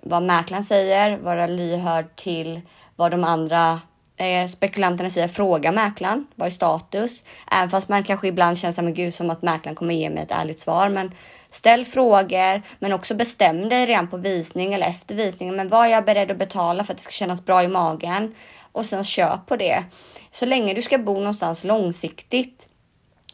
vad 0.00 0.22
mäklaren 0.22 0.64
säger, 0.64 1.18
vara 1.18 1.46
lyhörd 1.46 2.16
till 2.16 2.60
vad 2.96 3.10
de 3.10 3.24
andra 3.24 3.80
eh, 4.16 4.48
spekulanterna 4.48 5.10
säger. 5.10 5.28
Fråga 5.28 5.72
mäklaren, 5.72 6.26
vad 6.34 6.46
är 6.46 6.52
status? 6.52 7.24
Även 7.52 7.70
fast 7.70 7.88
man 7.88 8.04
kanske 8.04 8.28
ibland 8.28 8.58
känner 8.58 8.74
som, 8.74 8.94
gud, 8.94 9.14
som 9.14 9.30
att 9.30 9.42
mäklaren 9.42 9.76
kommer 9.76 9.94
ge 9.94 10.10
mig 10.10 10.22
ett 10.22 10.30
ärligt 10.30 10.60
svar. 10.60 10.88
Men 10.88 11.12
ställ 11.50 11.84
frågor, 11.84 12.62
men 12.78 12.92
också 12.92 13.14
bestäm 13.14 13.68
dig 13.68 13.86
redan 13.86 14.08
på 14.08 14.16
visning 14.16 14.74
eller 14.74 14.86
efter 14.86 15.14
visningen. 15.14 15.56
Men 15.56 15.68
vad 15.68 15.86
är 15.86 15.90
jag 15.90 16.04
beredd 16.04 16.30
att 16.30 16.38
betala 16.38 16.84
för 16.84 16.92
att 16.92 16.98
det 16.98 17.04
ska 17.04 17.12
kännas 17.12 17.44
bra 17.44 17.62
i 17.62 17.68
magen? 17.68 18.34
Och 18.72 18.84
sen 18.84 19.04
köp 19.04 19.46
på 19.46 19.56
det. 19.56 19.84
Så 20.30 20.46
länge 20.46 20.74
du 20.74 20.82
ska 20.82 20.98
bo 20.98 21.14
någonstans 21.14 21.64
långsiktigt 21.64 22.68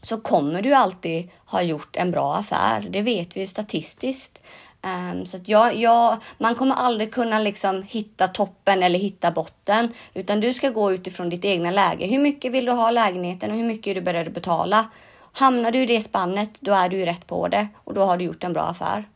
så 0.02 0.20
kommer 0.20 0.62
du 0.62 0.72
alltid 0.72 1.30
ha 1.46 1.62
gjort 1.62 1.96
en 1.96 2.10
bra 2.10 2.34
affär. 2.34 2.86
Det 2.90 3.02
vet 3.02 3.36
vi 3.36 3.40
ju 3.40 3.46
statistiskt. 3.46 4.40
Um, 4.84 5.26
så 5.26 5.36
att 5.36 5.48
jag, 5.48 5.76
jag, 5.76 6.16
man 6.38 6.54
kommer 6.54 6.74
aldrig 6.74 7.14
kunna 7.14 7.38
liksom 7.38 7.82
hitta 7.82 8.28
toppen 8.28 8.82
eller 8.82 8.98
hitta 8.98 9.30
botten, 9.30 9.92
utan 10.14 10.40
du 10.40 10.54
ska 10.54 10.70
gå 10.70 10.92
utifrån 10.92 11.28
ditt 11.28 11.44
egna 11.44 11.70
läge. 11.70 12.06
Hur 12.06 12.18
mycket 12.18 12.52
vill 12.52 12.64
du 12.64 12.72
ha 12.72 12.90
lägenheten 12.90 13.50
och 13.50 13.56
hur 13.56 13.64
mycket 13.64 13.90
är 13.90 13.94
du 13.94 14.00
beredd 14.00 14.28
att 14.28 14.34
betala? 14.34 14.86
Hamnar 15.32 15.70
du 15.70 15.82
i 15.82 15.86
det 15.86 16.00
spannet, 16.00 16.60
då 16.60 16.72
är 16.72 16.88
du 16.88 17.04
rätt 17.04 17.26
på 17.26 17.48
det 17.48 17.68
och 17.84 17.94
då 17.94 18.04
har 18.04 18.16
du 18.16 18.24
gjort 18.24 18.44
en 18.44 18.52
bra 18.52 18.62
affär. 18.62 19.08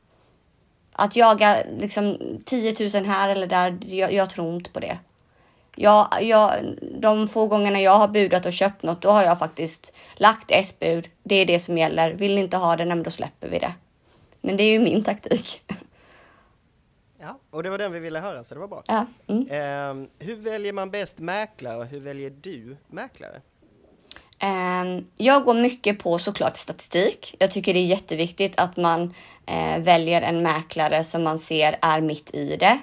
Att 0.93 1.17
jaga 1.17 1.57
liksom 1.81 2.19
10 2.45 2.75
000 2.95 3.05
här 3.05 3.29
eller 3.29 3.47
där, 3.47 3.79
jag, 3.81 4.13
jag 4.13 4.31
tror 4.31 4.55
inte 4.55 4.71
på 4.71 4.81
det. 4.81 4.99
Jag, 5.77 6.09
jag, 6.23 6.53
de 7.01 7.29
få 7.29 7.47
gångerna 7.47 7.81
jag 7.81 7.97
har 7.97 8.09
budat 8.09 8.47
och 8.47 8.53
köpt 8.53 8.83
något, 8.83 9.03
då 9.03 9.11
har 9.11 9.23
jag 9.23 9.39
faktiskt 9.39 9.93
lagt 10.15 10.51
ett 10.51 10.79
bud. 10.79 11.09
Det 11.23 11.35
är 11.35 11.47
det 11.47 11.59
som 11.59 11.79
gäller. 11.79 12.11
Vill 12.11 12.35
ni 12.35 12.41
inte 12.41 12.57
ha 12.57 12.77
det, 12.77 13.03
då 13.03 13.11
släpper 13.11 13.49
vi 13.49 13.59
det. 13.59 13.73
Men 14.47 14.57
det 14.57 14.63
är 14.63 14.73
ju 14.73 14.79
min 14.79 15.05
taktik. 15.05 15.63
Ja, 17.19 17.39
och 17.51 17.63
det 17.63 17.71
var 17.71 17.79
den 17.79 17.93
vi 17.93 18.01
ville 18.01 18.21
höra, 18.21 18.45
så 18.45 18.55
det 18.55 18.61
var 18.61 18.69
bra. 18.69 18.83
Ja. 18.87 19.07
Mm. 19.27 19.47
Eh, 19.47 20.09
hur 20.27 20.37
väljer 20.37 20.73
man 20.73 20.91
bäst 20.91 21.19
mäklare 21.19 21.77
och 21.77 21.87
hur 21.87 22.01
väljer 22.01 22.31
du 22.31 22.77
mäklare? 22.87 23.41
Ehm, 24.39 25.07
jag 25.17 25.45
går 25.45 25.55
mycket 25.55 25.99
på 25.99 26.19
såklart 26.19 26.57
statistik. 26.57 27.37
Jag 27.39 27.51
tycker 27.51 27.75
det 27.75 27.81
är 27.81 27.87
jätteviktigt 27.87 28.61
att 28.61 28.77
man 28.77 29.15
eh, 29.47 29.79
väljer 29.79 30.23
en 30.23 30.43
mäklare 30.43 31.05
som 31.05 31.23
man 31.23 31.39
ser 31.39 31.79
är 31.83 32.01
mitt 32.01 32.35
i 32.35 32.57
det. 32.57 32.79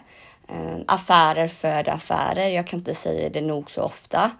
Ehm, 0.47 0.83
affärer 0.87 1.47
föder 1.47 1.91
affärer. 1.91 2.49
Jag 2.49 2.67
kan 2.67 2.79
inte 2.79 2.95
säga 2.95 3.29
det 3.29 3.41
nog 3.41 3.71
så 3.71 3.81
ofta. 3.81 4.31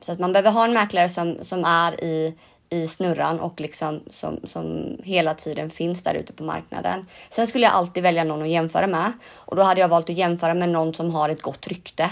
Så 0.00 0.12
att 0.12 0.18
man 0.18 0.32
behöver 0.32 0.50
ha 0.50 0.64
en 0.64 0.72
mäklare 0.72 1.08
som, 1.08 1.44
som 1.44 1.64
är 1.64 2.04
i, 2.04 2.34
i 2.70 2.86
snurran 2.86 3.40
och 3.40 3.60
liksom 3.60 4.00
som, 4.10 4.40
som 4.44 4.96
hela 5.04 5.34
tiden 5.34 5.70
finns 5.70 6.02
där 6.02 6.14
ute 6.14 6.32
på 6.32 6.44
marknaden. 6.44 7.06
Sen 7.30 7.46
skulle 7.46 7.64
jag 7.64 7.74
alltid 7.74 8.02
välja 8.02 8.24
någon 8.24 8.42
att 8.42 8.48
jämföra 8.48 8.86
med 8.86 9.12
och 9.36 9.56
då 9.56 9.62
hade 9.62 9.80
jag 9.80 9.88
valt 9.88 10.10
att 10.10 10.16
jämföra 10.16 10.54
med 10.54 10.68
någon 10.68 10.94
som 10.94 11.14
har 11.14 11.28
ett 11.28 11.42
gott 11.42 11.66
rykte. 11.66 12.10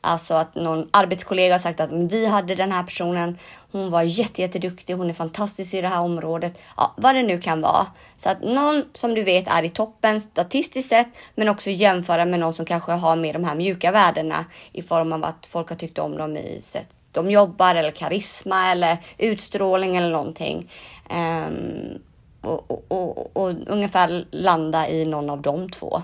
Alltså 0.00 0.34
att 0.34 0.54
någon 0.54 0.88
arbetskollega 0.90 1.54
har 1.54 1.58
sagt 1.58 1.80
att 1.80 1.92
vi 1.92 2.26
hade 2.26 2.54
den 2.54 2.72
här 2.72 2.82
personen. 2.82 3.38
Hon 3.72 3.90
var 3.90 4.02
jätteduktig. 4.02 4.94
Hon 4.94 5.10
är 5.10 5.14
fantastisk 5.14 5.74
i 5.74 5.80
det 5.80 5.88
här 5.88 6.00
området. 6.00 6.58
Ja, 6.76 6.94
vad 6.96 7.14
det 7.14 7.22
nu 7.22 7.40
kan 7.40 7.60
vara. 7.60 7.86
Så 8.18 8.28
att 8.28 8.42
någon 8.42 8.84
som 8.92 9.14
du 9.14 9.22
vet 9.22 9.48
är 9.48 9.62
i 9.62 9.68
toppen 9.68 10.20
statistiskt 10.20 10.88
sett, 10.88 11.08
men 11.34 11.48
också 11.48 11.70
jämföra 11.70 12.24
med 12.24 12.40
någon 12.40 12.54
som 12.54 12.66
kanske 12.66 12.92
har 12.92 13.16
med 13.16 13.34
de 13.34 13.44
här 13.44 13.54
mjuka 13.54 13.92
värdena 13.92 14.44
i 14.72 14.82
form 14.82 15.12
av 15.12 15.24
att 15.24 15.46
folk 15.46 15.68
har 15.68 15.76
tyckt 15.76 15.98
om 15.98 16.16
dem 16.16 16.36
i 16.36 16.60
sätt 16.60 16.88
de 17.16 17.30
jobbar 17.30 17.74
eller 17.74 17.90
karisma 17.90 18.70
eller 18.72 18.98
utstrålning 19.18 19.96
eller 19.96 20.10
någonting. 20.10 20.70
Um, 21.10 21.98
och, 22.40 22.70
och, 22.70 22.84
och, 22.88 23.36
och, 23.36 23.54
ungefär 23.66 24.24
landa 24.30 24.88
i 24.88 25.04
någon 25.04 25.30
av 25.30 25.42
de 25.42 25.70
två. 25.70 26.02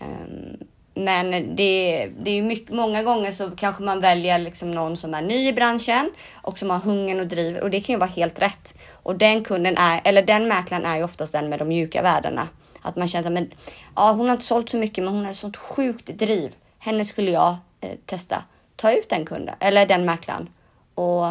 Um, 0.00 0.66
men 0.94 1.56
det, 1.56 2.10
det 2.20 2.30
är 2.30 2.42
mycket, 2.42 2.74
många 2.74 3.02
gånger 3.02 3.32
så 3.32 3.50
kanske 3.50 3.82
man 3.82 4.00
väljer 4.00 4.38
liksom 4.38 4.70
någon 4.70 4.96
som 4.96 5.14
är 5.14 5.22
ny 5.22 5.48
i 5.48 5.52
branschen 5.52 6.10
och 6.34 6.58
som 6.58 6.70
har 6.70 6.78
hungern 6.78 7.20
och 7.20 7.26
driver 7.26 7.62
och 7.62 7.70
det 7.70 7.80
kan 7.80 7.92
ju 7.92 7.98
vara 7.98 8.10
helt 8.10 8.42
rätt. 8.42 8.74
Och 9.02 9.16
den 9.16 9.44
kunden 9.44 9.76
är, 9.76 10.00
eller 10.04 10.22
den 10.22 10.48
mäklaren 10.48 10.84
är 10.84 10.96
ju 10.96 11.04
oftast 11.04 11.32
den 11.32 11.48
med 11.48 11.58
de 11.58 11.68
mjuka 11.68 12.02
värdena. 12.02 12.48
Att 12.82 12.96
man 12.96 13.08
känner 13.08 13.42
att 13.42 13.48
ja, 13.96 14.12
hon 14.12 14.26
har 14.26 14.32
inte 14.32 14.44
sålt 14.44 14.68
så 14.68 14.76
mycket, 14.76 15.04
men 15.04 15.14
hon 15.14 15.24
har 15.24 15.32
ett 15.32 15.38
sånt 15.38 15.56
sjukt 15.56 16.06
driv. 16.06 16.54
Henne 16.78 17.04
skulle 17.04 17.30
jag 17.30 17.56
eh, 17.80 17.90
testa. 18.06 18.44
Ta 18.76 18.92
ut 18.92 19.08
den 19.08 19.24
kunden 19.24 19.54
eller 19.60 19.86
den 19.86 20.04
mäklaren 20.04 20.48
och, 20.94 21.26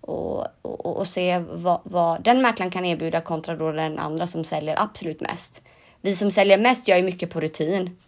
och, 0.00 0.46
och, 0.62 0.96
och 0.96 1.08
se 1.08 1.38
vad, 1.38 1.80
vad 1.84 2.22
den 2.22 2.42
mäklaren 2.42 2.70
kan 2.70 2.84
erbjuda 2.84 3.20
kontra 3.20 3.56
då 3.56 3.72
den 3.72 3.98
andra 3.98 4.26
som 4.26 4.44
säljer 4.44 4.82
absolut 4.82 5.20
mest. 5.20 5.62
Vi 6.00 6.16
som 6.16 6.30
säljer 6.30 6.58
mest 6.58 6.88
gör 6.88 6.96
ju 6.96 7.02
mycket 7.02 7.30
på 7.30 7.40
rutin. 7.40 7.98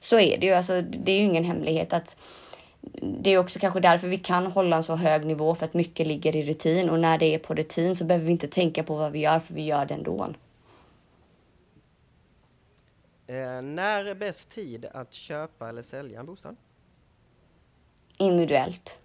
Så 0.00 0.20
är 0.20 0.38
det 0.38 0.46
ju. 0.46 0.52
Alltså, 0.52 0.82
det 0.82 1.12
är 1.12 1.16
ju 1.16 1.24
ingen 1.24 1.44
hemlighet 1.44 1.92
att 1.92 2.16
det 3.02 3.30
är 3.30 3.38
också 3.38 3.58
kanske 3.58 3.80
därför 3.80 4.08
vi 4.08 4.18
kan 4.18 4.46
hålla 4.46 4.76
en 4.76 4.82
så 4.82 4.96
hög 4.96 5.24
nivå 5.24 5.54
för 5.54 5.64
att 5.64 5.74
mycket 5.74 6.06
ligger 6.06 6.36
i 6.36 6.42
rutin 6.42 6.90
och 6.90 7.00
när 7.00 7.18
det 7.18 7.34
är 7.34 7.38
på 7.38 7.54
rutin 7.54 7.96
så 7.96 8.04
behöver 8.04 8.26
vi 8.26 8.32
inte 8.32 8.46
tänka 8.46 8.82
på 8.82 8.96
vad 8.96 9.12
vi 9.12 9.18
gör 9.18 9.38
för 9.38 9.54
vi 9.54 9.62
gör 9.62 9.86
det 9.86 9.94
ändå. 9.94 10.28
Eh, 13.26 13.62
när 13.62 14.04
är 14.04 14.14
bäst 14.14 14.50
tid 14.50 14.86
att 14.92 15.12
köpa 15.12 15.68
eller 15.68 15.82
sälja 15.82 16.20
en 16.20 16.26
bostad? 16.26 16.56
Individuellt. 18.18 18.98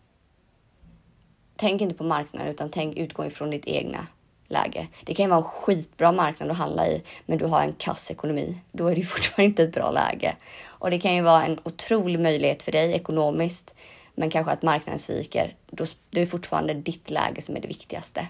Tänk 1.56 1.82
inte 1.82 1.96
på 1.96 2.04
marknaden 2.04 2.48
utan 2.48 2.70
tänk 2.70 2.98
utgå 2.98 3.26
ifrån 3.26 3.50
ditt 3.50 3.66
egna 3.66 4.08
läge. 4.48 4.88
Det 5.04 5.14
kan 5.14 5.26
ju 5.26 5.30
vara 5.30 5.40
en 5.40 5.44
skitbra 5.44 6.12
marknad 6.12 6.52
att 6.52 6.58
handla 6.58 6.88
i, 6.88 7.04
men 7.26 7.38
du 7.38 7.46
har 7.46 7.62
en 7.62 7.74
kass 7.74 8.12
ekonomi. 8.12 8.62
Då 8.72 8.88
är 8.88 8.96
det 8.96 9.04
fortfarande 9.04 9.46
inte 9.46 9.64
ett 9.64 9.74
bra 9.74 9.92
läge. 9.92 10.36
Och 10.66 10.92
det 10.92 11.00
kan 11.00 11.16
ju 11.16 11.22
vara 11.22 11.46
en 11.46 11.60
otrolig 11.64 12.20
möjlighet 12.20 12.64
för 12.64 12.72
dig 12.72 12.94
ekonomiskt, 12.94 13.74
men 14.16 14.30
kanske 14.30 14.52
att 14.52 14.62
marknaden 14.62 15.00
sviker. 15.00 15.56
Då 15.72 15.86
det 16.10 16.22
är 16.22 16.26
fortfarande 16.26 16.74
ditt 16.74 17.10
läge 17.10 17.42
som 17.42 17.56
är 17.56 17.62
det 17.62 17.68
viktigaste. 17.68 18.28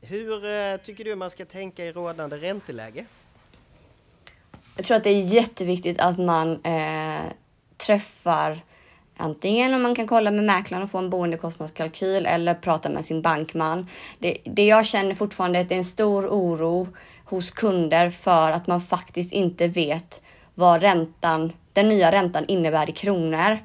Hur 0.00 0.44
eh, 0.44 0.76
tycker 0.76 1.04
du 1.04 1.16
man 1.16 1.30
ska 1.30 1.44
tänka 1.44 1.84
i 1.84 1.92
rådande 1.92 2.36
ränteläge? 2.36 3.04
Jag 4.76 4.86
tror 4.86 4.96
att 4.96 5.04
det 5.04 5.10
är 5.10 5.20
jätteviktigt 5.20 6.00
att 6.00 6.18
man 6.18 6.64
eh, 6.64 7.22
träffar 7.86 8.62
Antingen 9.16 9.74
om 9.74 9.82
man 9.82 9.94
kan 9.94 10.06
kolla 10.06 10.30
med 10.30 10.44
mäklaren 10.44 10.82
och 10.82 10.90
få 10.90 10.98
en 10.98 11.10
boendekostnadskalkyl 11.10 12.26
eller 12.26 12.54
prata 12.54 12.88
med 12.88 13.04
sin 13.04 13.22
bankman. 13.22 13.86
Det, 14.18 14.36
det 14.44 14.66
jag 14.66 14.86
känner 14.86 15.14
fortfarande 15.14 15.58
är 15.58 15.62
att 15.62 15.68
det 15.68 15.74
är 15.74 15.78
en 15.78 15.84
stor 15.84 16.26
oro 16.26 16.88
hos 17.24 17.50
kunder 17.50 18.10
för 18.10 18.50
att 18.50 18.66
man 18.66 18.80
faktiskt 18.80 19.32
inte 19.32 19.68
vet 19.68 20.22
vad 20.54 20.80
räntan, 20.82 21.52
den 21.72 21.88
nya 21.88 22.12
räntan 22.12 22.44
innebär 22.48 22.90
i 22.90 22.92
kronor. 22.92 23.58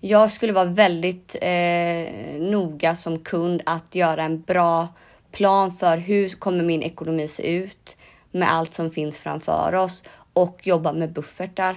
Jag 0.00 0.30
skulle 0.32 0.52
vara 0.52 0.64
väldigt 0.64 1.36
eh, 1.40 2.40
noga 2.40 2.96
som 2.96 3.18
kund 3.18 3.62
att 3.66 3.94
göra 3.94 4.24
en 4.24 4.42
bra 4.42 4.88
plan 5.32 5.72
för 5.72 5.96
hur 5.96 6.28
kommer 6.28 6.64
min 6.64 6.82
ekonomi 6.82 7.28
se 7.28 7.56
ut 7.56 7.96
med 8.30 8.52
allt 8.52 8.74
som 8.74 8.90
finns 8.90 9.18
framför 9.18 9.74
oss 9.74 10.04
och 10.32 10.60
jobba 10.62 10.92
med 10.92 11.12
buffertar. 11.12 11.76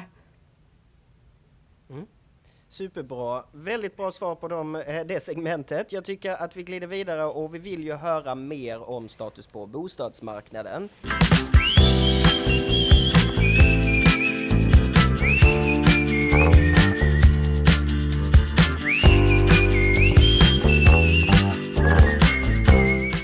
Superbra. 2.74 3.44
Väldigt 3.52 3.98
bra 3.98 4.12
svar 4.12 4.36
på 4.36 4.48
dem, 4.48 4.76
eh, 4.76 5.06
det 5.06 5.24
segmentet. 5.24 5.92
Jag 5.92 6.06
tycker 6.06 6.44
att 6.44 6.58
vi 6.58 6.64
glider 6.64 6.88
vidare 6.88 7.26
och 7.26 7.56
vi 7.56 7.60
vill 7.60 7.84
ju 7.84 7.94
höra 7.94 8.36
mer 8.36 8.90
om 8.90 9.10
status 9.10 9.48
på 9.48 9.66
bostadsmarknaden. 9.66 10.90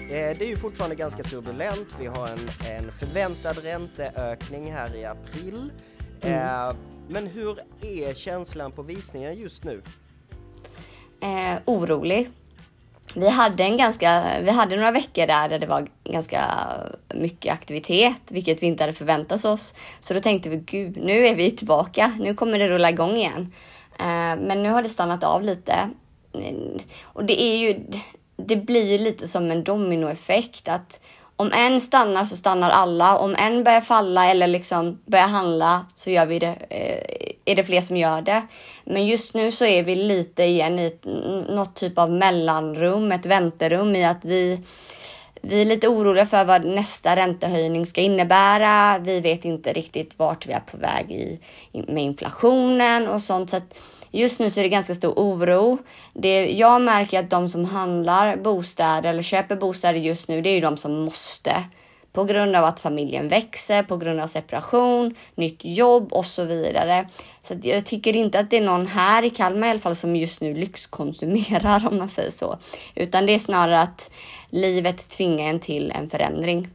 Eh, 0.10 0.38
det 0.38 0.42
är 0.42 0.50
ju 0.50 0.58
fortfarande 0.58 0.96
ganska 0.96 1.24
turbulent. 1.24 1.88
Vi 2.00 2.06
har 2.06 2.28
en, 2.28 2.40
en 2.68 2.92
förväntad 2.92 3.58
ränteökning 3.58 4.72
här 4.72 4.96
i 4.96 5.06
april. 5.06 5.72
Mm. 6.22 6.70
Eh, 6.70 6.76
men 7.10 7.28
hur 7.28 7.58
är 7.82 8.14
känslan 8.14 8.72
på 8.72 8.82
visningen 8.82 9.40
just 9.40 9.64
nu? 9.64 9.82
Eh, 11.22 11.60
orolig. 11.66 12.30
Vi 13.16 13.30
hade, 13.30 13.64
en 13.64 13.78
ganska, 13.78 14.24
vi 14.42 14.52
hade 14.52 14.76
några 14.76 14.92
veckor 14.92 15.28
där, 15.28 15.50
där 15.50 15.60
det 15.60 15.68
var 15.68 15.88
ganska 16.04 16.42
mycket 17.14 17.54
aktivitet, 17.54 18.22
vilket 18.28 18.64
vi 18.64 18.68
inte 18.68 18.84
hade 18.84 18.94
förväntat 18.94 19.46
oss. 19.46 19.74
Så 20.00 20.14
då 20.14 20.20
tänkte 20.20 20.50
vi, 20.50 20.58
gud, 20.58 20.98
nu 20.98 21.28
är 21.28 21.36
vi 21.36 21.52
tillbaka. 21.52 22.14
Nu 22.20 22.34
kommer 22.34 22.60
det 22.60 22.70
rulla 22.70 22.90
igång 22.90 23.18
igen. 23.18 23.54
Eh, 24.00 24.36
men 24.46 24.64
nu 24.64 24.70
har 24.70 24.84
det 24.84 24.90
stannat 24.90 25.24
av 25.24 25.44
lite. 25.44 25.90
Mm, 26.34 26.78
och 27.04 27.26
det 27.26 27.42
är 27.42 27.58
ju, 27.58 27.86
det 28.36 28.56
blir 28.56 28.92
ju 28.92 28.98
lite 28.98 29.28
som 29.28 29.52
en 29.52 29.64
dominoeffekt 29.64 30.68
att 30.68 31.00
om 31.40 31.52
en 31.54 31.82
stannar 31.82 32.26
så 32.26 32.38
stannar 32.38 32.70
alla. 32.70 33.18
Om 33.18 33.36
en 33.36 33.64
börjar 33.64 33.82
falla 33.82 34.26
eller 34.26 34.48
liksom 34.48 35.00
börjar 35.06 35.28
handla 35.28 35.86
så 35.94 36.10
gör 36.10 36.26
vi 36.26 36.40
det, 36.40 36.56
eh, 36.70 37.34
är 37.46 37.56
det 37.56 37.64
fler 37.64 37.82
som 37.82 37.98
gör 37.98 38.22
det. 38.22 38.42
Men 38.84 39.08
just 39.08 39.34
nu 39.34 39.52
så 39.52 39.66
är 39.66 39.84
vi 39.84 39.96
lite 39.96 40.44
igen 40.44 40.80
i 40.80 40.86
ett, 40.86 41.06
något 41.50 41.76
typ 41.76 41.98
av 41.98 42.12
mellanrum, 42.12 43.12
ett 43.12 43.26
vänterum 43.26 43.96
i 43.96 44.06
att 44.06 44.26
vi 44.26 44.64
vi 45.42 45.62
är 45.62 45.66
lite 45.66 45.88
oroliga 45.88 46.26
för 46.26 46.46
vad 46.46 46.66
nästa 46.66 47.16
räntehöjning 47.16 47.86
ska 47.86 48.02
innebära. 48.02 49.00
Vi 49.00 49.20
vet 49.20 49.46
inte 49.46 49.74
riktigt 49.74 50.20
vart 50.20 50.48
vi 50.48 50.54
är 50.54 50.60
på 50.60 50.78
väg 50.78 51.12
i, 51.12 51.40
med 51.72 52.04
inflationen 52.04 53.08
och 53.08 53.22
sånt. 53.22 53.50
Så 53.50 53.58
att 53.58 53.78
Just 54.12 54.40
nu 54.40 54.50
så 54.50 54.60
är 54.60 54.64
det 54.64 54.70
ganska 54.70 54.96
stor 54.96 55.14
oro. 55.16 55.78
Det, 56.14 56.52
jag 56.52 56.82
märker 56.82 57.20
att 57.20 57.30
de 57.30 57.50
som 57.50 57.66
handlar 57.66 58.38
bostäder 58.38 59.10
eller 59.10 59.22
köper 59.22 59.56
bostäder 59.56 60.00
just 60.00 60.28
nu, 60.28 60.42
det 60.42 60.50
är 60.50 60.54
ju 60.54 60.62
de 60.62 60.78
som 60.78 60.94
måste. 60.94 61.64
På 62.12 62.24
grund 62.24 62.56
av 62.56 62.66
att 62.66 62.80
familjen 62.80 63.28
växer, 63.28 63.84
på 63.84 63.98
grund 63.98 64.20
av 64.20 64.28
separation, 64.28 65.16
nytt 65.36 65.66
jobb 65.66 66.14
och 66.14 66.26
så 66.26 66.44
vidare. 66.44 67.10
Så 67.48 67.56
jag 67.64 67.86
tycker 67.86 68.16
inte 68.16 68.40
att 68.40 68.50
det 68.50 68.58
är 68.58 68.62
någon 68.62 68.88
här 68.88 69.24
i 69.24 69.30
Kalmar 69.30 69.68
i 69.68 69.70
alla 69.70 69.80
fall 69.80 69.96
som 69.96 70.16
just 70.16 70.42
nu 70.42 70.54
lyxkonsumerar 70.54 71.88
om 71.92 71.98
man 71.98 72.10
säger 72.10 72.32
så. 72.32 72.60
Utan 72.96 73.26
det 73.26 73.34
är 73.34 73.40
snarare 73.40 73.82
att 73.82 74.12
livet 74.50 75.10
tvingar 75.10 75.50
en 75.50 75.60
till 75.60 75.92
en 75.92 76.10
förändring. 76.10 76.70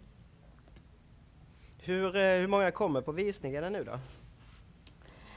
Hur, 1.82 2.16
eh, 2.16 2.22
hur 2.22 2.48
många 2.48 2.70
kommer 2.70 3.00
på 3.00 3.12
visningarna 3.12 3.70
nu 3.70 3.84
då? 3.84 3.92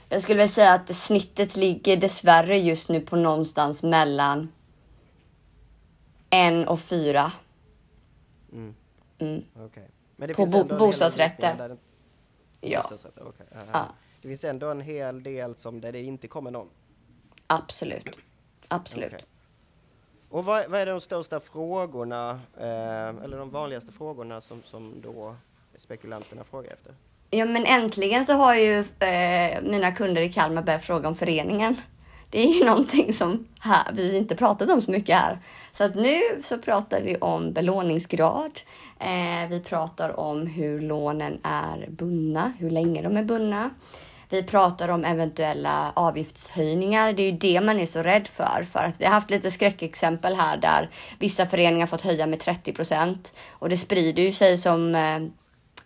Jag 0.10 0.22
skulle 0.22 0.38
väl 0.38 0.50
säga 0.50 0.74
att 0.74 0.96
snittet 0.96 1.56
ligger 1.56 1.98
dessvärre 1.98 2.58
just 2.60 2.90
nu 2.90 3.02
på 3.02 3.16
någonstans 3.16 3.84
mellan 3.84 4.52
en 6.30 6.68
och 6.68 6.80
fyra. 6.80 7.32
Mm. 8.52 8.76
Mm. 9.20 9.44
Okay. 9.66 9.84
Men 10.16 10.28
det 10.28 10.34
På 10.34 10.46
finns 10.48 10.68
bo- 10.68 10.78
bostadsrätter. 10.78 11.56
där 11.58 11.78
Ja, 12.62 12.82
bostadsrätter, 12.82 13.28
okej. 13.28 13.46
Ja. 13.74 13.86
Det 14.22 14.28
finns 14.28 14.44
ändå 14.44 14.70
en 14.70 14.82
hel 14.82 15.24
del 15.24 15.56
som 15.56 15.82
där 15.82 15.92
det 15.92 16.02
inte 16.04 16.28
kommer 16.28 16.52
någon. 16.52 16.70
absolut. 17.48 18.10
Absolut. 18.68 19.08
Okej. 19.14 19.26
Och 20.30 20.46
vad, 20.46 20.70
vad 20.70 20.80
är 20.80 20.86
de 20.86 21.02
största 21.02 21.40
frågorna, 21.40 22.42
eh, 22.58 23.08
eller 23.24 23.38
de 23.38 23.50
vanligaste 23.50 23.92
frågorna 23.92 24.42
som, 24.42 24.64
som 24.66 25.02
då 25.02 25.36
spekulanterna 25.76 26.44
frågar 26.44 26.72
efter? 26.74 26.96
Ja, 27.30 27.46
men 27.46 27.66
äntligen 27.66 28.26
så 28.26 28.34
har 28.34 28.56
ju 28.56 28.80
eh, 28.80 29.62
mina 29.62 29.92
kunder 29.92 30.22
i 30.22 30.32
Kalmar 30.32 30.62
börjat 30.62 30.84
fråga 30.84 31.08
om 31.08 31.16
föreningen. 31.16 31.82
Det 32.30 32.40
är 32.40 32.54
ju 32.54 32.66
någonting 32.66 33.14
som 33.14 33.48
här, 33.60 33.86
vi 33.94 34.18
inte 34.18 34.36
pratat 34.36 34.70
om 34.70 34.82
så 34.82 34.92
mycket 34.92 35.16
här. 35.16 35.40
Så 35.74 35.84
att 35.84 35.96
nu 35.96 36.22
så 36.42 36.58
pratar 36.58 37.02
vi 37.02 37.16
om 37.16 37.54
belåningsgrad. 37.54 38.60
Eh, 39.00 39.50
vi 39.50 39.60
pratar 39.60 40.20
om 40.20 40.48
hur 40.48 40.82
lånen 40.82 41.40
är 41.44 41.86
bundna, 41.90 42.54
hur 42.60 42.70
länge 42.70 43.02
de 43.02 43.18
är 43.18 43.24
bundna. 43.24 43.70
Vi 44.30 44.44
pratar 44.44 44.90
om 44.90 45.06
eventuella 45.06 45.92
avgiftshöjningar. 45.96 47.14
Det 47.14 47.22
är 47.22 47.32
ju 47.32 47.38
det 47.38 47.62
man 47.62 47.80
är 47.80 47.86
så 47.86 48.04
rädd 48.04 48.28
för. 48.28 48.64
För 48.64 48.80
att 48.80 49.02
vi 49.02 49.06
har 49.06 49.12
haft 49.12 49.30
lite 49.30 49.52
skräckexempel 49.52 50.36
här 50.36 50.58
där 50.58 50.90
vissa 51.20 51.46
föreningar 51.46 51.88
fått 51.88 52.02
höja 52.02 52.28
med 52.28 52.40
30 52.40 52.74
procent. 52.74 53.34
Och 53.52 53.70
det 53.70 53.78
sprider 53.78 54.24
ju 54.24 54.32
sig 54.32 54.58
som 54.58 54.96
eh, 54.96 55.20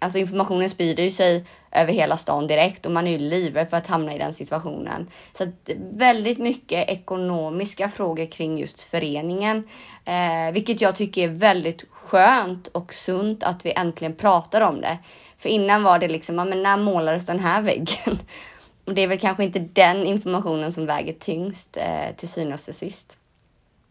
Alltså 0.01 0.19
informationen 0.19 0.69
sprider 0.69 1.03
ju 1.03 1.11
sig 1.11 1.45
över 1.71 1.93
hela 1.93 2.17
stan 2.17 2.47
direkt 2.47 2.85
och 2.85 2.91
man 2.91 3.07
är 3.07 3.11
ju 3.11 3.17
livrädd 3.17 3.69
för 3.69 3.77
att 3.77 3.87
hamna 3.87 4.15
i 4.15 4.17
den 4.17 4.33
situationen. 4.33 5.09
Så 5.37 5.43
att 5.43 5.69
väldigt 5.91 6.37
mycket 6.37 6.89
ekonomiska 6.89 7.89
frågor 7.89 8.25
kring 8.25 8.57
just 8.57 8.81
föreningen, 8.81 9.67
eh, 10.05 10.53
vilket 10.53 10.81
jag 10.81 10.95
tycker 10.95 11.23
är 11.23 11.27
väldigt 11.27 11.85
skönt 11.91 12.67
och 12.67 12.93
sunt 12.93 13.43
att 13.43 13.65
vi 13.65 13.73
äntligen 13.75 14.15
pratar 14.15 14.61
om 14.61 14.81
det. 14.81 14.97
För 15.37 15.49
innan 15.49 15.83
var 15.83 15.99
det 15.99 16.07
liksom, 16.07 16.37
ja, 16.37 16.45
men 16.45 16.63
när 16.63 16.77
målades 16.77 17.25
den 17.25 17.39
här 17.39 17.61
väggen? 17.61 18.19
Och 18.85 18.93
det 18.93 19.01
är 19.01 19.07
väl 19.07 19.19
kanske 19.19 19.43
inte 19.43 19.59
den 19.59 20.05
informationen 20.05 20.71
som 20.71 20.85
väger 20.85 21.13
tyngst 21.13 21.77
eh, 21.77 22.15
till 22.15 22.29
synes 22.29 22.67
och 22.67 22.75
sist. 22.75 23.17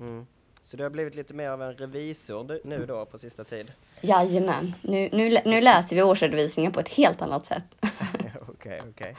Mm. 0.00 0.26
Så 0.70 0.76
du 0.76 0.82
har 0.82 0.90
blivit 0.90 1.14
lite 1.14 1.34
mer 1.34 1.48
av 1.48 1.62
en 1.62 1.74
revisor 1.74 2.60
nu 2.64 2.86
då 2.86 3.06
på 3.06 3.18
sista 3.18 3.44
tid? 3.44 3.72
Jajamän, 4.00 4.74
nu, 4.82 5.08
nu, 5.12 5.40
nu 5.44 5.60
läser 5.60 5.96
vi 5.96 6.02
årsredovisningen 6.02 6.72
på 6.72 6.80
ett 6.80 6.88
helt 6.88 7.22
annat 7.22 7.46
sätt. 7.46 7.64
Okej, 8.48 8.82
okej. 8.90 9.16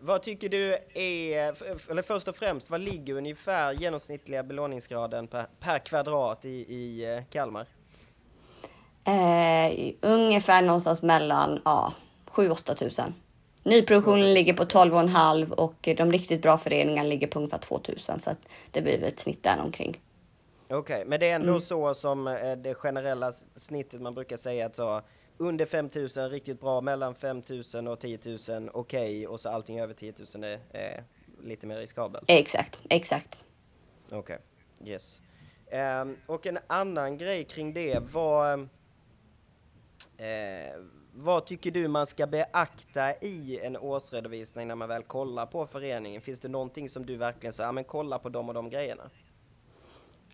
Vad 0.00 0.22
tycker 0.22 0.48
du 0.48 0.72
är, 0.94 1.90
eller 1.90 2.02
först 2.02 2.28
och 2.28 2.36
främst, 2.36 2.70
vad 2.70 2.80
ligger 2.80 3.14
ungefär 3.14 3.72
genomsnittliga 3.72 4.42
belåningsgraden 4.42 5.26
per, 5.26 5.46
per 5.60 5.78
kvadrat 5.78 6.44
i, 6.44 6.48
i 6.48 7.14
eh, 7.16 7.24
Kalmar? 7.30 7.66
Eh, 9.04 9.94
ungefär 10.00 10.62
någonstans 10.62 11.02
mellan 11.02 11.60
ja, 11.64 11.92
7-8 12.30 12.74
tusen. 12.74 13.14
Nyproduktionen 13.62 14.34
ligger 14.34 14.54
på 14.54 14.64
12,5 14.64 15.50
och 15.50 15.88
de 15.96 16.12
riktigt 16.12 16.42
bra 16.42 16.58
föreningarna 16.58 17.08
ligger 17.08 17.26
på 17.26 17.38
ungefär 17.38 17.58
2 17.58 17.80
000 17.88 18.20
så 18.20 18.30
det 18.70 18.82
blir 18.82 19.04
ett 19.04 19.20
snitt 19.20 19.42
där 19.42 19.60
omkring. 19.64 20.00
Okej, 20.68 21.04
men 21.06 21.20
det 21.20 21.30
är 21.30 21.36
ändå 21.36 21.60
så 21.60 21.94
som 21.94 22.26
eh, 22.26 22.56
det 22.56 22.74
generella 22.74 23.32
snittet 23.56 24.00
man 24.00 24.14
brukar 24.14 24.36
säga 24.36 24.66
att 24.66 24.74
så 24.74 25.00
under 25.38 25.66
5000 25.66 26.30
riktigt 26.30 26.60
bra, 26.60 26.80
mellan 26.80 27.14
5000 27.14 27.88
och 27.88 28.00
10 28.00 28.18
000 28.48 28.70
okej 28.72 29.26
och 29.26 29.40
så 29.40 29.48
allting 29.48 29.80
över 29.80 29.94
10 29.94 30.14
000 30.34 30.44
är, 30.44 30.58
är 30.70 31.04
lite 31.44 31.66
mer 31.66 31.76
riskabelt. 31.76 32.24
Exakt, 32.26 32.78
exakt. 32.90 33.36
Okej, 34.10 34.38
yes. 34.84 35.22
Ehm, 35.70 36.16
och 36.26 36.46
en 36.46 36.58
annan 36.66 37.18
grej 37.18 37.44
kring 37.44 37.74
det, 37.74 37.98
vad, 38.12 38.60
eh, 40.16 40.80
vad 41.12 41.46
tycker 41.46 41.70
du 41.70 41.88
man 41.88 42.06
ska 42.06 42.26
beakta 42.26 43.14
i 43.14 43.60
en 43.62 43.76
årsredovisning 43.76 44.68
när 44.68 44.74
man 44.74 44.88
väl 44.88 45.02
kollar 45.02 45.46
på 45.46 45.66
föreningen? 45.66 46.22
Finns 46.22 46.40
det 46.40 46.48
någonting 46.48 46.90
som 46.90 47.06
du 47.06 47.16
verkligen 47.16 47.52
säger, 47.52 47.68
ja 47.68 47.72
men 47.72 47.84
kolla 47.84 48.18
på 48.18 48.28
de 48.28 48.48
och 48.48 48.54
de 48.54 48.70
grejerna? 48.70 49.10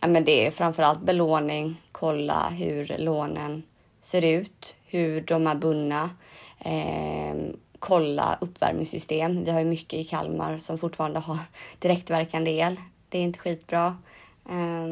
Ja, 0.03 0.09
men 0.09 0.25
det 0.25 0.47
är 0.47 0.51
framförallt 0.51 1.01
belåning, 1.01 1.77
kolla 1.93 2.49
hur 2.49 2.97
lånen 2.99 3.63
ser 4.01 4.25
ut, 4.25 4.75
hur 4.87 5.21
de 5.21 5.47
är 5.47 5.55
bundna. 5.55 6.11
Eh, 6.59 7.35
kolla 7.79 8.39
uppvärmningssystem. 8.41 9.45
Vi 9.45 9.51
har 9.51 9.61
ju 9.61 9.67
mycket 9.67 9.99
i 9.99 10.05
Kalmar 10.05 10.59
som 10.59 10.79
fortfarande 10.79 11.21
har 11.21 11.39
direktverkande 11.79 12.51
el. 12.51 12.77
Det 13.09 13.19
är 13.19 13.23
inte 13.23 13.39
skitbra. 13.39 13.97
Eh, 14.51 14.87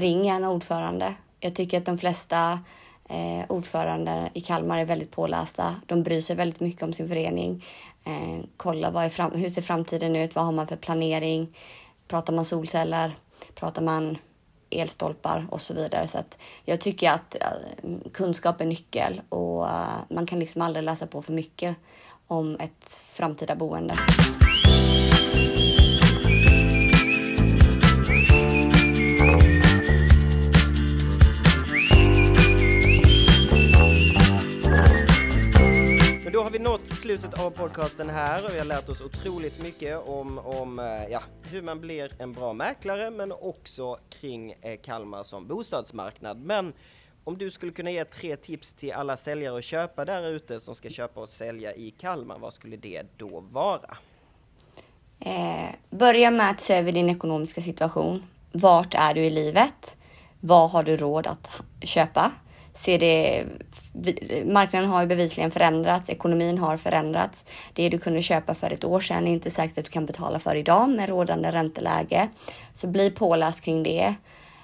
ring 0.00 0.24
gärna 0.24 0.50
ordförande. 0.50 1.14
Jag 1.40 1.54
tycker 1.54 1.78
att 1.78 1.86
de 1.86 1.98
flesta 1.98 2.60
eh, 3.08 3.44
ordförande 3.48 4.30
i 4.34 4.40
Kalmar 4.40 4.78
är 4.78 4.84
väldigt 4.84 5.10
pålästa. 5.10 5.74
De 5.86 6.02
bryr 6.02 6.20
sig 6.20 6.36
väldigt 6.36 6.60
mycket 6.60 6.82
om 6.82 6.92
sin 6.92 7.08
förening. 7.08 7.64
Eh, 8.06 8.44
kolla 8.56 8.90
vad 8.90 9.04
är 9.04 9.08
fram- 9.10 9.32
hur 9.34 9.50
ser 9.50 9.62
framtiden 9.62 10.16
ut? 10.16 10.34
Vad 10.34 10.44
har 10.44 10.52
man 10.52 10.66
för 10.68 10.76
planering? 10.76 11.56
Pratar 12.08 12.32
man 12.32 12.44
solceller? 12.44 13.12
Pratar 13.54 13.82
man 13.82 14.18
elstolpar 14.70 15.46
och 15.50 15.60
så 15.60 15.74
vidare. 15.74 16.08
Så 16.08 16.18
att 16.18 16.38
jag 16.64 16.80
tycker 16.80 17.10
att 17.10 17.34
eh, 17.34 18.10
kunskap 18.12 18.60
är 18.60 18.66
nyckel 18.66 19.20
och 19.28 19.68
eh, 19.68 19.98
man 20.10 20.26
kan 20.26 20.38
liksom 20.38 20.62
aldrig 20.62 20.84
läsa 20.84 21.06
på 21.06 21.22
för 21.22 21.32
mycket 21.32 21.76
om 22.26 22.56
ett 22.60 23.00
framtida 23.12 23.56
boende. 23.56 23.94
Vi 36.52 36.58
nått 36.58 36.86
slutet 36.86 37.40
av 37.40 37.50
podcasten 37.50 38.10
här 38.10 38.44
och 38.44 38.54
vi 38.54 38.58
har 38.58 38.64
lärt 38.64 38.88
oss 38.88 39.00
otroligt 39.00 39.62
mycket 39.62 40.08
om, 40.08 40.38
om 40.38 40.78
eh, 40.78 40.84
ja, 41.10 41.22
hur 41.50 41.62
man 41.62 41.80
blir 41.80 42.12
en 42.18 42.32
bra 42.32 42.52
mäklare 42.52 43.10
men 43.10 43.32
också 43.32 43.98
kring 44.10 44.54
eh, 44.60 44.80
Kalmar 44.82 45.22
som 45.22 45.46
bostadsmarknad. 45.46 46.38
Men 46.38 46.72
om 47.24 47.38
du 47.38 47.50
skulle 47.50 47.72
kunna 47.72 47.90
ge 47.90 48.04
tre 48.04 48.36
tips 48.36 48.74
till 48.74 48.92
alla 48.92 49.16
säljare 49.16 49.54
och 49.54 49.62
köpare 49.62 50.04
där 50.04 50.28
ute 50.28 50.60
som 50.60 50.74
ska 50.74 50.90
köpa 50.90 51.20
och 51.20 51.28
sälja 51.28 51.74
i 51.74 51.90
Kalmar, 51.90 52.38
vad 52.38 52.54
skulle 52.54 52.76
det 52.76 53.02
då 53.16 53.40
vara? 53.40 53.96
Eh, 55.20 55.70
börja 55.90 56.30
med 56.30 56.50
att 56.50 56.60
se 56.60 56.74
över 56.74 56.92
din 56.92 57.08
ekonomiska 57.08 57.62
situation. 57.62 58.22
Vart 58.52 58.94
är 58.94 59.14
du 59.14 59.20
i 59.20 59.30
livet? 59.30 59.96
Vad 60.40 60.70
har 60.70 60.82
du 60.82 60.96
råd 60.96 61.26
att 61.26 61.62
köpa? 61.80 62.32
Ser 62.72 62.98
det, 62.98 63.44
marknaden 64.44 64.90
har 64.90 65.00
ju 65.00 65.06
bevisligen 65.06 65.50
förändrats, 65.50 66.10
ekonomin 66.10 66.58
har 66.58 66.76
förändrats. 66.76 67.46
Det 67.72 67.88
du 67.88 67.98
kunde 67.98 68.22
köpa 68.22 68.54
för 68.54 68.70
ett 68.70 68.84
år 68.84 69.00
sedan 69.00 69.26
är 69.26 69.32
inte 69.32 69.50
säkert 69.50 69.78
att 69.78 69.84
du 69.84 69.90
kan 69.90 70.06
betala 70.06 70.38
för 70.38 70.56
idag 70.56 70.90
med 70.90 71.08
rådande 71.08 71.50
ränteläge. 71.50 72.28
Så 72.74 72.86
bli 72.86 73.10
påläst 73.10 73.60
kring 73.60 73.82
det. 73.82 74.14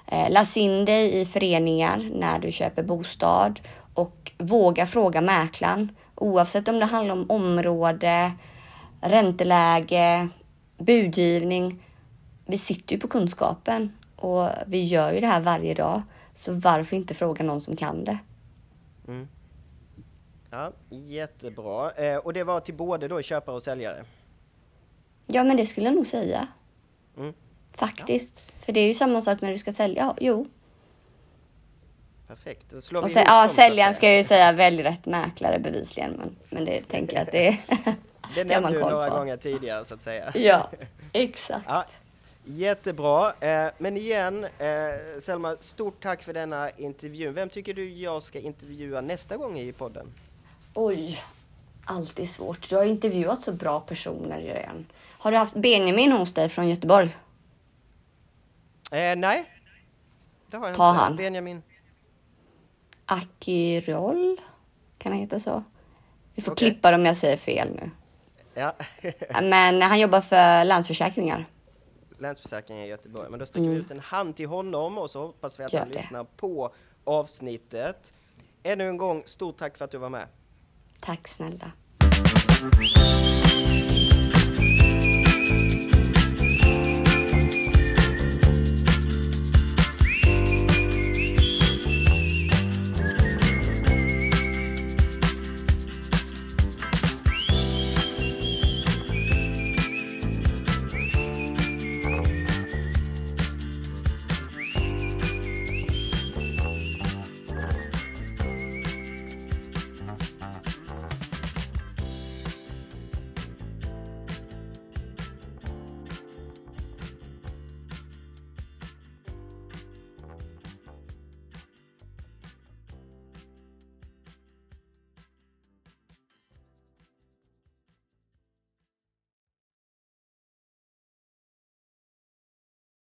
Eh, 0.07 0.31
läs 0.31 0.57
in 0.57 0.85
dig 0.85 1.21
i 1.21 1.25
föreningar 1.25 2.09
när 2.13 2.39
du 2.39 2.51
köper 2.51 2.83
bostad 2.83 3.59
och 3.93 4.31
våga 4.37 4.85
fråga 4.85 5.21
mäklaren 5.21 5.91
oavsett 6.15 6.67
om 6.67 6.79
det 6.79 6.85
handlar 6.85 7.13
om 7.13 7.25
område, 7.29 8.31
ränteläge, 9.01 10.27
budgivning. 10.77 11.83
Vi 12.45 12.57
sitter 12.57 12.95
ju 12.95 12.99
på 12.99 13.07
kunskapen 13.07 13.93
och 14.15 14.49
vi 14.67 14.83
gör 14.83 15.13
ju 15.13 15.19
det 15.19 15.27
här 15.27 15.41
varje 15.41 15.73
dag. 15.73 16.01
Så 16.39 16.53
varför 16.53 16.95
inte 16.95 17.13
fråga 17.13 17.43
någon 17.43 17.61
som 17.61 17.75
kan 17.75 18.03
det? 18.03 18.17
Ja, 20.49 20.71
jättebra. 20.89 21.91
Eh, 21.91 22.17
och 22.17 22.33
det 22.33 22.43
var 22.43 22.59
till 22.59 22.73
både 22.73 23.07
då 23.07 23.21
köpare 23.21 23.55
och 23.55 23.63
säljare? 23.63 24.03
Ja, 25.27 25.43
men 25.43 25.57
det 25.57 25.65
skulle 25.65 25.85
jag 25.85 25.95
nog 25.95 26.07
säga. 26.07 26.47
Mm. 27.17 27.33
Faktiskt. 27.73 28.55
För 28.59 28.73
det 28.73 28.79
är 28.79 28.87
ju 28.87 28.93
samma 28.93 29.21
sak 29.21 29.41
när 29.41 29.51
du 29.51 29.57
ska 29.57 29.71
sälja. 29.71 30.03
Ja, 30.03 30.15
jo. 30.19 30.47
Perfekt, 32.27 32.65
då 32.69 32.81
slår 32.81 33.01
Och 33.01 33.07
vi 33.07 33.13
sen, 33.13 33.23
ja, 33.27 33.41
dem, 33.41 33.49
säljaren 33.49 33.93
ska 33.93 34.07
jag 34.07 34.17
ju 34.17 34.23
säga 34.23 34.51
välj 34.51 34.83
rätt 34.83 35.05
mäklare 35.05 35.59
bevisligen. 35.59 36.11
Men, 36.11 36.35
men 36.49 36.65
det 36.65 36.81
tänker 36.87 37.15
jag 37.15 37.23
att 37.23 37.31
det, 37.31 37.57
Det 37.67 37.95
det 38.35 38.43
nämnde 38.43 38.73
du 38.73 38.79
några 38.79 39.09
på. 39.09 39.15
gånger 39.15 39.37
tidigare 39.37 39.85
så 39.85 39.93
att 39.93 40.01
säga. 40.01 40.31
Ja, 40.35 40.69
exakt. 41.13 41.65
Ja, 41.67 41.85
jättebra. 42.49 43.33
Eh, 43.39 43.67
men 43.77 43.97
igen, 43.97 44.43
eh, 44.43 45.19
Selma, 45.19 45.55
stort 45.59 46.03
tack 46.03 46.23
för 46.23 46.33
denna 46.33 46.69
intervju. 46.69 47.31
Vem 47.31 47.49
tycker 47.49 47.73
du 47.73 47.89
jag 47.89 48.23
ska 48.23 48.39
intervjua 48.39 49.01
nästa 49.01 49.37
gång 49.37 49.59
i 49.59 49.71
podden? 49.71 50.13
Oj, 50.73 51.21
alltid 51.85 52.29
svårt. 52.29 52.69
Du 52.69 52.75
har 52.75 52.83
intervjuat 52.83 53.41
så 53.41 53.53
bra 53.53 53.79
personer 53.79 54.39
redan. 54.39 54.85
Har 55.17 55.31
du 55.31 55.37
haft 55.37 55.55
Benjamin 55.55 56.11
hos 56.11 56.33
dig 56.33 56.49
från 56.49 56.69
Göteborg? 56.69 57.17
Eh, 58.91 59.15
nej, 59.15 59.45
det 60.51 60.57
har 60.57 60.67
jag 60.67 60.75
Ta 60.75 60.89
inte. 60.89 61.01
han. 61.03 61.15
Benjamin. 61.15 61.61
Akirol? 63.05 64.37
Kan 64.97 65.11
han 65.11 65.21
heta 65.21 65.39
så? 65.39 65.63
Vi 66.35 66.41
får 66.41 66.51
Okej. 66.51 66.69
klippa 66.71 66.95
om 66.95 67.05
jag 67.05 67.17
säger 67.17 67.37
fel 67.37 67.69
nu. 67.75 67.91
Ja, 68.53 68.75
Men 69.41 69.81
han 69.81 69.99
jobbar 69.99 70.21
för 70.21 70.63
Länsförsäkringar. 70.65 71.45
Länsförsäkringen 72.19 72.83
i 72.83 72.87
Göteborg. 72.87 73.29
Men 73.29 73.39
då 73.39 73.45
sträcker 73.45 73.69
vi 73.69 73.75
ut 73.75 73.91
en 73.91 73.99
hand 73.99 74.35
till 74.35 74.47
honom 74.47 74.97
och 74.97 75.11
så 75.11 75.25
hoppas 75.25 75.59
vi 75.59 75.63
att 75.63 75.73
Mm. 75.73 75.79
Gör 75.79 75.85
han 75.85 75.89
det. 75.93 75.97
lyssnar 76.01 76.23
på 76.23 76.73
avsnittet. 77.03 78.13
Ännu 78.63 78.87
en 78.89 78.97
gång, 78.97 79.23
stort 79.25 79.57
tack 79.57 79.77
för 79.77 79.85
att 79.85 79.91
du 79.91 79.97
var 79.97 80.09
med. 80.09 80.27
Tack 80.99 81.27
snälla. 81.27 81.71